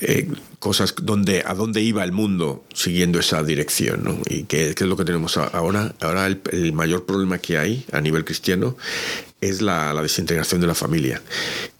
eh, 0.00 0.28
cosas 0.58 0.94
donde 1.00 1.42
a 1.46 1.54
dónde 1.54 1.80
iba 1.80 2.02
el 2.04 2.12
mundo 2.12 2.64
siguiendo 2.74 3.18
esa 3.20 3.42
dirección 3.42 4.04
¿no? 4.04 4.18
y 4.28 4.42
qué, 4.44 4.70
es 4.70 4.80
lo 4.82 4.96
que 4.96 5.04
tenemos 5.04 5.36
ahora 5.36 5.94
ahora 6.00 6.26
el 6.26 6.72
mayor 6.72 7.06
problema 7.06 7.38
que 7.38 7.56
hay 7.56 7.84
a 7.92 8.00
nivel 8.00 8.24
cristiano 8.24 8.76
es 9.48 9.62
la, 9.62 9.92
la 9.94 10.02
desintegración 10.02 10.60
de 10.60 10.66
la 10.66 10.74
familia 10.74 11.22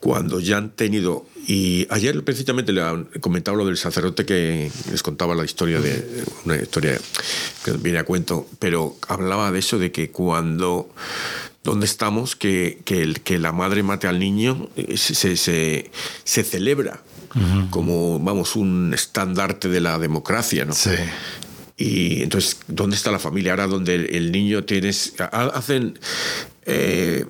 cuando 0.00 0.40
ya 0.40 0.56
han 0.58 0.70
tenido 0.70 1.26
y 1.46 1.86
ayer 1.90 2.22
precisamente 2.24 2.72
le 2.72 2.82
han 2.82 3.04
comentado 3.20 3.56
lo 3.56 3.64
del 3.66 3.76
sacerdote 3.76 4.24
que 4.24 4.70
les 4.90 5.02
contaba 5.02 5.34
la 5.34 5.44
historia 5.44 5.80
de 5.80 6.24
una 6.44 6.56
historia 6.56 6.98
que 7.64 7.72
viene 7.72 7.98
a 7.98 8.04
cuento 8.04 8.48
pero 8.58 8.96
hablaba 9.08 9.50
de 9.52 9.58
eso 9.60 9.78
de 9.78 9.92
que 9.92 10.10
cuando 10.10 10.88
donde 11.64 11.86
estamos 11.86 12.36
que, 12.36 12.80
que, 12.84 13.02
el, 13.02 13.20
que 13.22 13.38
la 13.38 13.50
madre 13.52 13.82
mate 13.82 14.06
al 14.06 14.18
niño 14.20 14.68
eh, 14.76 14.96
se, 14.96 15.36
se, 15.36 15.90
se 16.24 16.42
celebra 16.44 17.02
como, 17.70 18.18
vamos, 18.18 18.56
un 18.56 18.94
estandarte 18.94 19.68
de 19.68 19.80
la 19.82 19.98
democracia, 19.98 20.64
¿no? 20.64 20.72
Sí. 20.72 20.92
Y 21.76 22.22
entonces, 22.22 22.56
¿dónde 22.66 22.96
está 22.96 23.10
la 23.10 23.18
familia? 23.18 23.52
Ahora 23.52 23.66
donde 23.66 23.94
el, 23.94 24.32
niño 24.32 24.64
tienes... 24.64 25.12
ha- 25.18 25.48
Hacen... 25.48 25.98
eh, 26.64 27.26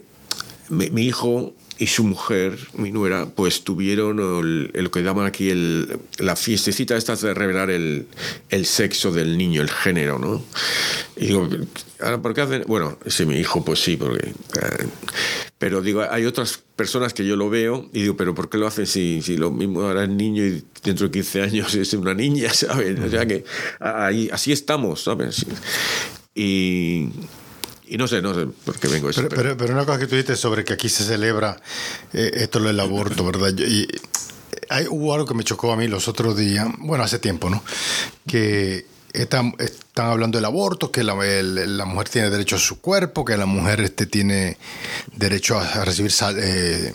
mi, 0.68 1.02
hijo 1.02 1.54
y 1.78 1.86
su 1.88 2.04
mujer, 2.04 2.58
mi 2.74 2.90
nuera, 2.90 3.26
pues 3.26 3.64
tuvieron 3.64 4.18
el, 4.18 4.70
lo 4.72 4.90
que 4.90 5.02
llaman 5.02 5.26
aquí 5.26 5.50
el, 5.50 5.98
la 6.18 6.36
fiestecita 6.36 6.96
esta 6.96 7.16
de 7.16 7.34
revelar 7.34 7.70
el, 7.70 8.06
el 8.48 8.66
sexo 8.66 9.12
del 9.12 9.36
niño, 9.36 9.62
el 9.62 9.70
género, 9.70 10.18
¿no? 10.18 10.42
Y 11.16 11.26
digo, 11.26 11.48
¿ahora 12.00 12.22
por 12.22 12.34
qué 12.34 12.40
hacen? 12.42 12.64
Bueno, 12.66 12.98
sí, 13.06 13.26
mi 13.26 13.38
hijo, 13.38 13.64
pues 13.64 13.82
sí, 13.82 13.96
porque... 13.96 14.28
eh, 14.28 14.86
pero 15.58 15.80
digo, 15.80 16.04
hay 16.08 16.26
otras 16.26 16.62
personas 16.76 17.14
que 17.14 17.26
yo 17.26 17.34
lo 17.34 17.48
veo 17.48 17.88
y 17.92 18.02
digo, 18.02 18.16
pero 18.16 18.34
¿por 18.34 18.50
qué 18.50 18.58
lo 18.58 18.66
hacen 18.66 18.86
si, 18.86 19.22
si 19.22 19.38
lo 19.38 19.50
mismo 19.50 19.80
ahora 19.82 20.04
es 20.04 20.10
niño 20.10 20.44
y 20.44 20.62
dentro 20.82 21.06
de 21.06 21.12
15 21.12 21.42
años 21.42 21.74
es 21.76 21.94
una 21.94 22.12
niña, 22.12 22.52
¿sabes? 22.52 22.98
O 23.00 23.08
sea 23.08 23.24
que 23.24 23.44
ahí, 23.80 24.28
así 24.30 24.52
estamos, 24.52 25.02
¿sabes? 25.02 25.46
Y, 26.34 27.08
y 27.88 27.96
no 27.98 28.08
sé, 28.08 28.20
no 28.22 28.34
sé 28.34 28.46
por 28.64 28.78
qué 28.78 28.88
vengo 28.88 29.08
a 29.08 29.10
eso. 29.10 29.22
Pero, 29.22 29.34
pero- 29.36 29.56
pero, 29.56 29.72
una 29.74 29.84
cosa 29.84 29.98
que 29.98 30.06
tú 30.06 30.16
dices 30.16 30.38
sobre 30.38 30.64
que 30.64 30.72
aquí 30.72 30.88
se 30.88 31.04
celebra 31.04 31.60
eh, 32.12 32.30
esto 32.34 32.58
lo 32.58 32.68
del 32.68 32.80
aborto, 32.80 33.24
¿verdad? 33.24 33.50
Yo- 33.54 33.66
y 33.66 33.86
hay, 34.68 34.86
hubo 34.88 35.14
algo 35.14 35.26
que 35.26 35.34
me 35.34 35.44
chocó 35.44 35.72
a 35.72 35.76
mí 35.76 35.86
los 35.88 36.08
otros 36.08 36.36
días, 36.36 36.66
bueno, 36.78 37.04
hace 37.04 37.18
tiempo, 37.18 37.48
¿no? 37.50 37.62
Que 38.26 38.86
están, 39.12 39.54
están 39.58 40.06
hablando 40.08 40.38
del 40.38 40.44
aborto, 40.44 40.90
que 40.90 41.02
la, 41.04 41.14
el- 41.26 41.76
la 41.78 41.84
mujer 41.84 42.08
tiene 42.08 42.30
derecho 42.30 42.56
a 42.56 42.58
su 42.58 42.80
cuerpo, 42.80 43.24
que 43.24 43.36
la 43.36 43.46
mujer 43.46 43.80
este, 43.80 44.06
tiene 44.06 44.58
derecho 45.14 45.58
a, 45.58 45.62
a 45.66 45.84
recibir, 45.84 46.10
sal- 46.12 46.36
eh, 46.38 46.92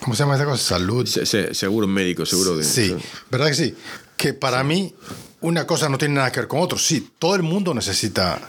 ¿cómo 0.00 0.14
se 0.14 0.22
llama 0.22 0.36
esa 0.36 0.44
cosa? 0.44 0.62
Salud. 0.62 1.06
Se- 1.06 1.26
se- 1.26 1.54
seguro 1.54 1.86
médico, 1.86 2.24
seguro 2.26 2.56
de. 2.56 2.64
Sí, 2.64 2.94
¿verdad 3.30 3.48
que 3.48 3.54
sí? 3.54 3.74
Que 4.16 4.32
para 4.34 4.62
mí 4.62 4.94
una 5.40 5.66
cosa 5.66 5.88
no 5.88 5.98
tiene 5.98 6.14
nada 6.14 6.32
que 6.32 6.40
ver 6.40 6.48
con 6.48 6.60
otro. 6.60 6.78
Sí, 6.78 7.10
todo 7.18 7.34
el 7.34 7.42
mundo 7.42 7.72
necesita 7.74 8.40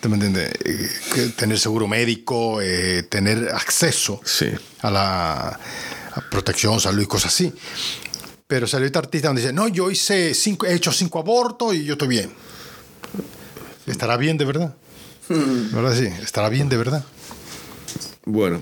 ¿te 0.00 0.08
me 0.08 0.14
entiendes? 0.16 0.50
Eh, 0.64 1.32
tener 1.36 1.58
seguro 1.60 1.86
médico, 1.86 2.60
eh, 2.60 3.04
tener 3.04 3.50
acceso 3.54 4.20
Sí. 4.24 4.46
a 4.80 4.90
la 4.90 5.60
a 6.14 6.20
protección, 6.30 6.80
salud 6.80 7.02
y 7.02 7.06
cosas 7.06 7.32
así. 7.32 7.52
Pero 8.46 8.66
salió 8.66 8.86
este 8.86 8.98
artista 8.98 9.28
donde 9.28 9.40
dice, 9.42 9.52
no, 9.52 9.68
yo 9.68 9.90
hice 9.90 10.34
cinco, 10.34 10.66
he 10.66 10.74
hecho 10.74 10.92
cinco 10.92 11.20
abortos 11.20 11.74
y 11.74 11.84
yo 11.84 11.92
estoy 11.94 12.08
bien. 12.08 12.32
¿Estará 13.86 14.16
bien 14.16 14.36
de 14.36 14.44
verdad? 14.44 14.74
¿Verdad? 15.28 15.96
Sí, 15.96 16.06
estará 16.22 16.48
bien 16.48 16.68
de 16.68 16.76
verdad. 16.76 17.04
Bueno, 18.24 18.60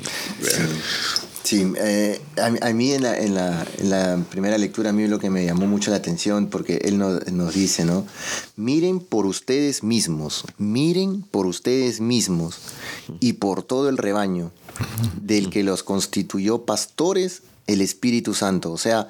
Sí, 1.51 1.67
eh, 1.79 2.21
a, 2.39 2.69
a 2.69 2.73
mí 2.73 2.93
en 2.93 3.03
la, 3.03 3.19
en, 3.19 3.35
la, 3.35 3.67
en 3.79 3.91
la 3.91 4.25
primera 4.31 4.57
lectura 4.57 4.91
a 4.91 4.93
mí 4.93 5.09
lo 5.09 5.19
que 5.19 5.31
me 5.31 5.45
llamó 5.45 5.67
mucho 5.67 5.91
la 5.91 5.97
atención 5.97 6.47
porque 6.47 6.77
él 6.85 6.97
nos, 6.97 7.27
nos 7.33 7.55
dice, 7.55 7.85
¿no? 7.85 8.07
Miren 8.55 9.01
por 9.01 9.27
ustedes 9.27 9.83
mismos, 9.83 10.45
miren 10.59 11.23
por 11.23 11.47
ustedes 11.47 12.01
mismos 12.01 12.59
y 13.19 13.33
por 13.33 13.65
todo 13.65 13.89
el 13.89 13.99
rebaño 13.99 14.53
del 15.23 15.51
que 15.51 15.65
los 15.65 15.83
constituyó 15.83 16.65
pastores 16.65 17.43
el 17.67 17.81
Espíritu 17.81 18.33
Santo. 18.33 18.71
O 18.71 18.79
sea, 18.79 19.09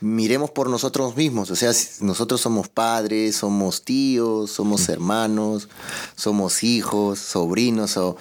miremos 0.00 0.52
por 0.52 0.70
nosotros 0.70 1.16
mismos. 1.16 1.50
O 1.50 1.56
sea, 1.56 1.72
nosotros 2.02 2.40
somos 2.40 2.68
padres, 2.68 3.34
somos 3.34 3.82
tíos, 3.82 4.52
somos 4.52 4.88
hermanos, 4.88 5.68
somos 6.14 6.62
hijos, 6.62 7.18
sobrinos 7.18 7.96
o 7.96 8.16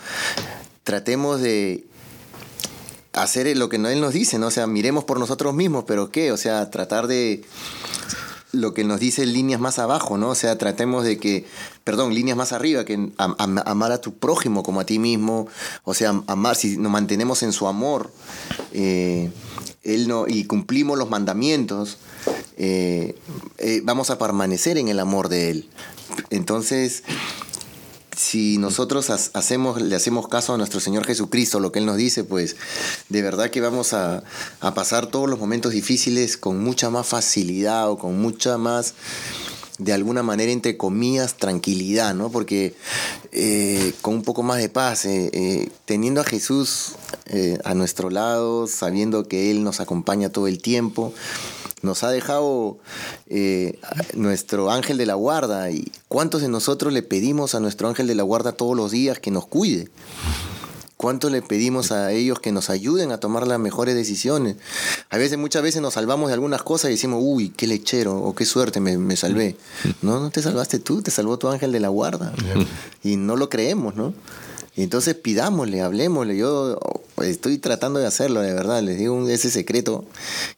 tratemos 0.84 1.39
de 1.39 1.86
hacer 3.14 3.55
lo 3.57 3.70
que 3.70 3.78
Él 3.78 4.01
nos 4.01 4.14
dice, 4.14 4.39
¿no? 4.39 4.47
O 4.47 4.51
sea, 4.51 4.68
miremos 4.68 5.03
por 5.03 5.20
nosotros 5.20 5.53
mismos, 5.53 5.86
pero 5.88 6.11
¿qué? 6.11 6.32
O 6.32 6.38
sea, 6.38 6.70
tratar 6.70 7.07
de 7.07 7.43
lo 8.51 8.74
que 8.76 8.84
nos 8.84 8.99
dice 8.99 9.26
líneas 9.26 9.59
más 9.59 9.80
abajo, 9.80 10.18
¿no? 10.18 10.30
O 10.30 10.36
sea, 10.36 10.57
tratemos 10.57 11.03
de 11.03 11.18
que, 11.18 11.45
perdón, 11.84 12.14
líneas 12.14 12.38
más 12.38 12.53
arriba, 12.53 12.86
que 12.86 13.11
amar 13.18 13.91
a 13.91 13.99
tu 13.99 14.14
prójimo 14.14 14.61
como 14.61 14.80
a 14.80 14.86
ti 14.86 14.99
mismo, 14.99 15.47
o 15.84 15.93
sea, 15.93 16.22
amar, 16.28 16.55
si 16.55 16.78
nos 16.78 16.91
mantenemos 16.91 17.41
en 17.41 17.51
su 17.51 17.68
amor, 17.68 18.11
eh, 18.72 19.32
él 19.82 20.07
no, 20.07 20.28
y 20.28 20.45
cumplimos 20.45 20.97
los 20.99 21.09
mandamientos, 21.09 21.97
eh, 22.57 23.16
eh, 23.57 23.82
vamos 23.84 24.11
a 24.11 24.18
permanecer 24.18 24.78
en 24.78 24.88
el 24.88 24.99
amor 24.99 25.30
de 25.30 25.49
Él. 25.49 25.70
Entonces, 26.30 27.03
si 28.16 28.57
nosotros 28.57 29.09
hacemos, 29.09 29.82
le 29.82 29.95
hacemos 29.95 30.28
caso 30.28 30.53
a 30.53 30.57
nuestro 30.57 30.80
Señor 30.80 31.05
Jesucristo, 31.05 31.59
lo 31.59 31.72
que 31.72 31.80
Él 31.80 31.86
nos 31.86 31.97
dice, 31.97 32.24
pues 32.24 32.55
de 33.09 33.22
verdad 33.22 33.49
que 33.49 33.61
vamos 33.61 33.93
a, 33.93 34.24
pasar 34.76 35.07
todos 35.07 35.30
los 35.30 35.39
momentos 35.39 35.72
difíciles 35.72 36.38
con 36.38 36.64
mucha 36.64 36.89
más 36.89 37.07
facilidad 37.07 37.89
o 37.89 37.97
con 37.97 38.20
mucha 38.20 38.57
más 38.57 38.93
de 39.80 39.91
alguna 39.91 40.24
manera, 40.24 40.51
entre 40.51 40.78
comillas, 40.78 41.36
tranquilidad, 41.36 42.14
¿no? 42.14 42.30
Porque 42.30 42.76
eh, 43.32 43.93
con 44.01 44.16
un 44.16 44.24
poco 44.24 44.43
más 44.43 44.59
de 44.59 44.70
paz, 44.70 45.05
eh, 45.05 45.30
eh, 45.34 45.70
teniendo 45.86 46.22
a 46.22 46.24
Jesús 46.24 46.93
a 47.64 47.74
nuestro 47.74 48.09
lado, 48.11 48.68
sabiendo 48.68 49.28
que 49.28 49.49
Él 49.49 49.64
nos 49.64 49.80
acompaña 49.80 50.30
todo 50.30 50.47
el 50.47 50.61
tiempo, 50.61 51.14
nos 51.84 52.04
ha 52.04 52.10
dejado 52.10 52.80
eh, 53.28 53.80
nuestro 54.16 54.72
ángel 54.72 54.98
de 54.98 55.06
la 55.06 55.14
guarda. 55.14 55.70
¿Y 55.70 55.92
cuántos 56.08 56.42
de 56.42 56.48
nosotros 56.48 56.92
le 56.92 57.04
pedimos 57.04 57.54
a 57.54 57.60
nuestro 57.60 57.88
ángel 57.88 58.08
de 58.08 58.16
la 58.16 58.24
guarda 58.24 58.54
todos 58.54 58.76
los 58.76 58.90
días 58.90 59.20
que 59.20 59.30
nos 59.30 59.46
cuide? 59.46 59.90
¿Cuánto 60.98 61.30
le 61.30 61.42
pedimos 61.42 61.92
a 61.92 62.14
ellos 62.14 62.40
que 62.40 62.54
nos 62.54 62.70
ayuden 62.70 63.12
a 63.12 63.18
tomar 63.18 63.46
las 63.46 63.60
mejores 63.60 63.94
decisiones? 63.94 64.56
A 65.10 65.18
veces, 65.18 65.38
muchas 65.38 65.62
veces 65.62 65.82
nos 65.82 65.96
salvamos 65.96 66.30
de 66.30 66.36
algunas 66.36 66.64
cosas 66.64 66.90
y 66.90 66.94
decimos, 66.94 67.20
uy, 67.22 67.50
qué 67.50 67.68
lechero, 67.68 68.18
o 68.18 68.34
qué 68.34 68.46
suerte, 68.46 68.80
me, 68.80 68.98
me 68.98 69.18
salvé. 69.18 69.58
No, 70.02 70.22
no 70.22 70.30
te 70.30 70.42
salvaste 70.42 70.80
tú, 70.80 71.02
te 71.02 71.12
salvó 71.12 71.38
tu 71.38 71.50
ángel 71.50 71.74
de 71.74 71.82
la 71.82 71.90
guarda. 71.90 72.34
Y 73.04 73.18
no 73.18 73.36
lo 73.36 73.50
creemos, 73.50 73.96
¿no? 73.96 74.14
Entonces 74.76 75.15
pidámosle, 75.15 75.82
hablemosle. 75.82 76.36
Yo 76.36 76.80
estoy 77.24 77.59
tratando 77.59 77.99
de 77.99 78.07
hacerlo, 78.07 78.41
de 78.41 78.53
verdad. 78.53 78.82
Les 78.82 78.97
digo 78.97 79.28
ese 79.30 79.51
secreto 79.51 80.05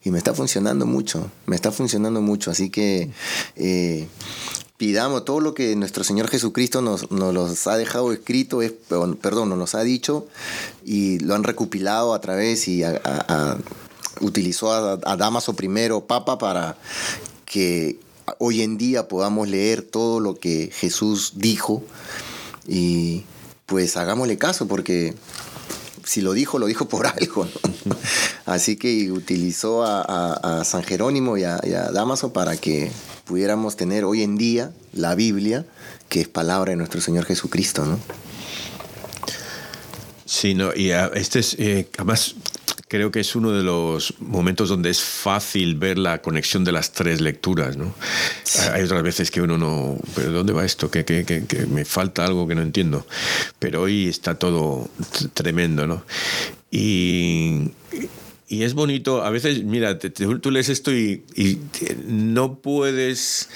y 0.02 0.10
me 0.10 0.18
está 0.18 0.32
funcionando 0.32 0.86
mucho. 0.86 1.30
Me 1.46 1.56
está 1.56 1.70
funcionando 1.70 2.22
mucho. 2.22 2.50
Así 2.50 2.70
que 2.70 3.10
eh, 3.56 4.08
pidamos 4.76 5.24
todo 5.24 5.40
lo 5.40 5.54
que 5.54 5.76
nuestro 5.76 6.04
Señor 6.04 6.28
Jesucristo 6.28 6.80
nos, 6.80 7.10
nos 7.10 7.66
ha 7.66 7.76
dejado 7.76 8.12
escrito, 8.12 8.62
es, 8.62 8.72
perdón, 8.72 9.48
nos 9.58 9.74
ha 9.74 9.82
dicho 9.82 10.26
y 10.84 11.18
lo 11.20 11.34
han 11.34 11.44
recopilado 11.44 12.14
a 12.14 12.20
través 12.20 12.68
y 12.68 12.82
utilizó 14.20 14.72
a, 14.72 15.16
Damaso 15.16 15.54
primero, 15.54 16.06
Papa, 16.06 16.38
para 16.38 16.76
que 17.44 17.98
hoy 18.38 18.62
en 18.62 18.76
día 18.76 19.08
podamos 19.08 19.48
leer 19.48 19.82
todo 19.82 20.20
lo 20.20 20.38
que 20.38 20.70
Jesús 20.72 21.32
dijo 21.36 21.82
y 22.68 23.24
pues 23.66 23.96
hagámosle 23.96 24.38
caso 24.38 24.66
porque 24.68 25.14
si 26.04 26.20
lo 26.20 26.32
dijo, 26.32 26.58
lo 26.58 26.66
dijo 26.66 26.88
por 26.88 27.06
algo. 27.18 27.46
Así 28.46 28.76
que 28.76 29.10
utilizó 29.10 29.84
a, 29.84 30.62
San 30.64 30.82
Jerónimo 30.84 31.36
y 31.36 31.44
a, 31.44 31.58
Damaso 31.92 32.32
para 32.32 32.56
que 32.56 32.90
pudiéramos 33.24 33.76
tener 33.76 34.04
hoy 34.04 34.22
en 34.22 34.36
día 34.36 34.70
la 34.92 35.14
Biblia, 35.14 35.66
que 36.08 36.20
es 36.20 36.28
palabra 36.28 36.70
de 36.70 36.76
nuestro 36.76 37.00
Señor 37.00 37.24
Jesucristo, 37.24 37.84
¿no? 37.84 37.98
Sí, 40.24 40.54
no, 40.54 40.74
y 40.74 40.90
este 40.90 41.38
es, 41.38 41.54
eh, 41.58 41.88
además, 41.96 42.34
creo 42.88 43.10
que 43.10 43.20
es 43.20 43.34
uno 43.34 43.52
de 43.52 43.62
los 43.62 44.14
momentos 44.20 44.68
donde 44.68 44.90
es 44.90 45.00
fácil 45.00 45.74
ver 45.74 45.98
la 45.98 46.22
conexión 46.22 46.64
de 46.64 46.72
las 46.72 46.92
tres 46.92 47.20
lecturas. 47.20 47.76
¿no? 47.76 47.94
Hay 48.72 48.82
otras 48.82 49.02
veces 49.02 49.30
que 49.30 49.40
uno 49.40 49.58
no, 49.58 49.98
pero 50.14 50.32
¿dónde 50.32 50.52
va 50.52 50.64
esto? 50.64 50.90
Que, 50.90 51.04
que, 51.04 51.24
que, 51.24 51.66
me 51.66 51.84
falta 51.84 52.24
algo 52.24 52.46
que 52.46 52.54
no 52.54 52.62
entiendo. 52.62 53.06
Pero 53.58 53.82
hoy 53.82 54.08
está 54.08 54.36
todo 54.38 54.88
tremendo. 55.34 55.86
¿no? 55.86 56.04
Y, 56.70 57.72
y 58.48 58.62
es 58.62 58.74
bonito, 58.74 59.24
a 59.24 59.30
veces, 59.30 59.64
mira, 59.64 59.98
tú 59.98 60.50
lees 60.50 60.68
esto 60.68 60.92
y, 60.92 61.24
y, 61.34 61.58
no 62.06 62.60
puedes, 62.60 63.48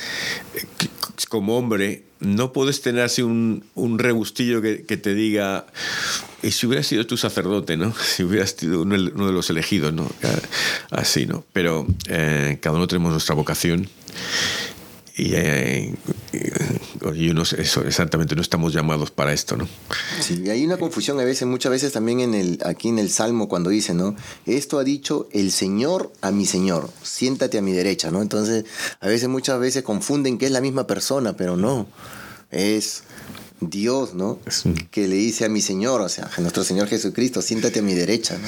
como 1.26 1.56
hombre, 1.56 2.04
no 2.20 2.52
puedes 2.52 2.82
tener 2.82 3.02
así 3.02 3.22
un, 3.22 3.64
un 3.74 3.98
rebustillo 3.98 4.60
que, 4.62 4.78
te 4.78 5.14
diga, 5.14 5.66
y 6.42 6.50
si 6.50 6.66
hubieras 6.66 6.86
sido 6.86 7.06
tu 7.06 7.16
sacerdote, 7.16 7.76
¿no? 7.76 7.94
Si 8.04 8.22
hubieras 8.22 8.50
sido 8.50 8.82
uno, 8.82 8.96
de 8.96 9.32
los 9.32 9.50
elegidos, 9.50 9.92
¿no? 9.92 10.10
Así, 10.90 11.26
¿no? 11.26 11.44
Pero 11.52 11.86
eh, 12.08 12.58
cada 12.60 12.76
uno 12.76 12.86
tenemos 12.86 13.12
nuestra 13.12 13.34
vocación 13.34 13.88
y, 15.16 15.32
eh, 15.34 15.94
uno, 17.02 17.42
eso, 17.42 17.84
exactamente, 17.84 18.34
no 18.34 18.42
estamos 18.42 18.72
llamados 18.72 19.10
para 19.10 19.32
esto, 19.32 19.56
¿no? 19.56 19.68
Sí, 20.20 20.42
y 20.44 20.50
hay 20.50 20.64
una 20.64 20.76
confusión 20.76 21.18
a 21.20 21.24
veces, 21.24 21.46
muchas 21.46 21.72
veces 21.72 21.92
también 21.92 22.20
en 22.20 22.34
el, 22.34 22.58
aquí 22.64 22.88
en 22.88 22.98
el 22.98 23.10
Salmo 23.10 23.48
cuando 23.48 23.70
dice, 23.70 23.94
¿no? 23.94 24.16
Esto 24.46 24.78
ha 24.78 24.84
dicho 24.84 25.28
el 25.32 25.52
Señor 25.52 26.12
a 26.20 26.30
mi 26.30 26.46
Señor, 26.46 26.90
siéntate 27.02 27.58
a 27.58 27.62
mi 27.62 27.72
derecha, 27.72 28.10
¿no? 28.10 28.22
Entonces, 28.22 28.64
a 29.00 29.08
veces, 29.08 29.28
muchas 29.28 29.58
veces 29.60 29.82
confunden 29.82 30.38
que 30.38 30.46
es 30.46 30.52
la 30.52 30.60
misma 30.60 30.86
persona, 30.86 31.36
pero 31.36 31.56
no, 31.56 31.86
es 32.50 33.04
Dios, 33.60 34.14
¿no? 34.14 34.38
Que 34.90 35.08
le 35.08 35.16
dice 35.16 35.44
a 35.44 35.48
mi 35.48 35.60
Señor, 35.60 36.00
o 36.00 36.08
sea, 36.08 36.30
a 36.36 36.40
nuestro 36.40 36.64
Señor 36.64 36.88
Jesucristo, 36.88 37.42
siéntate 37.42 37.80
a 37.80 37.82
mi 37.82 37.94
derecha, 37.94 38.38
¿no? 38.38 38.46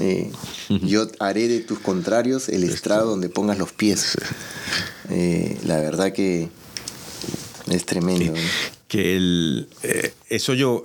Eh, 0.00 0.30
yo 0.68 1.08
haré 1.18 1.48
de 1.48 1.60
tus 1.60 1.80
contrarios 1.80 2.48
el 2.48 2.62
estrado 2.64 3.10
donde 3.10 3.28
pongas 3.28 3.58
los 3.58 3.72
pies. 3.72 4.16
Eh, 5.10 5.58
la 5.64 5.80
verdad 5.80 6.12
que 6.12 6.50
es 7.70 7.84
tremendo. 7.86 8.32
Que 8.86 9.16
el, 9.16 9.68
eh, 9.82 10.14
eso 10.28 10.54
yo, 10.54 10.82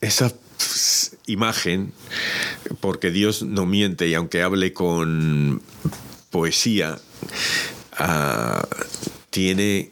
esa 0.00 0.32
imagen, 1.26 1.92
porque 2.80 3.10
Dios 3.10 3.42
no 3.42 3.66
miente 3.66 4.08
y 4.08 4.14
aunque 4.14 4.42
hable 4.42 4.72
con 4.72 5.62
poesía, 6.30 6.98
ah, 7.92 8.66
tiene 9.30 9.90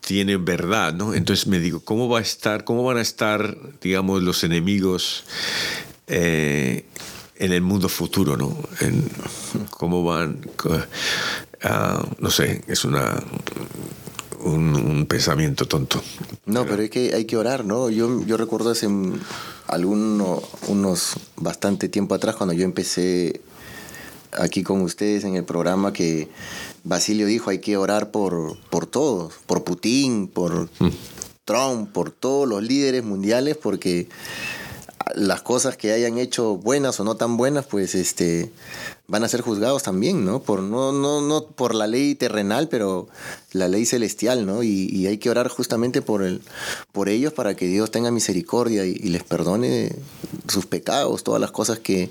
tiene 0.00 0.36
verdad, 0.36 0.94
¿no? 0.94 1.14
Entonces 1.14 1.46
me 1.46 1.58
digo, 1.58 1.80
¿cómo 1.80 2.08
va 2.08 2.18
a 2.18 2.22
estar, 2.22 2.64
cómo 2.64 2.84
van 2.84 2.98
a 2.98 3.02
estar, 3.02 3.56
digamos, 3.80 4.22
los 4.22 4.44
enemigos 4.44 5.24
eh, 6.06 6.86
en 7.36 7.52
el 7.52 7.62
mundo 7.62 7.88
futuro, 7.88 8.36
¿no? 8.36 8.56
¿Cómo 9.70 10.04
van? 10.04 10.46
Ah, 11.62 12.06
no 12.18 12.30
sé, 12.30 12.62
es 12.66 12.84
una 12.84 13.22
un, 14.44 15.06
pensamiento 15.06 15.66
tonto. 15.66 16.02
No, 16.46 16.66
pero, 16.66 16.82
es 16.82 16.90
que 16.90 17.14
hay 17.14 17.24
que 17.24 17.36
orar, 17.36 17.64
¿no? 17.64 17.90
Yo, 17.90 18.24
yo 18.24 18.36
recuerdo 18.36 18.70
hace 18.70 18.88
algunos, 19.66 20.42
unos 20.68 21.14
bastante 21.36 21.88
tiempo 21.88 22.14
atrás, 22.14 22.36
cuando 22.36 22.54
yo 22.54 22.64
empecé 22.64 23.40
aquí 24.32 24.62
con 24.62 24.80
ustedes 24.82 25.24
en 25.24 25.36
el 25.36 25.44
programa, 25.44 25.92
que 25.92 26.28
Basilio 26.82 27.26
dijo, 27.26 27.50
hay 27.50 27.58
que 27.58 27.76
orar 27.76 28.10
por, 28.10 28.56
por 28.70 28.86
todos, 28.86 29.34
por 29.46 29.64
Putin, 29.64 30.28
por 30.28 30.68
mm. 30.78 30.90
Trump, 31.44 31.92
por 31.92 32.10
todos 32.10 32.48
los 32.48 32.62
líderes 32.62 33.04
mundiales, 33.04 33.56
porque 33.56 34.08
las 35.14 35.42
cosas 35.42 35.76
que 35.76 35.92
hayan 35.92 36.18
hecho 36.18 36.56
buenas 36.56 36.98
o 37.00 37.04
no 37.04 37.16
tan 37.16 37.36
buenas, 37.36 37.66
pues 37.66 37.94
este 37.94 38.50
van 39.06 39.22
a 39.22 39.28
ser 39.28 39.42
juzgados 39.42 39.82
también, 39.82 40.24
¿no? 40.24 40.40
Por 40.40 40.60
no 40.62 40.90
no 40.90 41.20
no 41.20 41.44
por 41.44 41.74
la 41.74 41.86
ley 41.86 42.14
terrenal, 42.14 42.68
pero 42.68 43.08
la 43.52 43.68
ley 43.68 43.84
celestial, 43.84 44.46
¿no? 44.46 44.62
Y, 44.62 45.06
hay 45.06 45.18
que 45.18 45.28
orar 45.28 45.48
justamente 45.48 46.00
por 46.00 46.22
el 46.22 46.40
por 46.92 47.10
ellos 47.10 47.32
para 47.34 47.54
que 47.54 47.66
Dios 47.66 47.90
tenga 47.90 48.10
misericordia 48.10 48.86
y, 48.86 48.94
les 48.94 49.22
perdone 49.22 49.94
sus 50.48 50.64
pecados, 50.64 51.22
todas 51.22 51.40
las 51.40 51.50
cosas 51.50 51.78
que 51.78 52.10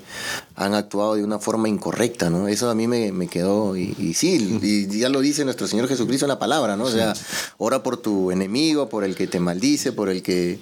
han 0.54 0.74
actuado 0.74 1.16
de 1.16 1.24
una 1.24 1.40
forma 1.40 1.68
incorrecta, 1.68 2.30
¿no? 2.30 2.46
Eso 2.46 2.70
a 2.70 2.74
mí 2.74 2.86
me, 2.86 3.28
quedó 3.28 3.76
y, 3.76 4.14
sí, 4.14 4.58
y 4.62 4.98
ya 4.98 5.08
lo 5.08 5.20
dice 5.20 5.44
nuestro 5.44 5.66
Señor 5.66 5.88
Jesucristo 5.88 6.26
en 6.26 6.30
la 6.30 6.38
palabra, 6.38 6.76
¿no? 6.76 6.84
O 6.84 6.90
sea, 6.90 7.14
ora 7.58 7.82
por 7.82 7.96
tu 7.96 8.30
enemigo, 8.30 8.88
por 8.88 9.02
el 9.02 9.16
que 9.16 9.26
te 9.26 9.40
maldice, 9.40 9.92
por 9.92 10.08
el 10.08 10.22
que 10.22 10.60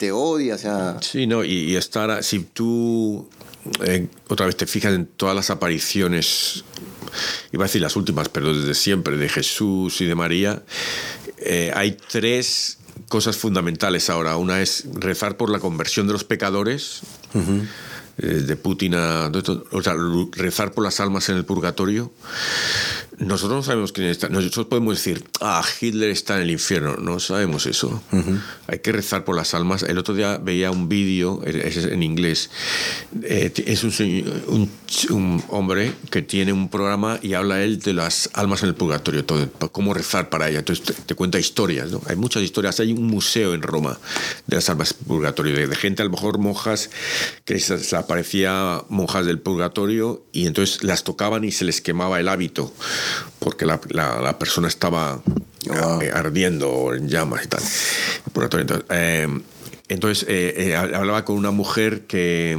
te 0.00 0.12
odia, 0.12 0.54
o 0.54 0.58
sea. 0.58 0.96
Sí, 1.02 1.26
no, 1.26 1.44
y, 1.44 1.76
estar, 1.76 2.24
si 2.24 2.38
tú 2.40 3.28
eh, 3.84 4.08
otra 4.28 4.46
vez 4.46 4.56
te 4.56 4.66
fijas 4.66 4.94
en 4.94 5.04
todas 5.04 5.36
las 5.36 5.50
apariciones, 5.50 6.64
iba 7.52 7.64
a 7.64 7.68
decir 7.68 7.82
las 7.82 7.96
últimas, 7.96 8.30
pero 8.30 8.56
desde 8.56 8.74
siempre, 8.74 9.18
de 9.18 9.28
Jesús 9.28 10.00
y 10.00 10.06
de 10.06 10.14
María, 10.14 10.62
eh, 11.36 11.70
hay 11.74 11.98
tres 12.10 12.78
cosas 13.08 13.36
fundamentales 13.36 14.08
ahora. 14.08 14.38
Una 14.38 14.62
es 14.62 14.86
rezar 14.94 15.36
por 15.36 15.50
la 15.50 15.58
conversión 15.58 16.06
de 16.06 16.14
los 16.14 16.24
pecadores, 16.24 17.00
eh, 17.34 18.26
de 18.26 18.56
Putin 18.56 18.94
a. 18.94 19.30
O 19.72 19.82
sea, 19.82 19.96
rezar 20.32 20.72
por 20.72 20.82
las 20.82 20.98
almas 20.98 21.28
en 21.28 21.36
el 21.36 21.44
purgatorio. 21.44 22.10
Nosotros 23.20 23.58
no 23.58 23.62
sabemos 23.62 23.92
quién 23.92 24.06
está. 24.06 24.30
Nosotros 24.30 24.66
podemos 24.66 24.96
decir, 24.96 25.22
ah, 25.42 25.62
Hitler 25.78 26.08
está 26.08 26.36
en 26.36 26.42
el 26.42 26.50
infierno. 26.50 26.96
No 26.96 27.20
sabemos 27.20 27.66
eso. 27.66 28.02
Hay 28.66 28.78
que 28.78 28.92
rezar 28.92 29.24
por 29.26 29.36
las 29.36 29.52
almas. 29.52 29.82
El 29.82 29.98
otro 29.98 30.14
día 30.14 30.38
veía 30.38 30.70
un 30.70 30.88
vídeo, 30.88 31.42
es 31.44 31.76
en 31.76 32.02
inglés. 32.02 32.50
Eh, 33.22 33.52
es 33.66 33.84
un, 33.84 33.92
un, 34.46 34.70
un, 35.10 35.44
hombre 35.48 35.92
que 36.10 36.22
tiene 36.22 36.54
un 36.54 36.70
programa 36.70 37.18
y 37.20 37.34
habla 37.34 37.62
él 37.62 37.78
de 37.80 37.92
las 37.92 38.30
almas 38.32 38.62
en 38.62 38.70
el 38.70 38.74
purgatorio, 38.74 39.22
todo, 39.26 39.50
cómo 39.70 39.92
rezar 39.92 40.30
para 40.30 40.48
ella. 40.48 40.60
Entonces 40.60 40.96
te, 41.04 41.14
cuenta 41.14 41.38
historias. 41.38 41.90
¿no? 41.90 42.00
Hay 42.06 42.16
muchas 42.16 42.42
historias. 42.42 42.80
Hay 42.80 42.92
un 42.92 43.06
museo 43.06 43.52
en 43.52 43.60
Roma 43.60 43.98
de 44.46 44.56
las 44.56 44.70
almas 44.70 44.94
del 44.96 45.06
purgatorio, 45.06 45.54
de, 45.54 45.66
de 45.66 45.76
gente, 45.76 46.00
a 46.00 46.06
lo 46.06 46.10
mejor 46.10 46.38
monjas, 46.38 46.88
que 47.44 47.60
se, 47.60 47.78
se 47.80 47.96
aparecía 47.96 48.82
monjas 48.88 49.26
del 49.26 49.40
purgatorio 49.40 50.24
y 50.32 50.46
entonces 50.46 50.82
las 50.84 51.04
tocaban 51.04 51.44
y 51.44 51.52
se 51.52 51.66
les 51.66 51.82
quemaba 51.82 52.18
el 52.18 52.26
hábito 52.28 52.72
porque 53.38 53.66
la, 53.66 53.80
la, 53.88 54.20
la 54.20 54.38
persona 54.38 54.68
estaba 54.68 55.22
wow. 55.66 56.00
ardiendo 56.12 56.94
en 56.94 57.08
llamas 57.08 57.44
y 57.44 57.48
tal. 57.48 57.62
Entonces, 58.34 58.84
eh, 58.90 59.28
entonces 59.88 60.26
eh, 60.28 60.54
eh, 60.56 60.76
hablaba 60.76 61.24
con 61.24 61.36
una 61.36 61.50
mujer 61.50 62.06
que 62.06 62.56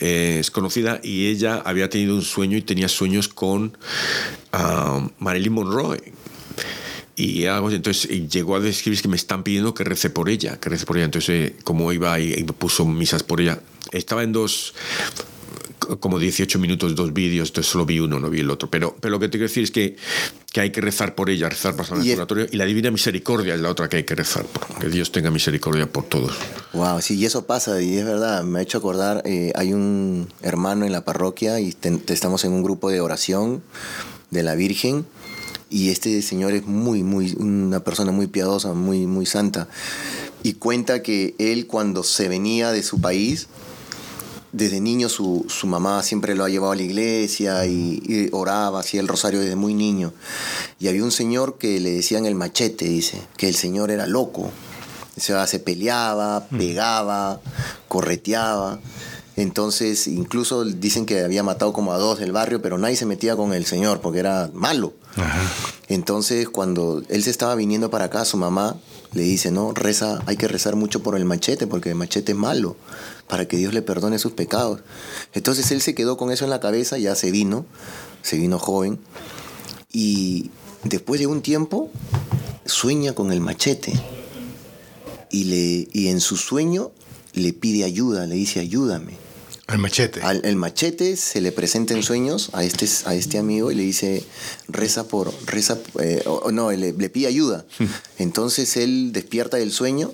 eh, 0.00 0.38
es 0.40 0.50
conocida 0.50 1.00
y 1.02 1.28
ella 1.28 1.62
había 1.64 1.88
tenido 1.88 2.14
un 2.14 2.22
sueño 2.22 2.56
y 2.56 2.62
tenía 2.62 2.88
sueños 2.88 3.28
con 3.28 3.76
uh, 4.52 5.08
Marilyn 5.18 5.52
Monroe. 5.52 6.12
Y 7.16 7.46
algo 7.46 7.70
entonces 7.70 8.10
y 8.10 8.26
llegó 8.26 8.56
a 8.56 8.60
describir 8.60 9.00
que 9.00 9.06
me 9.06 9.14
están 9.14 9.44
pidiendo 9.44 9.72
que 9.72 9.84
rece 9.84 10.10
por 10.10 10.28
ella, 10.28 10.58
que 10.58 10.68
rece 10.68 10.84
por 10.84 10.96
ella. 10.96 11.04
Entonces, 11.04 11.52
como 11.62 11.92
iba 11.92 12.18
y, 12.18 12.32
y 12.32 12.42
puso 12.42 12.84
misas 12.84 13.22
por 13.22 13.40
ella, 13.40 13.60
estaba 13.92 14.24
en 14.24 14.32
dos 14.32 14.74
como 16.00 16.18
18 16.18 16.58
minutos, 16.58 16.94
dos 16.94 17.12
vídeos, 17.12 17.48
entonces 17.48 17.70
solo 17.70 17.86
vi 17.86 18.00
uno, 18.00 18.20
no 18.20 18.30
vi 18.30 18.40
el 18.40 18.50
otro. 18.50 18.70
Pero, 18.70 18.96
pero 19.00 19.12
lo 19.12 19.20
que 19.20 19.26
te 19.26 19.32
quiero 19.32 19.48
decir 19.48 19.64
es 19.64 19.70
que, 19.70 19.96
que 20.52 20.60
hay 20.60 20.70
que 20.70 20.80
rezar 20.80 21.14
por 21.14 21.30
ella, 21.30 21.48
rezar 21.48 21.74
por 21.76 21.86
el 21.86 22.04
purgatorio, 22.04 22.46
y 22.50 22.56
la 22.56 22.64
divina 22.64 22.90
misericordia 22.90 23.54
es 23.54 23.60
la 23.60 23.70
otra 23.70 23.88
que 23.88 23.98
hay 23.98 24.04
que 24.04 24.14
rezar, 24.14 24.46
que 24.80 24.88
Dios 24.88 25.12
tenga 25.12 25.30
misericordia 25.30 25.90
por 25.90 26.04
todos. 26.04 26.34
Wow, 26.72 27.00
sí, 27.00 27.16
y 27.16 27.26
eso 27.26 27.46
pasa, 27.46 27.80
y 27.80 27.96
es 27.96 28.04
verdad, 28.04 28.44
me 28.44 28.58
ha 28.58 28.62
hecho 28.62 28.78
acordar, 28.78 29.22
eh, 29.24 29.52
hay 29.54 29.72
un 29.72 30.28
hermano 30.42 30.86
en 30.86 30.92
la 30.92 31.04
parroquia 31.04 31.60
y 31.60 31.72
te, 31.72 31.90
te 31.98 32.14
estamos 32.14 32.44
en 32.44 32.52
un 32.52 32.62
grupo 32.62 32.90
de 32.90 33.00
oración 33.00 33.62
de 34.30 34.42
la 34.42 34.54
Virgen, 34.54 35.06
y 35.70 35.90
este 35.90 36.22
señor 36.22 36.52
es 36.52 36.66
muy, 36.66 37.02
muy, 37.02 37.34
una 37.38 37.80
persona 37.80 38.12
muy 38.12 38.28
piadosa, 38.28 38.74
muy, 38.74 39.06
muy 39.06 39.26
santa, 39.26 39.68
y 40.44 40.54
cuenta 40.54 41.02
que 41.02 41.34
él 41.38 41.66
cuando 41.66 42.04
se 42.04 42.28
venía 42.28 42.70
de 42.70 42.82
su 42.82 43.00
país, 43.00 43.48
desde 44.54 44.80
niño 44.80 45.08
su, 45.08 45.44
su, 45.48 45.66
mamá 45.66 46.02
siempre 46.04 46.36
lo 46.36 46.44
ha 46.44 46.48
llevado 46.48 46.72
a 46.72 46.76
la 46.76 46.82
iglesia 46.82 47.66
y, 47.66 48.00
y, 48.06 48.28
oraba, 48.32 48.80
hacía 48.80 49.00
el 49.00 49.08
rosario 49.08 49.40
desde 49.40 49.56
muy 49.56 49.74
niño. 49.74 50.12
Y 50.78 50.86
había 50.86 51.02
un 51.02 51.10
señor 51.10 51.58
que 51.58 51.80
le 51.80 51.90
decían 51.90 52.24
el 52.24 52.36
machete, 52.36 52.84
dice, 52.84 53.20
que 53.36 53.48
el 53.48 53.56
señor 53.56 53.90
era 53.90 54.06
loco. 54.06 54.50
O 55.16 55.20
sea, 55.20 55.46
se 55.48 55.58
peleaba, 55.58 56.46
pegaba, 56.46 57.40
correteaba. 57.88 58.78
Entonces, 59.36 60.06
incluso 60.06 60.64
dicen 60.64 61.04
que 61.04 61.24
había 61.24 61.42
matado 61.42 61.72
como 61.72 61.92
a 61.92 61.98
dos 61.98 62.20
del 62.20 62.30
barrio, 62.30 62.62
pero 62.62 62.78
nadie 62.78 62.94
se 62.94 63.06
metía 63.06 63.34
con 63.34 63.52
el 63.52 63.66
señor 63.66 64.00
porque 64.00 64.20
era 64.20 64.50
malo. 64.54 64.94
Ajá. 65.16 65.42
Entonces, 65.88 66.48
cuando 66.48 67.02
él 67.08 67.24
se 67.24 67.30
estaba 67.30 67.56
viniendo 67.56 67.90
para 67.90 68.06
acá, 68.06 68.24
su 68.24 68.36
mamá 68.36 68.76
le 69.14 69.22
dice, 69.22 69.50
no, 69.50 69.72
reza, 69.72 70.20
hay 70.26 70.36
que 70.36 70.48
rezar 70.48 70.76
mucho 70.76 71.02
por 71.02 71.16
el 71.16 71.24
machete, 71.24 71.66
porque 71.66 71.90
el 71.90 71.94
machete 71.94 72.32
es 72.32 72.38
malo, 72.38 72.76
para 73.28 73.46
que 73.46 73.56
Dios 73.56 73.72
le 73.72 73.82
perdone 73.82 74.18
sus 74.18 74.32
pecados. 74.32 74.80
Entonces 75.32 75.70
él 75.70 75.80
se 75.80 75.94
quedó 75.94 76.16
con 76.16 76.32
eso 76.32 76.44
en 76.44 76.50
la 76.50 76.60
cabeza, 76.60 76.98
ya 76.98 77.14
se 77.14 77.30
vino, 77.30 77.64
se 78.22 78.36
vino 78.36 78.58
joven, 78.58 78.98
y 79.92 80.50
después 80.82 81.20
de 81.20 81.26
un 81.26 81.42
tiempo 81.42 81.90
sueña 82.66 83.14
con 83.14 83.32
el 83.32 83.40
machete, 83.40 83.92
y, 85.30 85.44
le, 85.44 85.88
y 85.92 86.08
en 86.08 86.20
su 86.20 86.36
sueño 86.36 86.90
le 87.34 87.52
pide 87.52 87.84
ayuda, 87.84 88.26
le 88.26 88.34
dice, 88.34 88.60
ayúdame. 88.60 89.23
Al 89.66 89.78
machete. 89.78 90.20
Al, 90.22 90.44
el 90.44 90.56
machete 90.56 91.16
se 91.16 91.40
le 91.40 91.50
presenta 91.50 91.94
en 91.94 92.02
sueños 92.02 92.50
a 92.52 92.64
este, 92.64 92.86
a 93.06 93.14
este 93.14 93.38
amigo 93.38 93.70
y 93.70 93.74
le 93.74 93.82
dice, 93.82 94.22
reza 94.68 95.08
por, 95.08 95.32
reza, 95.46 95.78
eh, 96.00 96.22
o, 96.26 96.50
no, 96.52 96.70
le, 96.70 96.92
le, 96.92 97.08
pide 97.08 97.28
ayuda. 97.28 97.64
Entonces 98.18 98.76
él 98.76 99.12
despierta 99.12 99.56
del 99.56 99.72
sueño 99.72 100.12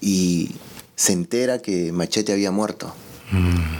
y 0.00 0.52
se 0.96 1.12
entera 1.12 1.60
que 1.60 1.92
Machete 1.92 2.32
había 2.32 2.50
muerto. 2.50 2.94
Mm. 3.32 3.76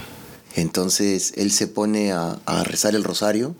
Entonces 0.55 1.33
él 1.35 1.51
se 1.51 1.67
pone 1.67 2.11
a, 2.11 2.39
a, 2.45 2.63
rezar 2.63 2.93
el 2.93 3.03
rosario. 3.03 3.55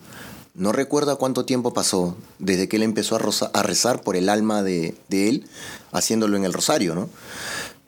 No 0.53 0.71
recuerda 0.71 1.15
cuánto 1.15 1.45
tiempo 1.45 1.73
pasó 1.73 2.17
desde 2.37 2.67
que 2.67 2.75
él 2.75 2.83
empezó 2.83 3.15
a, 3.15 3.59
a 3.59 3.63
rezar 3.63 4.01
por 4.01 4.15
el 4.15 4.29
alma 4.29 4.61
de, 4.61 4.95
de 5.09 5.29
él, 5.29 5.47
haciéndolo 5.91 6.37
en 6.37 6.43
el 6.43 6.53
rosario, 6.53 6.93
¿no? 6.93 7.09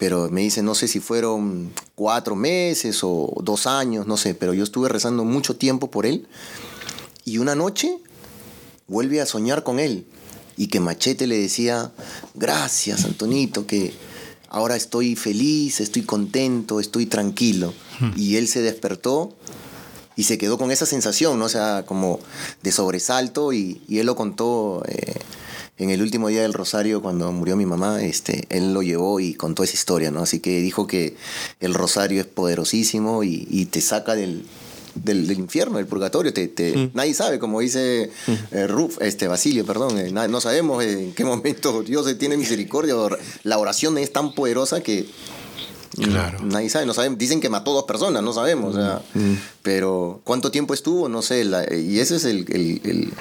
Pero 0.03 0.29
me 0.29 0.41
dice, 0.41 0.61
no 0.61 0.75
sé 0.75 0.89
si 0.89 0.99
fueron 0.99 1.71
cuatro 1.95 2.35
meses 2.35 2.99
o 3.03 3.33
dos 3.41 3.65
años, 3.67 4.05
no 4.05 4.17
sé, 4.17 4.35
pero 4.35 4.53
yo 4.53 4.65
estuve 4.65 4.89
rezando 4.89 5.23
mucho 5.23 5.55
tiempo 5.55 5.89
por 5.89 6.05
él 6.05 6.27
y 7.23 7.37
una 7.37 7.55
noche 7.55 7.99
vuelve 8.89 9.21
a 9.21 9.25
soñar 9.25 9.63
con 9.63 9.79
él 9.79 10.05
y 10.57 10.67
que 10.67 10.81
Machete 10.81 11.25
le 11.25 11.37
decía, 11.37 11.93
gracias 12.33 13.05
Antonito, 13.05 13.65
que 13.65 13.93
ahora 14.49 14.75
estoy 14.75 15.15
feliz, 15.15 15.79
estoy 15.79 16.01
contento, 16.01 16.81
estoy 16.81 17.05
tranquilo. 17.05 17.73
Y 18.17 18.35
él 18.35 18.49
se 18.49 18.61
despertó 18.61 19.33
y 20.17 20.23
se 20.23 20.37
quedó 20.37 20.57
con 20.57 20.69
esa 20.69 20.85
sensación, 20.85 21.39
¿no? 21.39 21.45
O 21.45 21.49
sea, 21.49 21.85
como 21.87 22.19
de 22.61 22.73
sobresalto 22.73 23.53
y, 23.53 23.81
y 23.87 23.99
él 23.99 24.07
lo 24.07 24.17
contó. 24.17 24.83
Eh, 24.85 25.13
en 25.77 25.89
el 25.89 26.01
último 26.01 26.27
día 26.27 26.43
del 26.43 26.53
Rosario, 26.53 27.01
cuando 27.01 27.31
murió 27.31 27.55
mi 27.55 27.65
mamá, 27.65 28.03
este, 28.03 28.45
él 28.49 28.73
lo 28.73 28.83
llevó 28.83 29.19
y 29.19 29.33
contó 29.33 29.63
esa 29.63 29.73
historia, 29.73 30.11
¿no? 30.11 30.21
Así 30.21 30.39
que 30.39 30.61
dijo 30.61 30.85
que 30.85 31.15
el 31.59 31.73
Rosario 31.73 32.21
es 32.21 32.27
poderosísimo 32.27 33.23
y, 33.23 33.47
y 33.49 33.65
te 33.65 33.81
saca 33.81 34.13
del, 34.13 34.45
del, 34.95 35.27
del, 35.27 35.39
infierno, 35.39 35.77
del 35.77 35.87
purgatorio. 35.87 36.33
Te, 36.33 36.47
te, 36.47 36.75
mm. 36.75 36.91
Nadie 36.93 37.13
sabe, 37.13 37.39
como 37.39 37.59
dice 37.59 38.11
mm. 38.27 38.31
eh, 38.55 38.67
Ruf, 38.67 39.01
este, 39.01 39.27
Basilio, 39.27 39.65
perdón, 39.65 39.97
eh, 39.97 40.11
no 40.11 40.41
sabemos 40.41 40.83
en 40.83 41.13
qué 41.13 41.25
momento 41.25 41.81
Dios 41.83 42.17
tiene 42.17 42.37
misericordia. 42.37 42.93
La 43.43 43.57
oración 43.57 43.97
es 43.97 44.13
tan 44.13 44.35
poderosa 44.35 44.81
que 44.81 45.07
Claro. 45.95 46.39
Nadie 46.43 46.69
sabe, 46.69 46.85
no 46.85 46.93
saben, 46.93 47.17
dicen 47.17 47.39
que 47.39 47.49
mató 47.49 47.73
dos 47.73 47.83
personas, 47.83 48.23
no 48.23 48.33
sabemos. 48.33 48.75
O 48.75 48.77
sea, 48.77 49.01
mm. 49.13 49.33
Pero 49.61 50.21
cuánto 50.23 50.51
tiempo 50.51 50.73
estuvo, 50.73 51.07
no 51.07 51.21
sé. 51.21 51.45
La, 51.45 51.65
y 51.73 51.99
ese 51.99 52.15
es 52.15 52.25
el, 52.25 52.45
el, 52.49 52.81
el, 52.83 53.13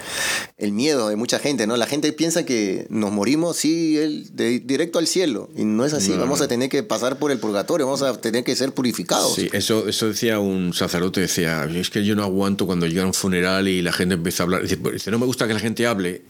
el, 0.58 0.72
miedo 0.72 1.08
de 1.08 1.16
mucha 1.16 1.38
gente, 1.38 1.66
¿no? 1.66 1.76
La 1.76 1.86
gente 1.86 2.12
piensa 2.12 2.44
que 2.44 2.86
nos 2.88 3.12
morimos, 3.12 3.56
sí, 3.56 3.94
de, 4.32 4.60
directo 4.60 4.98
al 4.98 5.06
cielo. 5.06 5.50
Y 5.56 5.64
no 5.64 5.84
es 5.84 5.92
así. 5.92 6.10
No. 6.10 6.18
Vamos 6.18 6.40
a 6.40 6.48
tener 6.48 6.68
que 6.68 6.82
pasar 6.82 7.18
por 7.18 7.30
el 7.30 7.38
purgatorio, 7.38 7.86
vamos 7.86 8.02
a 8.02 8.20
tener 8.20 8.42
que 8.42 8.56
ser 8.56 8.72
purificados. 8.72 9.34
Sí, 9.34 9.48
eso, 9.52 9.86
eso 9.88 10.08
decía 10.08 10.38
un 10.38 10.72
sacerdote, 10.72 11.20
decía, 11.20 11.64
es 11.64 11.90
que 11.90 12.04
yo 12.04 12.16
no 12.16 12.22
aguanto 12.22 12.66
cuando 12.66 12.86
llega 12.86 13.04
un 13.04 13.14
funeral 13.14 13.68
y 13.68 13.82
la 13.82 13.92
gente 13.92 14.14
empieza 14.14 14.42
a 14.42 14.44
hablar. 14.44 14.62
Dice, 14.66 15.10
no 15.10 15.18
me 15.18 15.26
gusta 15.26 15.46
que 15.46 15.54
la 15.54 15.60
gente 15.60 15.86
hable 15.86 16.22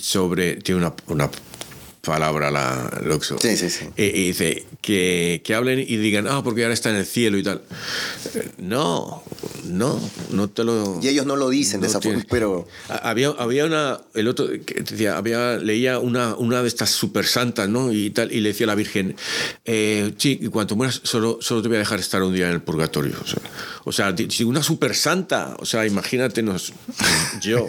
sobre. 0.00 0.56
Tiene 0.56 0.80
una, 0.80 0.94
una 1.08 1.30
palabra 2.04 2.50
la 2.50 3.00
Luxo. 3.04 3.38
Sí, 3.38 3.56
sí, 3.56 3.70
sí. 3.70 3.86
Y, 3.96 4.04
y 4.04 4.26
dice 4.28 4.64
que, 4.80 5.42
que, 5.44 5.54
hablen 5.54 5.80
y 5.80 5.96
digan, 5.96 6.28
ah, 6.28 6.42
porque 6.44 6.62
ahora 6.62 6.74
está 6.74 6.90
en 6.90 6.96
el 6.96 7.06
cielo 7.06 7.38
y 7.38 7.42
tal. 7.42 7.62
No, 8.58 9.22
no, 9.64 10.00
no 10.30 10.48
te 10.48 10.64
lo. 10.64 11.00
Y 11.02 11.08
ellos 11.08 11.26
no 11.26 11.36
lo 11.36 11.48
dicen 11.48 11.80
no 11.80 11.86
de 11.86 11.90
esa 11.90 12.00
forma, 12.00 12.22
pero. 12.28 12.68
Había, 12.88 13.30
había 13.30 13.64
una. 13.64 14.00
El 14.14 14.28
otro 14.28 14.48
que 14.64 14.82
decía, 14.82 15.16
había, 15.16 15.56
leía 15.56 15.98
una, 15.98 16.34
una 16.36 16.62
de 16.62 16.68
estas 16.68 16.90
super 16.90 17.26
santas, 17.26 17.68
¿no? 17.68 17.92
Y 17.92 18.10
tal, 18.10 18.32
y 18.32 18.40
le 18.40 18.50
decía 18.50 18.66
a 18.66 18.68
la 18.68 18.74
Virgen, 18.74 19.16
eh, 19.64 20.12
sí, 20.18 20.38
y 20.40 20.48
cuanto 20.48 20.76
mueras, 20.76 21.00
solo, 21.02 21.38
solo 21.40 21.62
te 21.62 21.68
voy 21.68 21.76
a 21.76 21.80
dejar 21.80 22.00
estar 22.00 22.22
un 22.22 22.34
día 22.34 22.46
en 22.46 22.54
el 22.54 22.62
purgatorio. 22.62 23.14
O 23.22 23.26
sea, 23.26 23.42
o 23.84 23.92
sea 23.92 24.14
si 24.28 24.44
una 24.44 24.62
super 24.62 24.94
santa, 24.94 25.56
o 25.58 25.64
sea, 25.64 25.86
imagínatenos, 25.86 26.72
yo, 27.40 27.66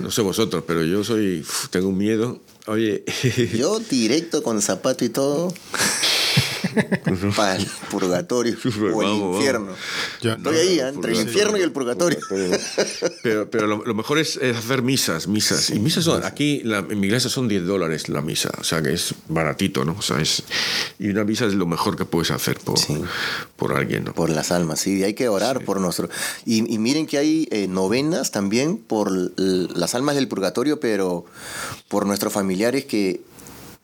no 0.00 0.10
sé 0.10 0.22
vosotros, 0.22 0.64
pero 0.66 0.82
yo 0.84 1.04
soy. 1.04 1.44
Tengo 1.70 1.88
un 1.88 1.98
miedo. 1.98 2.40
Oye. 2.66 3.04
Yo 3.54 3.78
directo 3.78 4.42
con 4.42 4.60
zapato 4.60 5.04
y 5.04 5.08
todo. 5.08 5.52
para 7.36 7.56
el 7.56 7.66
purgatorio 7.90 8.56
o 8.64 9.02
el 9.02 9.08
vamos, 9.08 9.36
infierno. 9.36 9.66
Vamos. 9.66 10.38
Estoy 10.38 10.56
ahí, 10.56 10.78
¿eh? 10.78 10.88
entre 10.88 11.12
el 11.12 11.20
infierno 11.20 11.56
y 11.56 11.62
el 11.62 11.72
purgatorio. 11.72 12.18
Pero, 13.22 13.50
pero 13.50 13.66
lo, 13.66 13.84
lo, 13.84 13.94
mejor 13.94 14.18
es, 14.18 14.36
es, 14.36 14.56
hacer 14.56 14.82
misas, 14.82 15.28
misas. 15.28 15.60
Sí, 15.60 15.74
y 15.74 15.78
misas 15.78 16.04
son, 16.04 16.24
aquí 16.24 16.60
la, 16.64 16.78
en 16.78 17.00
mi 17.00 17.06
iglesia 17.06 17.30
son 17.30 17.48
10 17.48 17.66
dólares 17.66 18.08
la 18.08 18.22
misa, 18.22 18.50
o 18.58 18.64
sea 18.64 18.82
que 18.82 18.92
es 18.92 19.14
baratito, 19.28 19.84
¿no? 19.84 19.96
O 19.98 20.02
sea, 20.02 20.20
es, 20.20 20.42
y 20.98 21.08
una 21.08 21.24
misa 21.24 21.46
es 21.46 21.54
lo 21.54 21.66
mejor 21.66 21.96
que 21.96 22.04
puedes 22.04 22.30
hacer 22.30 22.58
por, 22.58 22.78
sí. 22.78 22.98
por 23.56 23.72
alguien, 23.72 24.04
¿no? 24.04 24.14
Por 24.14 24.30
las 24.30 24.52
almas, 24.52 24.80
sí, 24.80 25.02
hay 25.02 25.14
que 25.14 25.28
orar 25.28 25.58
sí. 25.58 25.64
por 25.64 25.80
nuestro. 25.80 26.08
Y, 26.44 26.72
y, 26.72 26.78
miren 26.78 27.06
que 27.06 27.18
hay 27.18 27.48
eh, 27.50 27.66
novenas 27.68 28.30
también 28.30 28.78
por 28.78 29.10
las 29.10 29.94
almas 29.94 30.14
del 30.14 30.28
purgatorio, 30.28 30.80
pero 30.80 31.24
por 31.88 32.06
nuestros 32.06 32.32
familiares 32.32 32.84
que 32.84 33.20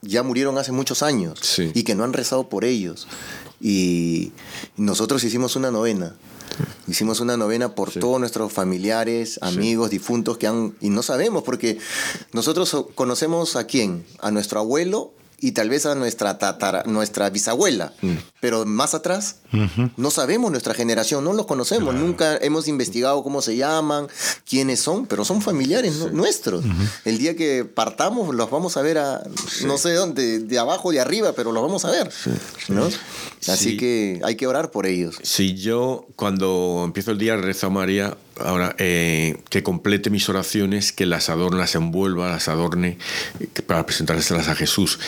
ya 0.02 0.22
murieron 0.22 0.58
hace 0.58 0.72
muchos 0.72 1.02
años 1.02 1.38
sí. 1.40 1.70
y 1.74 1.84
que 1.84 1.94
no 1.94 2.04
han 2.04 2.12
rezado 2.12 2.48
por 2.48 2.64
ellos. 2.64 3.08
Y 3.60 4.32
nosotros 4.76 5.22
hicimos 5.24 5.56
una 5.56 5.70
novena 5.70 6.14
Hicimos 6.86 7.20
una 7.20 7.36
novena 7.36 7.74
por 7.74 7.92
todos 7.92 8.18
nuestros 8.18 8.52
familiares, 8.52 9.38
amigos, 9.42 9.90
difuntos 9.90 10.38
que 10.38 10.46
han... 10.46 10.74
Y 10.80 10.90
no 10.90 11.02
sabemos, 11.02 11.42
porque 11.42 11.78
nosotros 12.32 12.86
conocemos 12.94 13.56
a 13.56 13.66
quién, 13.66 14.04
a 14.20 14.30
nuestro 14.30 14.60
abuelo 14.60 15.12
y 15.42 15.52
tal 15.52 15.68
vez 15.68 15.84
a 15.86 15.94
nuestra 15.94 16.38
tatara, 16.38 16.84
nuestra 16.86 17.28
bisabuela, 17.28 17.92
Mm. 18.00 18.12
pero 18.40 18.64
más 18.64 18.94
atrás 18.94 19.36
no 19.98 20.10
sabemos 20.10 20.50
nuestra 20.50 20.72
generación, 20.72 21.24
no 21.24 21.32
los 21.34 21.44
conocemos, 21.46 21.94
nunca 21.94 22.36
hemos 22.38 22.68
investigado 22.68 23.22
cómo 23.22 23.42
se 23.42 23.56
llaman, 23.56 24.06
quiénes 24.48 24.80
son, 24.80 25.06
pero 25.06 25.24
son 25.24 25.42
familiares 25.42 25.96
nu- 25.96 26.10
nuestros. 26.10 26.64
El 27.04 27.18
día 27.18 27.36
que 27.36 27.64
partamos 27.64 28.34
los 28.34 28.50
vamos 28.50 28.76
a 28.76 28.82
ver 28.82 28.98
a 28.98 29.22
no 29.64 29.76
sé 29.78 29.92
dónde, 29.92 30.38
de 30.38 30.58
abajo, 30.58 30.92
de 30.92 31.00
arriba, 31.00 31.32
pero 31.34 31.50
los 31.52 31.62
vamos 31.62 31.84
a 31.84 31.90
ver, 31.90 32.10
¿no? 32.68 32.88
Así 33.48 33.70
Sí. 33.70 33.76
que 33.76 34.20
hay 34.22 34.36
que 34.36 34.46
orar 34.46 34.70
por 34.70 34.86
ellos. 34.86 35.18
Si 35.22 35.54
yo 35.54 36.06
cuando 36.16 36.82
empiezo 36.84 37.10
el 37.10 37.18
día 37.18 37.36
rezo 37.36 37.66
a 37.66 37.70
María, 37.70 38.16
ahora 38.38 38.74
eh, 38.78 39.36
que 39.50 39.62
complete 39.62 40.10
mis 40.10 40.28
oraciones, 40.28 40.92
que 40.92 41.06
las 41.06 41.28
adorne, 41.28 41.58
las 41.58 41.74
envuelva, 41.74 42.28
las 42.30 42.48
adorne 42.48 42.98
eh, 43.40 43.46
para 43.66 43.84
presentárselas 43.84 44.48
a 44.48 44.54
Jesús 44.54 44.98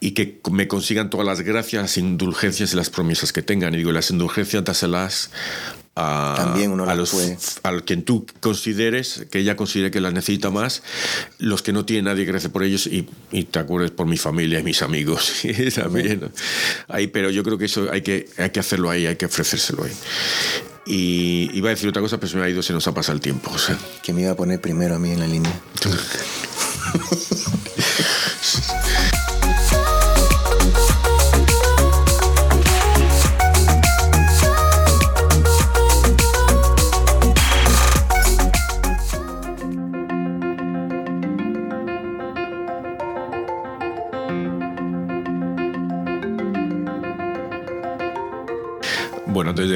y 0.00 0.12
que 0.12 0.40
me 0.50 0.68
consigan 0.68 1.10
todas 1.10 1.26
las 1.26 1.40
gracias, 1.40 1.82
las 1.82 1.98
indulgencias 1.98 2.72
y 2.72 2.76
las 2.76 2.90
promesas 2.90 3.32
que 3.32 3.42
tengan. 3.42 3.74
Y 3.74 3.78
digo, 3.78 3.92
las 3.92 4.10
indulgencias 4.10 4.64
dáselas 4.64 5.30
a, 5.96 6.34
También 6.36 6.70
uno 6.70 6.88
a 6.88 6.94
los 6.94 7.10
puede. 7.10 7.36
a 7.64 7.80
quien 7.80 8.04
tú 8.04 8.24
consideres, 8.40 9.26
que 9.30 9.40
ella 9.40 9.56
considere 9.56 9.90
que 9.90 10.00
las 10.00 10.12
necesita 10.12 10.50
más, 10.50 10.82
los 11.38 11.62
que 11.62 11.72
no 11.72 11.84
tienen 11.84 12.04
nadie 12.04 12.24
que 12.24 12.30
rece 12.30 12.48
por 12.48 12.62
ellos 12.62 12.86
y, 12.86 13.08
y 13.32 13.44
te 13.44 13.58
acuerdes 13.58 13.90
por 13.90 14.06
mi 14.06 14.16
familia 14.16 14.60
y 14.60 14.62
mis 14.62 14.82
amigos 14.82 15.42
también. 15.74 16.30
Ahí, 16.86 17.08
pero 17.08 17.30
yo 17.30 17.42
creo 17.42 17.58
que 17.58 17.64
eso 17.64 17.88
hay 17.90 18.02
que, 18.02 18.28
hay 18.38 18.50
que 18.50 18.60
hacerlo 18.60 18.90
ahí, 18.90 19.06
hay 19.06 19.16
que 19.16 19.26
ofrecérselo 19.26 19.82
ahí. 19.82 19.92
Y 20.86 21.50
iba 21.52 21.68
a 21.68 21.70
decir 21.70 21.88
otra 21.88 22.00
cosa, 22.00 22.18
pero 22.18 22.30
se 22.30 22.36
me 22.38 22.44
ha 22.44 22.48
ido, 22.48 22.62
se 22.62 22.72
nos 22.72 22.86
ha 22.86 22.94
pasado 22.94 23.16
el 23.16 23.20
tiempo. 23.20 23.50
o 23.52 23.58
sea. 23.58 23.76
Que 24.02 24.12
me 24.14 24.22
iba 24.22 24.30
a 24.30 24.36
poner 24.36 24.60
primero 24.60 24.94
a 24.94 24.98
mí 24.98 25.10
en 25.10 25.20
la 25.20 25.26
línea. 25.26 25.60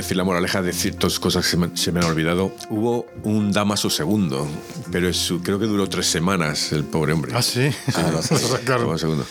decir 0.03 0.17
la 0.17 0.25
moraleja, 0.25 0.61
decir 0.63 0.97
dos 0.99 1.19
cosas 1.19 1.45
que 1.45 1.51
se 1.53 1.57
me, 1.57 1.77
se 1.77 1.93
me 1.93 2.01
han 2.01 2.07
olvidado. 2.07 2.55
Hubo 2.71 3.07
un 3.25 3.53
Damaso 3.53 3.89
segundo, 3.91 4.47
pero 4.91 5.09
es- 5.09 5.33
creo 5.43 5.59
que 5.59 5.67
duró 5.67 5.89
tres 5.89 6.07
semanas 6.07 6.73
el 6.73 6.85
pobre 6.85 7.13
hombre. 7.13 7.33
Ah, 7.35 7.43
sí. 7.43 7.71
Claro. 8.65 8.97
Segundo. 8.99 9.27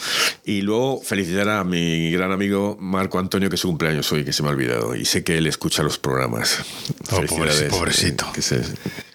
Y 0.46 0.62
luego 0.62 1.02
felicitar 1.02 1.48
a 1.50 1.64
mi 1.64 2.12
gran 2.12 2.32
amigo 2.32 2.78
Marco 2.80 3.20
Antonio, 3.20 3.50
que 3.50 3.56
es 3.56 3.62
su 3.62 3.68
cumpleaños 3.68 4.12
hoy, 4.12 4.24
que 4.26 4.34
se 4.34 4.44
me 4.44 4.50
ha 4.50 4.52
olvidado. 4.52 4.96
Y 4.96 5.06
sé 5.06 5.24
que 5.24 5.38
él 5.38 5.48
escucha 5.48 5.84
los 5.84 5.98
programas. 5.98 6.60
Oh, 7.12 7.22
pobrecito, 7.28 7.70
pobrecito. 7.70 8.26
Eh, 8.26 8.32
que 8.34 8.42
se- 8.42 8.62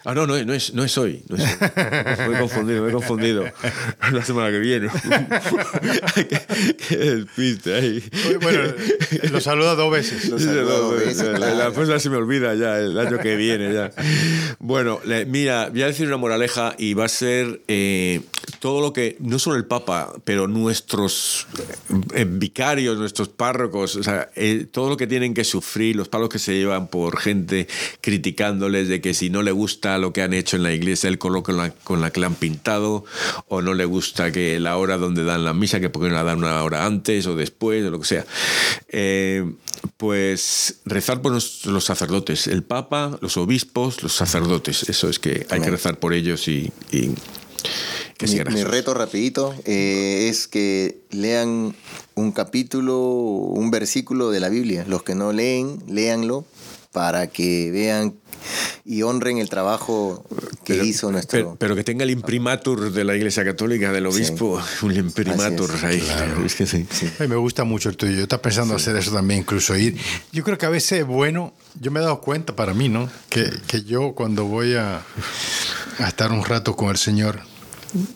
Ah, 0.08 0.14
no, 0.14 0.24
no, 0.26 0.36
es- 0.36 0.46
no 0.46 0.54
es, 0.54 0.72
no 0.72 0.84
es 0.84 0.96
hoy. 0.98 1.22
No 1.28 1.36
es 1.36 1.42
hoy. 1.42 2.28
Me 2.28 2.36
he 2.36 2.40
confundido, 2.40 2.82
me 2.84 2.88
he 2.90 2.92
confundido. 2.92 3.44
La 4.12 4.24
semana 4.24 4.50
que 4.50 4.58
viene. 4.60 4.88
qué, 6.88 6.96
despiste 6.96 7.74
ahí. 7.74 8.02
Bueno, 8.40 8.60
lo 9.30 9.40
saluda 9.40 9.74
dos 9.74 9.90
veces. 9.90 10.28
Lo 10.28 10.38
dos 10.38 10.98
veces, 10.98 11.22
la- 11.24 11.36
claro. 11.38 11.56
La 11.58 11.70
cosa 11.72 11.98
se 11.98 12.10
me 12.10 12.16
olvida 12.16 12.54
ya 12.54 12.78
el 12.78 12.98
año 12.98 13.18
que 13.18 13.36
viene 13.36 13.72
ya. 13.72 13.90
Bueno, 14.58 15.00
le- 15.04 15.26
mira, 15.26 15.68
voy 15.70 15.82
a 15.82 15.86
decir 15.86 16.06
una 16.06 16.16
moraleja 16.16 16.74
y 16.78 16.94
va 16.94 17.06
a 17.06 17.08
ser 17.08 17.62
eh, 17.68 18.20
todo 18.60 18.80
lo 18.80 18.92
que, 18.92 19.16
no 19.20 19.38
solo 19.38 19.56
el 19.56 19.64
Papa, 19.64 20.12
pero 20.24 20.46
nuestros 20.48 21.46
eh, 22.14 22.26
vicarios, 22.28 22.96
nuestros 22.96 23.28
párrocos, 23.28 23.96
o 23.96 24.02
sea, 24.02 24.30
eh, 24.36 24.66
todo 24.70 24.88
lo 24.90 24.96
que 24.96 25.06
tienen 25.06 25.34
que 25.34 25.44
sufrir, 25.44 25.96
los 25.96 26.08
palos 26.08 26.28
que 26.28 26.38
se 26.38 26.54
llevan 26.54 26.88
por 26.88 27.18
gente 27.18 27.66
criticándoles 28.00 28.88
de 28.88 29.00
que 29.00 29.14
si 29.14 29.30
no 29.30 29.42
le 29.42 29.50
gusta 29.50 29.95
lo 29.98 30.12
que 30.12 30.22
han 30.22 30.34
hecho 30.34 30.56
en 30.56 30.62
la 30.62 30.72
iglesia, 30.72 31.08
el 31.08 31.18
color 31.18 31.42
con 31.42 31.56
la, 31.56 31.70
con 31.70 32.00
la 32.00 32.10
que 32.10 32.20
la 32.20 32.26
han 32.26 32.34
pintado, 32.34 33.04
o 33.48 33.62
no 33.62 33.74
le 33.74 33.84
gusta 33.84 34.32
que 34.32 34.60
la 34.60 34.76
hora 34.76 34.96
donde 34.96 35.24
dan 35.24 35.44
la 35.44 35.54
misa, 35.54 35.80
que 35.80 35.90
por 35.90 36.02
qué 36.02 36.08
no 36.08 36.14
la 36.14 36.24
dan 36.24 36.38
una 36.38 36.62
hora 36.62 36.86
antes 36.86 37.26
o 37.26 37.34
después, 37.36 37.84
o 37.84 37.90
lo 37.90 38.00
que 38.00 38.06
sea. 38.06 38.26
Eh, 38.88 39.44
pues 39.96 40.80
rezar 40.84 41.22
por 41.22 41.32
los, 41.32 41.66
los 41.66 41.84
sacerdotes, 41.84 42.46
el 42.46 42.62
Papa, 42.62 43.18
los 43.20 43.36
obispos, 43.36 44.02
los 44.02 44.14
sacerdotes. 44.14 44.88
Eso 44.88 45.08
es 45.08 45.18
que 45.18 45.46
hay 45.50 45.60
que 45.60 45.70
rezar 45.70 45.98
por 45.98 46.12
ellos 46.12 46.48
y, 46.48 46.72
y 46.90 47.10
que 48.16 48.26
Mi, 48.26 48.54
mi 48.54 48.64
reto 48.64 48.94
rapidito 48.94 49.54
eh, 49.64 50.28
es 50.30 50.48
que 50.48 51.00
lean 51.10 51.74
un 52.14 52.32
capítulo, 52.32 52.98
un 52.98 53.70
versículo 53.70 54.30
de 54.30 54.40
la 54.40 54.48
Biblia. 54.48 54.84
Los 54.88 55.02
que 55.02 55.14
no 55.14 55.32
leen, 55.32 55.78
léanlo 55.88 56.46
para 56.96 57.26
que 57.26 57.70
vean 57.70 58.14
y 58.86 59.02
honren 59.02 59.36
el 59.36 59.50
trabajo 59.50 60.24
que 60.64 60.72
Pero- 60.72 60.84
hizo 60.86 61.12
nuestro... 61.12 61.36
Pero, 61.38 61.56
pero 61.58 61.76
que 61.76 61.84
tenga 61.84 62.04
el 62.04 62.10
imprimatur 62.10 62.90
de 62.90 63.04
la 63.04 63.14
Iglesia 63.14 63.44
Católica, 63.44 63.92
del 63.92 64.06
obispo, 64.06 64.58
un 64.80 64.96
imprimatur 64.96 65.74
es, 65.74 65.84
ahí. 65.84 66.02
Es 66.46 66.54
que 66.54 66.64
sí. 66.66 66.86
Ay, 67.18 67.28
me 67.28 67.36
gusta 67.36 67.64
mucho 67.64 67.90
el 67.90 67.98
tuyo. 67.98 68.14
Yo 68.14 68.22
estaba 68.22 68.40
pensando 68.40 68.74
hacer 68.74 68.96
eso 68.96 69.12
también, 69.12 69.40
incluso 69.40 69.76
ir. 69.76 69.98
Yo 70.32 70.42
creo 70.42 70.56
que 70.56 70.64
a 70.64 70.70
veces 70.70 71.00
es 71.00 71.06
bueno, 71.06 71.52
yo 71.78 71.90
me 71.90 72.00
he 72.00 72.02
dado 72.02 72.22
cuenta 72.22 72.56
para 72.56 72.72
mí, 72.72 72.88
¿no? 72.88 73.10
Que, 73.28 73.50
que 73.66 73.82
yo 73.82 74.14
cuando 74.14 74.46
voy 74.46 74.74
a, 74.74 75.02
a 75.98 76.08
estar 76.08 76.32
un 76.32 76.46
rato 76.46 76.74
con 76.76 76.88
el 76.88 76.96
Señor 76.96 77.40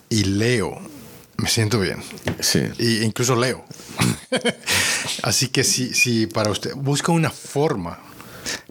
y 0.09 0.23
leo, 0.23 0.75
me 1.37 1.49
siento 1.49 1.79
bien. 1.79 1.97
Sí. 2.39 2.61
Y 2.79 3.03
incluso 3.03 3.35
leo. 3.35 3.63
Así 5.23 5.49
que 5.49 5.63
si, 5.63 5.93
si 5.93 6.25
para 6.25 6.49
usted 6.49 6.73
busca 6.75 7.11
una 7.11 7.29
forma, 7.29 7.99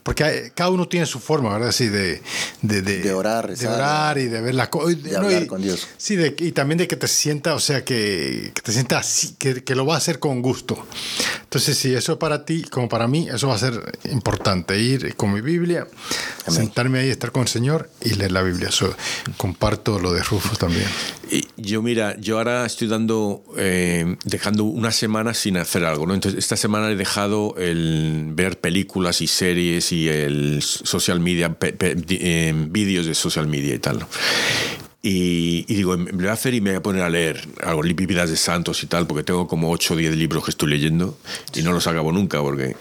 porque 0.03 0.25
hay- 0.25 0.51
cada 0.55 0.71
uno 0.71 0.89
tiene 0.89 1.07
su 1.07 1.21
forma, 1.21 1.53
¿verdad? 1.53 1.73
Sí, 1.73 1.89
de, 1.89 2.23
de, 2.63 2.83
De 2.83 3.13
orar, 3.15 3.57
de 3.57 3.69
orar 3.69 4.19
y 4.19 4.27
de 4.27 4.41
ver 4.41 4.55
la 4.55 4.69
cosa. 4.71 4.95
de 4.95 5.17
hablar 5.17 5.47
con 5.47 5.63
Dios. 5.63 5.87
Sí, 5.97 6.17
de- 6.17 6.35
y 6.39 6.53
también 6.53 6.79
de 6.79 6.89
que 6.89 6.97
te 6.97 7.09
sienta, 7.09 7.55
o 7.55 7.61
sea, 7.61 7.85
que, 7.85 8.53
que 8.55 8.63
te 8.63 8.73
sienta 8.73 8.99
así, 8.99 9.35
que, 9.39 9.63
que 9.65 9.75
lo 9.75 9.85
va 9.87 9.95
a 9.95 9.99
hacer 9.99 10.19
con 10.19 10.43
gusto. 10.43 10.87
Entonces, 11.43 11.77
si 11.79 11.95
eso 11.95 12.13
es 12.13 12.19
para 12.19 12.45
ti, 12.45 12.63
como 12.63 12.89
para 12.89 13.07
mí, 13.09 13.29
eso 13.33 13.49
va 13.49 13.55
a 13.57 13.59
ser 13.59 13.99
importante, 14.11 14.79
ir 14.79 15.17
con 15.17 15.33
mi 15.33 15.41
Biblia, 15.41 15.87
sentarme 16.49 17.01
ahí, 17.01 17.11
estar 17.11 17.33
con 17.33 17.43
el 17.43 17.49
Señor 17.49 17.91
y 18.03 18.11
leer 18.15 18.33
la 18.33 18.43
Biblia. 18.43 18.69
Eso, 18.69 18.95
comparto 19.37 19.99
lo 19.99 20.13
de 20.13 20.23
Rufo 20.23 20.57
también. 20.57 20.87
Y 21.31 21.47
yo, 21.61 21.83
mira, 21.83 22.17
yo 22.19 22.39
ahora 22.39 22.67
estoy 22.67 22.89
dando, 22.89 23.45
eh, 23.57 24.17
dejando 24.25 24.65
una 24.65 24.91
semana 24.93 25.35
sin 25.35 25.57
hacer 25.57 25.85
algo, 25.85 26.07
¿no? 26.07 26.15
Entonces, 26.15 26.39
esta 26.39 26.57
semana 26.57 26.91
he 26.91 26.97
dejado 26.97 27.55
el 27.57 28.31
ver 28.33 28.59
películas 28.59 29.21
y 29.21 29.27
series 29.27 29.93
y 29.93 30.09
el 30.09 30.63
social 30.63 31.21
media, 31.21 31.57
eh, 31.61 32.55
vídeos 32.69 33.07
de 33.07 33.15
social 33.15 33.47
media 33.47 33.75
y 33.75 33.79
tal. 33.79 34.07
Y, 35.03 35.65
digo, 35.65 35.97
me 35.97 36.13
voy 36.13 36.27
a 36.27 36.33
hacer 36.33 36.53
y 36.53 36.61
me 36.61 36.71
voy 36.71 36.77
a 36.79 36.83
poner 36.83 37.03
a 37.03 37.09
leer 37.09 37.41
algo, 37.63 37.83
vidas 37.83 38.29
de 38.29 38.37
santos 38.37 38.83
y 38.83 38.87
tal, 38.87 39.07
porque 39.07 39.23
tengo 39.23 39.47
como 39.47 39.71
8 39.71 39.95
o 39.95 39.97
10 39.97 40.17
libros 40.17 40.45
que 40.45 40.51
estoy 40.51 40.69
leyendo 40.69 41.17
y 41.55 41.63
no 41.63 41.73
los 41.73 41.87
acabo 41.87 42.13
nunca, 42.13 42.41
porque... 42.41 42.77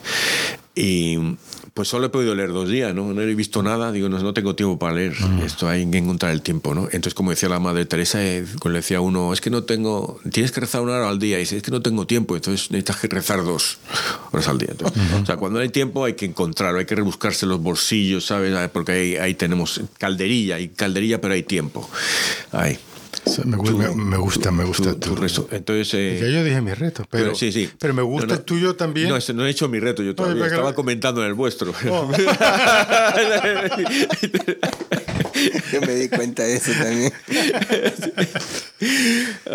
pues 1.74 1.88
solo 1.88 2.08
he 2.08 2.10
podido 2.10 2.36
leer 2.36 2.50
dos 2.50 2.70
días, 2.70 2.94
¿no? 2.94 3.14
No 3.14 3.22
he 3.22 3.36
visto 3.36 3.62
nada, 3.64 3.92
digo, 3.92 4.10
no, 4.10 4.20
no 4.20 4.34
tengo 4.34 4.56
tiempo 4.56 4.80
para 4.80 4.94
leer, 4.94 5.16
esto 5.44 5.68
hay 5.68 5.90
que 5.90 5.98
encontrar 5.98 6.32
el 6.32 6.42
tiempo, 6.42 6.74
¿no? 6.74 6.84
Entonces, 6.86 7.14
como 7.14 7.32
decía 7.32 7.50
la 7.50 7.60
madre 7.60 7.86
Teresa, 7.86 8.24
eh, 8.24 8.46
cuando 8.60 8.74
le 8.74 8.80
decía 8.80 9.02
uno, 9.02 9.34
es 9.34 9.42
que 9.42 9.50
no 9.50 9.64
tengo, 9.64 10.20
tienes 10.32 10.52
que 10.52 10.62
rezar 10.62 10.82
una 10.82 10.94
hora 10.94 11.10
al 11.10 11.20
día, 11.20 11.38
y 11.38 11.42
dice, 11.42 11.58
es 11.58 11.64
que 11.64 11.72
no 11.72 11.82
tengo 11.82 12.06
tiempo, 12.08 12.36
entonces 12.36 12.72
necesitas 12.72 12.98
que 12.98 13.08
rezar 13.08 13.44
dos 13.44 13.78
horas 14.32 14.48
al 14.48 14.58
día. 14.58 14.70
Entonces, 14.72 15.02
O 15.22 15.26
sea, 15.26 15.38
cuando 15.38 15.60
hay 15.60 15.70
tiempo 15.70 16.06
hay 16.06 16.14
que 16.14 16.26
encontrarlo, 16.26 16.80
hay 16.80 16.86
que 16.86 16.96
rebuscarse 16.96 17.46
los 17.46 17.62
bolsillos, 17.62 18.26
¿sabes? 18.26 18.54
Ah, 18.56 18.70
Porque 18.72 18.92
ahí, 18.92 19.16
ahí 19.18 19.34
tenemos 19.34 19.82
calderilla, 19.98 20.56
hay 20.56 20.70
calderilla, 20.70 21.22
pero 21.22 21.34
hay 21.34 21.44
tiempo. 21.44 21.90
Ahí. 22.52 22.78
Me, 23.46 23.58
gu- 23.58 23.78
me- 23.78 23.96
me 24.04 24.18
gusta, 24.18 24.52
me 24.52 24.64
gusta 24.64 24.94
Tu- 24.94 25.00
tu 25.00 25.16
rezo. 25.16 25.48
Entonces, 25.52 25.94
eh, 25.94 26.20
Ya 26.22 26.28
yo 26.28 26.44
dije 26.44 26.62
mi 26.62 26.74
reto, 26.74 27.06
pero, 27.10 27.26
pero, 27.26 27.36
sí, 27.36 27.52
sí. 27.52 27.70
pero 27.80 27.94
me 27.94 28.02
gusta 28.02 28.28
No, 28.28 28.34
no. 28.34 28.40
el 28.40 28.46
tuyo 28.46 28.76
también. 28.76 29.10
No, 29.10 29.18
no 29.34 29.46
he 29.46 29.50
hecho 29.50 29.68
mi 29.70 29.80
reto 29.80 30.04
yo 30.04 30.16
todavía. 30.16 30.46
Estaba 30.48 30.74
comentando 30.76 31.22
en 31.22 31.28
el 31.28 31.34
vuestro. 31.34 31.74
Oh. 31.90 32.12
Yo 35.72 35.80
me 35.82 35.96
di 35.96 36.10
cuenta 36.10 36.44
de 36.44 36.56
eso 36.58 36.72
también. 36.74 37.14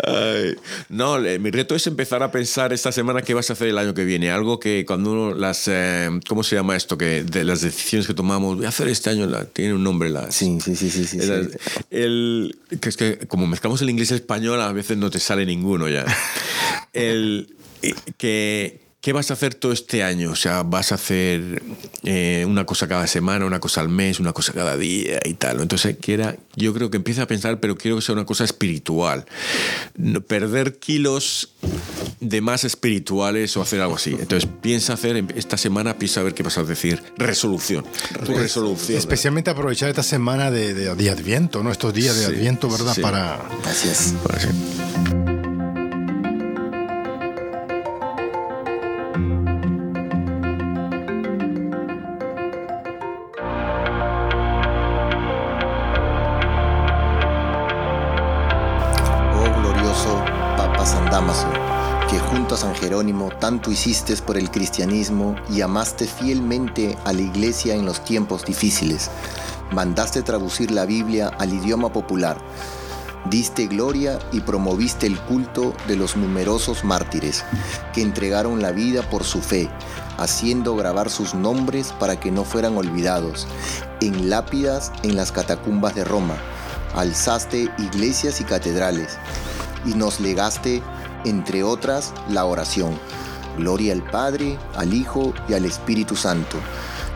Ay, 0.03 0.55
no, 0.89 1.19
mi 1.19 1.51
reto 1.51 1.75
es 1.75 1.85
empezar 1.87 2.23
a 2.23 2.31
pensar 2.31 2.73
esta 2.73 2.91
semana 2.91 3.21
qué 3.21 3.33
vas 3.33 3.49
a 3.49 3.53
hacer 3.53 3.67
el 3.67 3.77
año 3.77 3.93
que 3.93 4.03
viene. 4.05 4.31
Algo 4.31 4.59
que 4.59 4.83
cuando 4.85 5.11
uno 5.11 5.33
las. 5.35 5.67
eh, 5.67 6.09
¿Cómo 6.27 6.43
se 6.43 6.55
llama 6.55 6.75
esto? 6.75 6.97
Que 6.97 7.23
de 7.23 7.43
las 7.43 7.61
decisiones 7.61 8.07
que 8.07 8.13
tomamos, 8.13 8.57
voy 8.57 8.65
a 8.65 8.69
hacer 8.69 8.87
este 8.87 9.09
año, 9.11 9.27
la- 9.27 9.45
tiene 9.45 9.73
un 9.73 9.83
nombre. 9.83 10.09
La, 10.09 10.31
Sí, 10.31 10.57
sí, 10.63 10.75
sí, 10.75 10.89
sí. 10.89 11.05
sí, 11.05 11.17
el, 11.19 11.51
sí. 11.51 11.57
el- 11.91 12.57
que 12.79 12.89
es 12.89 12.97
que 12.97 13.17
como 13.27 13.45
mezclamos 13.55 13.81
el 13.81 13.89
inglés 13.89 14.11
y 14.11 14.15
el 14.15 14.19
español, 14.19 14.61
a 14.61 14.73
veces 14.73 14.97
no 14.97 15.09
te 15.09 15.17
sale 15.17 15.45
ninguno 15.45 15.87
ya. 15.87 16.05
El, 16.91 17.55
eh, 17.81 17.95
que, 18.17 18.84
¿qué 19.05 19.13
vas 19.13 19.29
a 19.29 19.35
hacer 19.35 19.53
todo 19.53 19.71
este 19.71 20.01
año? 20.01 20.31
O 20.31 20.35
sea, 20.35 20.63
vas 20.63 20.91
a 20.91 20.95
hacer 20.95 21.61
eh, 22.01 22.43
una 22.47 22.65
cosa 22.65 22.87
cada 22.87 23.05
semana, 23.05 23.45
una 23.45 23.59
cosa 23.59 23.81
al 23.81 23.87
mes, 23.87 24.19
una 24.19 24.33
cosa 24.33 24.51
cada 24.51 24.75
día 24.77 25.19
y 25.23 25.35
tal. 25.35 25.61
Entonces, 25.61 25.95
quiera, 26.01 26.37
yo 26.55 26.73
creo 26.73 26.89
que 26.89 26.97
empieza 26.97 27.21
a 27.21 27.27
pensar, 27.27 27.59
pero 27.59 27.75
quiero 27.77 27.97
que 27.97 28.01
sea 28.01 28.13
una 28.13 28.25
cosa 28.25 28.45
espiritual. 28.45 29.25
No- 29.95 30.21
perder 30.21 30.79
kilos 30.79 31.53
de 32.19 32.41
más 32.41 32.63
espirituales 32.63 33.55
o 33.57 33.61
hacer 33.61 33.79
algo 33.79 33.95
así. 33.97 34.17
Entonces, 34.19 34.49
piensa 34.61 34.93
hacer, 34.93 35.23
esta 35.35 35.55
semana, 35.57 35.99
piensa 35.99 36.21
a 36.21 36.23
ver 36.23 36.33
qué 36.33 36.41
vas 36.41 36.57
a 36.57 36.63
decir. 36.63 37.03
Resolución. 37.15 37.85
Tu 38.25 38.33
resolución. 38.33 38.97
Especialmente 38.97 39.51
aprovechar 39.51 39.89
esta 39.89 40.01
semana 40.01 40.49
de, 40.49 40.73
de- 40.73 40.95
de 40.95 41.09
Adviento, 41.11 41.61
¿no? 41.61 41.71
Estos 41.71 41.93
días 41.93 42.15
de 42.15 42.25
Sí, 42.25 42.31
Adviento, 42.33 42.69
¿verdad? 42.71 42.95
sí. 42.95 43.01
Para 43.01 43.35
Así 43.65 43.87
es. 43.87 44.15
Para 44.23 44.39
sí. 44.39 44.47
San 62.65 62.73
Jerónimo 62.73 63.29
tanto 63.39 63.69
hiciste 63.69 64.15
por 64.17 64.39
el 64.39 64.49
cristianismo 64.49 65.35
y 65.51 65.61
amaste 65.61 66.07
fielmente 66.07 66.97
a 67.05 67.13
la 67.13 67.21
iglesia 67.21 67.75
en 67.75 67.85
los 67.85 68.03
tiempos 68.03 68.43
difíciles. 68.43 69.11
Mandaste 69.71 70.23
traducir 70.23 70.71
la 70.71 70.87
Biblia 70.87 71.27
al 71.37 71.53
idioma 71.53 71.93
popular. 71.93 72.39
Diste 73.29 73.67
gloria 73.67 74.17
y 74.31 74.39
promoviste 74.39 75.05
el 75.05 75.19
culto 75.19 75.75
de 75.87 75.95
los 75.95 76.17
numerosos 76.17 76.83
mártires 76.83 77.45
que 77.93 78.01
entregaron 78.01 78.63
la 78.63 78.71
vida 78.71 79.07
por 79.11 79.25
su 79.25 79.41
fe, 79.41 79.69
haciendo 80.17 80.75
grabar 80.75 81.11
sus 81.11 81.35
nombres 81.35 81.93
para 81.99 82.19
que 82.19 82.31
no 82.31 82.45
fueran 82.45 82.75
olvidados 82.77 83.45
en 84.01 84.27
lápidas 84.31 84.91
en 85.03 85.15
las 85.15 85.31
catacumbas 85.31 85.93
de 85.93 86.03
Roma. 86.03 86.37
Alzaste 86.95 87.69
iglesias 87.77 88.41
y 88.41 88.43
catedrales 88.43 89.19
y 89.85 89.93
nos 89.93 90.19
legaste, 90.19 90.81
entre 91.25 91.63
otras, 91.63 92.13
la 92.29 92.45
oración. 92.45 92.97
Gloria 93.57 93.93
al 93.93 94.03
Padre, 94.03 94.57
al 94.75 94.93
Hijo 94.93 95.33
y 95.47 95.53
al 95.53 95.65
Espíritu 95.65 96.15
Santo, 96.15 96.57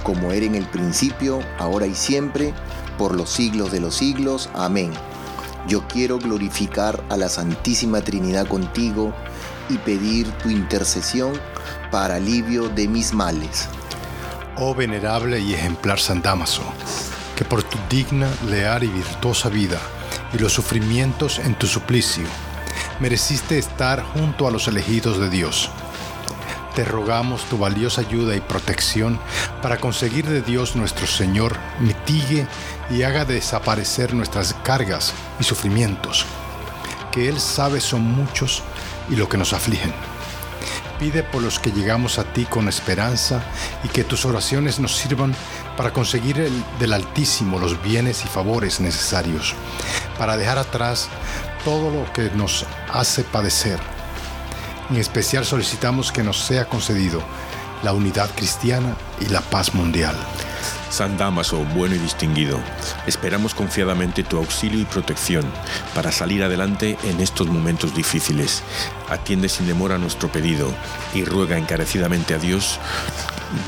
como 0.04 0.32
era 0.32 0.46
en 0.46 0.56
el 0.56 0.66
principio, 0.66 1.40
ahora 1.58 1.86
y 1.86 1.96
siempre, 1.96 2.54
por 2.98 3.16
los 3.16 3.30
siglos 3.30 3.72
de 3.72 3.80
los 3.80 3.96
siglos. 3.96 4.50
Amén. 4.54 4.92
Yo 5.68 5.88
quiero 5.88 6.18
glorificar 6.20 7.04
a 7.10 7.18
la 7.18 7.30
Santísima 7.30 8.02
Trinidad 8.02 8.48
contigo 8.48 9.14
y 9.70 9.78
pedir 9.78 10.30
tu 10.44 10.50
intercesión 10.50 11.34
para 11.92 12.16
alivio 12.16 12.70
de 12.70 12.88
mis 12.88 13.14
males. 13.14 13.68
Oh 14.56 14.74
venerable 14.74 15.40
y 15.40 15.54
ejemplar 15.54 16.00
San 16.00 16.22
Dámaso, 16.22 16.64
que 17.36 17.46
por 17.46 17.64
tu 17.64 17.78
digna, 17.90 18.28
leal 18.50 18.84
y 18.84 18.88
virtuosa 18.88 19.50
vida 19.50 19.80
y 20.34 20.38
los 20.38 20.54
sufrimientos 20.54 21.40
en 21.40 21.56
tu 21.56 21.68
suplicio, 21.68 22.26
mereciste 23.00 23.58
estar 23.58 24.04
junto 24.04 24.48
a 24.48 24.52
los 24.52 24.68
elegidos 24.68 25.20
de 25.20 25.30
Dios. 25.30 25.70
Te 26.76 26.86
rogamos 26.86 27.44
tu 27.46 27.58
valiosa 27.58 28.02
ayuda 28.02 28.36
y 28.36 28.42
protección 28.42 29.20
para 29.62 29.78
conseguir 29.78 30.26
de 30.28 30.42
Dios 30.42 30.76
nuestro 30.76 31.08
Señor 31.08 31.58
mitigue 31.80 32.48
y 32.90 33.04
haga 33.04 33.26
desaparecer 33.26 34.14
nuestras 34.14 34.54
cargas 34.64 35.14
y 35.40 35.44
sufrimientos, 35.44 36.26
que 37.12 37.28
Él 37.28 37.40
sabe 37.40 37.82
son 37.82 38.02
muchos 38.04 38.64
y 39.10 39.16
lo 39.16 39.28
que 39.28 39.38
nos 39.38 39.54
afligen. 39.54 39.94
Pide 41.00 41.24
por 41.24 41.42
los 41.42 41.60
que 41.60 41.72
llegamos 41.72 42.20
a 42.20 42.26
ti 42.26 42.46
con 42.46 42.68
esperanza 42.68 43.42
y 43.84 43.88
que 43.88 44.04
tus 44.04 44.26
oraciones 44.26 44.80
nos 44.80 44.96
sirvan 44.98 45.34
para 45.78 45.92
conseguir 45.94 46.40
el- 46.40 46.64
del 46.78 46.92
Altísimo 46.94 47.58
los 47.58 47.82
bienes 47.82 48.26
y 48.26 48.28
favores 48.28 48.82
necesarios, 48.82 49.54
para 50.18 50.36
dejar 50.36 50.58
atrás 50.58 51.08
todo 51.64 51.92
lo 51.92 52.12
que 52.14 52.30
nos 52.32 52.66
hace 52.92 53.24
padecer. 53.24 53.80
En 54.90 54.98
especial 54.98 55.46
solicitamos 55.46 56.12
que 56.12 56.24
nos 56.24 56.38
sea 56.40 56.66
concedido 56.66 57.22
la 57.84 57.94
unidad 57.94 58.30
cristiana 58.36 58.96
y 59.22 59.26
la 59.26 59.42
paz 59.42 59.74
mundial. 59.74 60.16
San 60.90 61.18
Damaso, 61.18 61.64
bueno 61.76 61.96
y 61.96 62.00
distinguido, 62.00 62.60
esperamos 63.06 63.54
confiadamente 63.54 64.24
tu 64.24 64.38
auxilio 64.38 64.80
y 64.80 64.86
protección 64.86 65.46
para 65.94 66.12
salir 66.12 66.44
adelante 66.44 66.98
en 67.04 67.22
estos 67.22 67.48
momentos 67.48 67.96
difíciles. 67.96 68.64
Atiende 69.08 69.50
sin 69.50 69.68
demora 69.68 70.00
nuestro 70.00 70.32
pedido 70.32 70.74
y 71.14 71.24
ruega 71.26 71.58
encarecidamente 71.58 72.34
a 72.34 72.40
Dios 72.40 72.80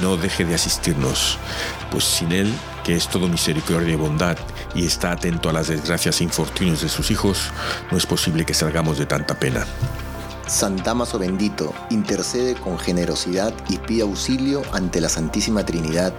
no 0.02 0.18
deje 0.18 0.46
de 0.46 0.56
asistirnos, 0.56 1.38
pues 1.90 2.04
sin 2.04 2.32
Él, 2.32 2.54
que 2.84 2.96
es 2.96 3.08
todo 3.08 3.28
misericordia 3.28 3.94
y 3.94 3.98
bondad 3.98 4.38
y 4.74 4.86
está 4.86 5.12
atento 5.12 5.50
a 5.50 5.54
las 5.54 5.68
desgracias 5.68 6.22
e 6.22 6.24
infortunios 6.24 6.82
de 6.82 6.90
sus 6.90 7.12
hijos, 7.12 7.52
no 7.92 7.98
es 7.98 8.06
posible 8.06 8.46
que 8.46 8.54
salgamos 8.54 8.98
de 8.98 9.06
tanta 9.06 9.40
pena. 9.40 9.66
San 10.48 10.76
Damaso 10.78 11.18
bendito, 11.18 11.74
intercede 11.90 12.56
con 12.56 12.78
generosidad 12.78 13.54
y 13.70 13.78
pide 13.78 14.02
auxilio 14.02 14.64
ante 14.74 15.00
la 15.00 15.08
Santísima 15.08 15.66
Trinidad 15.66 16.14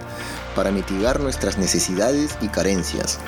para 0.57 0.71
mitigar 0.71 1.21
nuestras 1.21 1.59
necesidades 1.59 2.39
y 2.41 2.49
carencias, 2.49 3.19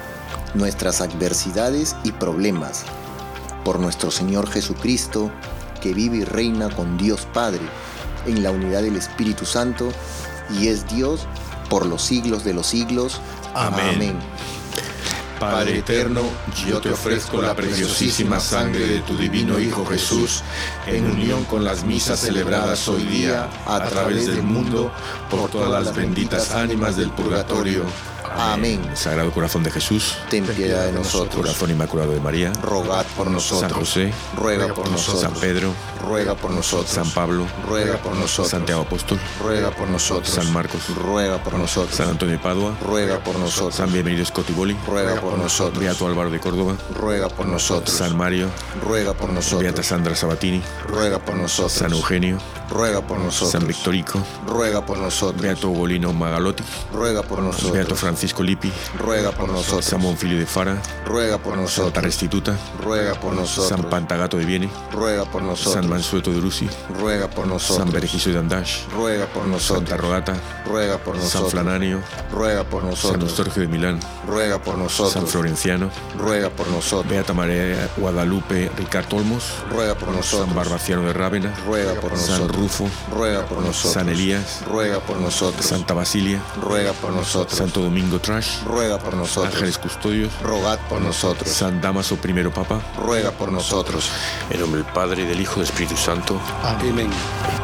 nuestras 0.54 1.00
adversidades 1.00 1.94
y 2.04 2.12
problemas. 2.12 2.84
Por 3.64 3.80
nuestro 3.80 4.10
Señor 4.10 4.50
Jesucristo, 4.50 5.30
que 5.82 5.92
vive 5.92 6.18
y 6.18 6.24
reina 6.24 6.70
con 6.70 6.96
Dios 6.96 7.26
Padre, 7.34 7.62
en 8.26 8.42
la 8.42 8.50
unidad 8.50 8.82
del 8.82 8.96
Espíritu 8.96 9.44
Santo, 9.44 9.90
y 10.58 10.68
es 10.68 10.86
Dios 10.88 11.26
por 11.68 11.86
los 11.86 12.02
siglos 12.02 12.44
de 12.44 12.54
los 12.54 12.66
siglos. 12.66 13.20
Amén. 13.54 14.18
Padre 15.50 15.78
eterno, 15.78 16.22
yo 16.66 16.80
te 16.80 16.90
ofrezco 16.90 17.40
la 17.40 17.54
preciosísima 17.54 18.40
sangre 18.40 18.86
de 18.86 19.00
tu 19.00 19.16
divino 19.16 19.58
Hijo 19.58 19.84
Jesús, 19.86 20.42
en 20.86 21.10
unión 21.10 21.44
con 21.44 21.64
las 21.64 21.84
misas 21.84 22.20
celebradas 22.20 22.88
hoy 22.88 23.02
día 23.04 23.48
a 23.66 23.80
través 23.80 24.26
del 24.26 24.42
mundo, 24.42 24.92
por 25.30 25.50
todas 25.50 25.70
las 25.70 25.94
benditas 25.94 26.52
ánimas 26.52 26.96
del 26.96 27.10
purgatorio. 27.10 27.84
Amén. 28.36 28.80
Sagrado 28.94 29.30
Corazón 29.32 29.62
de 29.62 29.70
Jesús, 29.70 30.16
Ten 30.28 30.44
piedad 30.44 30.86
de 30.86 30.92
nosotros. 30.92 31.36
Corazón 31.36 31.70
Inmaculado 31.70 32.12
de 32.12 32.20
María, 32.20 32.52
Rogad 32.62 33.06
por 33.16 33.30
nosotros. 33.30 33.70
San 33.70 33.78
José, 33.78 34.12
ruega 34.36 34.74
por 34.74 34.90
nosotros. 34.90 35.22
San 35.22 35.34
Pedro, 35.34 35.72
ruega 36.04 36.34
por 36.34 36.50
nosotros. 36.50 36.90
San 36.90 37.10
Pablo, 37.10 37.46
ruega 37.66 37.96
por 37.98 38.14
nosotros. 38.14 38.50
Santiago 38.50 38.82
Apóstol, 38.82 39.18
ruega 39.42 39.70
por 39.70 39.88
nosotros. 39.88 40.28
San 40.28 40.52
Marcos, 40.52 40.88
ruega 40.96 41.38
por 41.42 41.54
nosotros. 41.54 41.96
San 41.96 42.08
Antonio 42.08 42.36
de 42.36 42.42
Padua, 42.42 42.76
ruega 42.82 43.18
por 43.18 43.38
nosotros. 43.38 43.74
San 43.74 43.92
Bienvenido 43.92 44.24
Scotiboli, 44.24 44.76
ruega 44.86 45.20
por 45.20 45.38
nosotros. 45.38 45.78
Beato 45.78 46.06
Álvaro 46.06 46.30
de 46.30 46.40
Córdoba, 46.40 46.76
ruega 46.94 47.28
por 47.28 47.46
nosotros. 47.46 47.94
San 47.96 48.16
Mario, 48.16 48.48
ruega 48.82 49.14
por 49.14 49.30
nosotros. 49.30 49.62
Beata 49.62 49.82
Sandra 49.82 50.14
Sabatini, 50.14 50.62
ruega 50.86 51.18
por 51.18 51.36
nosotros. 51.36 51.72
San 51.72 51.92
Eugenio, 51.92 52.38
ruega 52.70 53.00
por 53.00 53.18
nosotros. 53.18 53.52
San 53.52 53.66
Victorico, 53.66 54.22
ruega 54.46 54.84
por 54.84 54.98
nosotros. 54.98 55.40
Beato 55.40 55.70
Ugolino 55.70 56.12
Magalotti, 56.12 56.62
ruega 56.92 57.22
por 57.22 57.40
nosotros. 57.40 57.72
Beato 57.72 57.96
Francisco 57.96 58.42
Lippi, 58.42 58.72
ruega 58.98 59.32
por 59.32 59.48
nosotros. 59.48 59.84
San 59.84 60.02
Bonfilio 60.02 60.38
de 60.38 60.46
Fara, 60.46 60.80
ruega 61.06 61.38
por 61.38 61.52
Santa 61.54 61.62
nosotros. 61.62 62.04
Restituta, 62.04 62.58
ruega 62.82 63.14
por 63.14 63.32
nosotros. 63.32 63.68
San 63.68 63.90
Pantagato 63.90 64.36
de 64.36 64.44
Viene, 64.44 64.70
ruega 64.92 65.24
por 65.24 65.42
nosotros. 65.42 65.74
San 65.74 65.88
Mansueto 65.94 66.32
de 66.32 66.38
Urusi, 66.38 66.68
ruega 66.98 67.30
por 67.30 67.46
nosotros. 67.46 67.78
San 67.78 67.92
Berejizo 67.92 68.30
de 68.30 68.38
Andash, 68.40 68.80
ruega 68.92 69.26
por 69.26 69.46
nosotros. 69.46 69.88
Santa 69.88 69.96
Rogata, 69.96 70.34
ruega 70.66 70.98
por 70.98 71.14
San 71.14 71.22
nosotros. 71.22 71.52
Flananio, 71.52 72.02
ruega 72.32 72.64
por 72.64 72.80
San 72.80 72.90
nosotros. 72.90 73.22
Eustorgio 73.22 73.62
de 73.62 73.68
Milán, 73.68 74.00
ruega 74.26 74.58
por 74.58 74.76
nosotros. 74.76 75.12
San 75.12 75.28
Florenciano, 75.28 75.90
ruega 76.18 76.50
por 76.50 76.66
nosotros. 76.66 77.08
Beata 77.08 77.32
María 77.32 77.88
Guadalupe 77.96 78.72
Ricardo 78.76 79.18
Olmos, 79.18 79.44
ruega 79.70 79.94
por 79.94 80.08
nosotros. 80.08 80.48
San 80.48 80.56
Barbaciano 80.56 81.02
de 81.02 81.12
Rávena, 81.12 81.54
ruega 81.64 81.94
por 82.00 82.16
San 82.16 82.40
nosotros. 82.40 82.56
Rufo, 82.56 82.90
ruega 83.12 83.46
por 83.46 83.58
nosotros. 83.58 83.92
San 83.92 84.08
Elías, 84.08 84.64
ruega 84.66 84.98
por 84.98 85.18
nosotros. 85.18 85.64
Santa 85.64 85.94
Basilia, 85.94 86.42
ruega 86.60 86.92
por 86.94 87.12
nosotros. 87.12 87.56
Santo 87.56 87.82
Domingo 87.82 88.18
Trash, 88.18 88.64
ruega 88.64 88.98
por 88.98 89.14
nosotros. 89.14 89.54
Ángeles 89.54 89.78
Custodios, 89.78 90.32
rogad 90.42 90.80
por 90.88 91.00
nosotros. 91.00 91.48
San 91.48 91.80
Damaso 91.80 92.18
I 92.24 92.32
Papa, 92.52 92.80
ruega 93.00 93.30
por 93.30 93.52
nosotros. 93.52 94.10
en 94.50 94.58
nombre 94.58 94.82
del 94.82 94.92
Padre, 94.92 95.22
y 95.22 95.26
del 95.26 95.40
Hijo 95.40 95.60
del 95.60 95.64
Espíritu 95.64 95.83
Santo. 95.96 96.40
Amén. 96.62 96.92
Amén. 96.92 97.63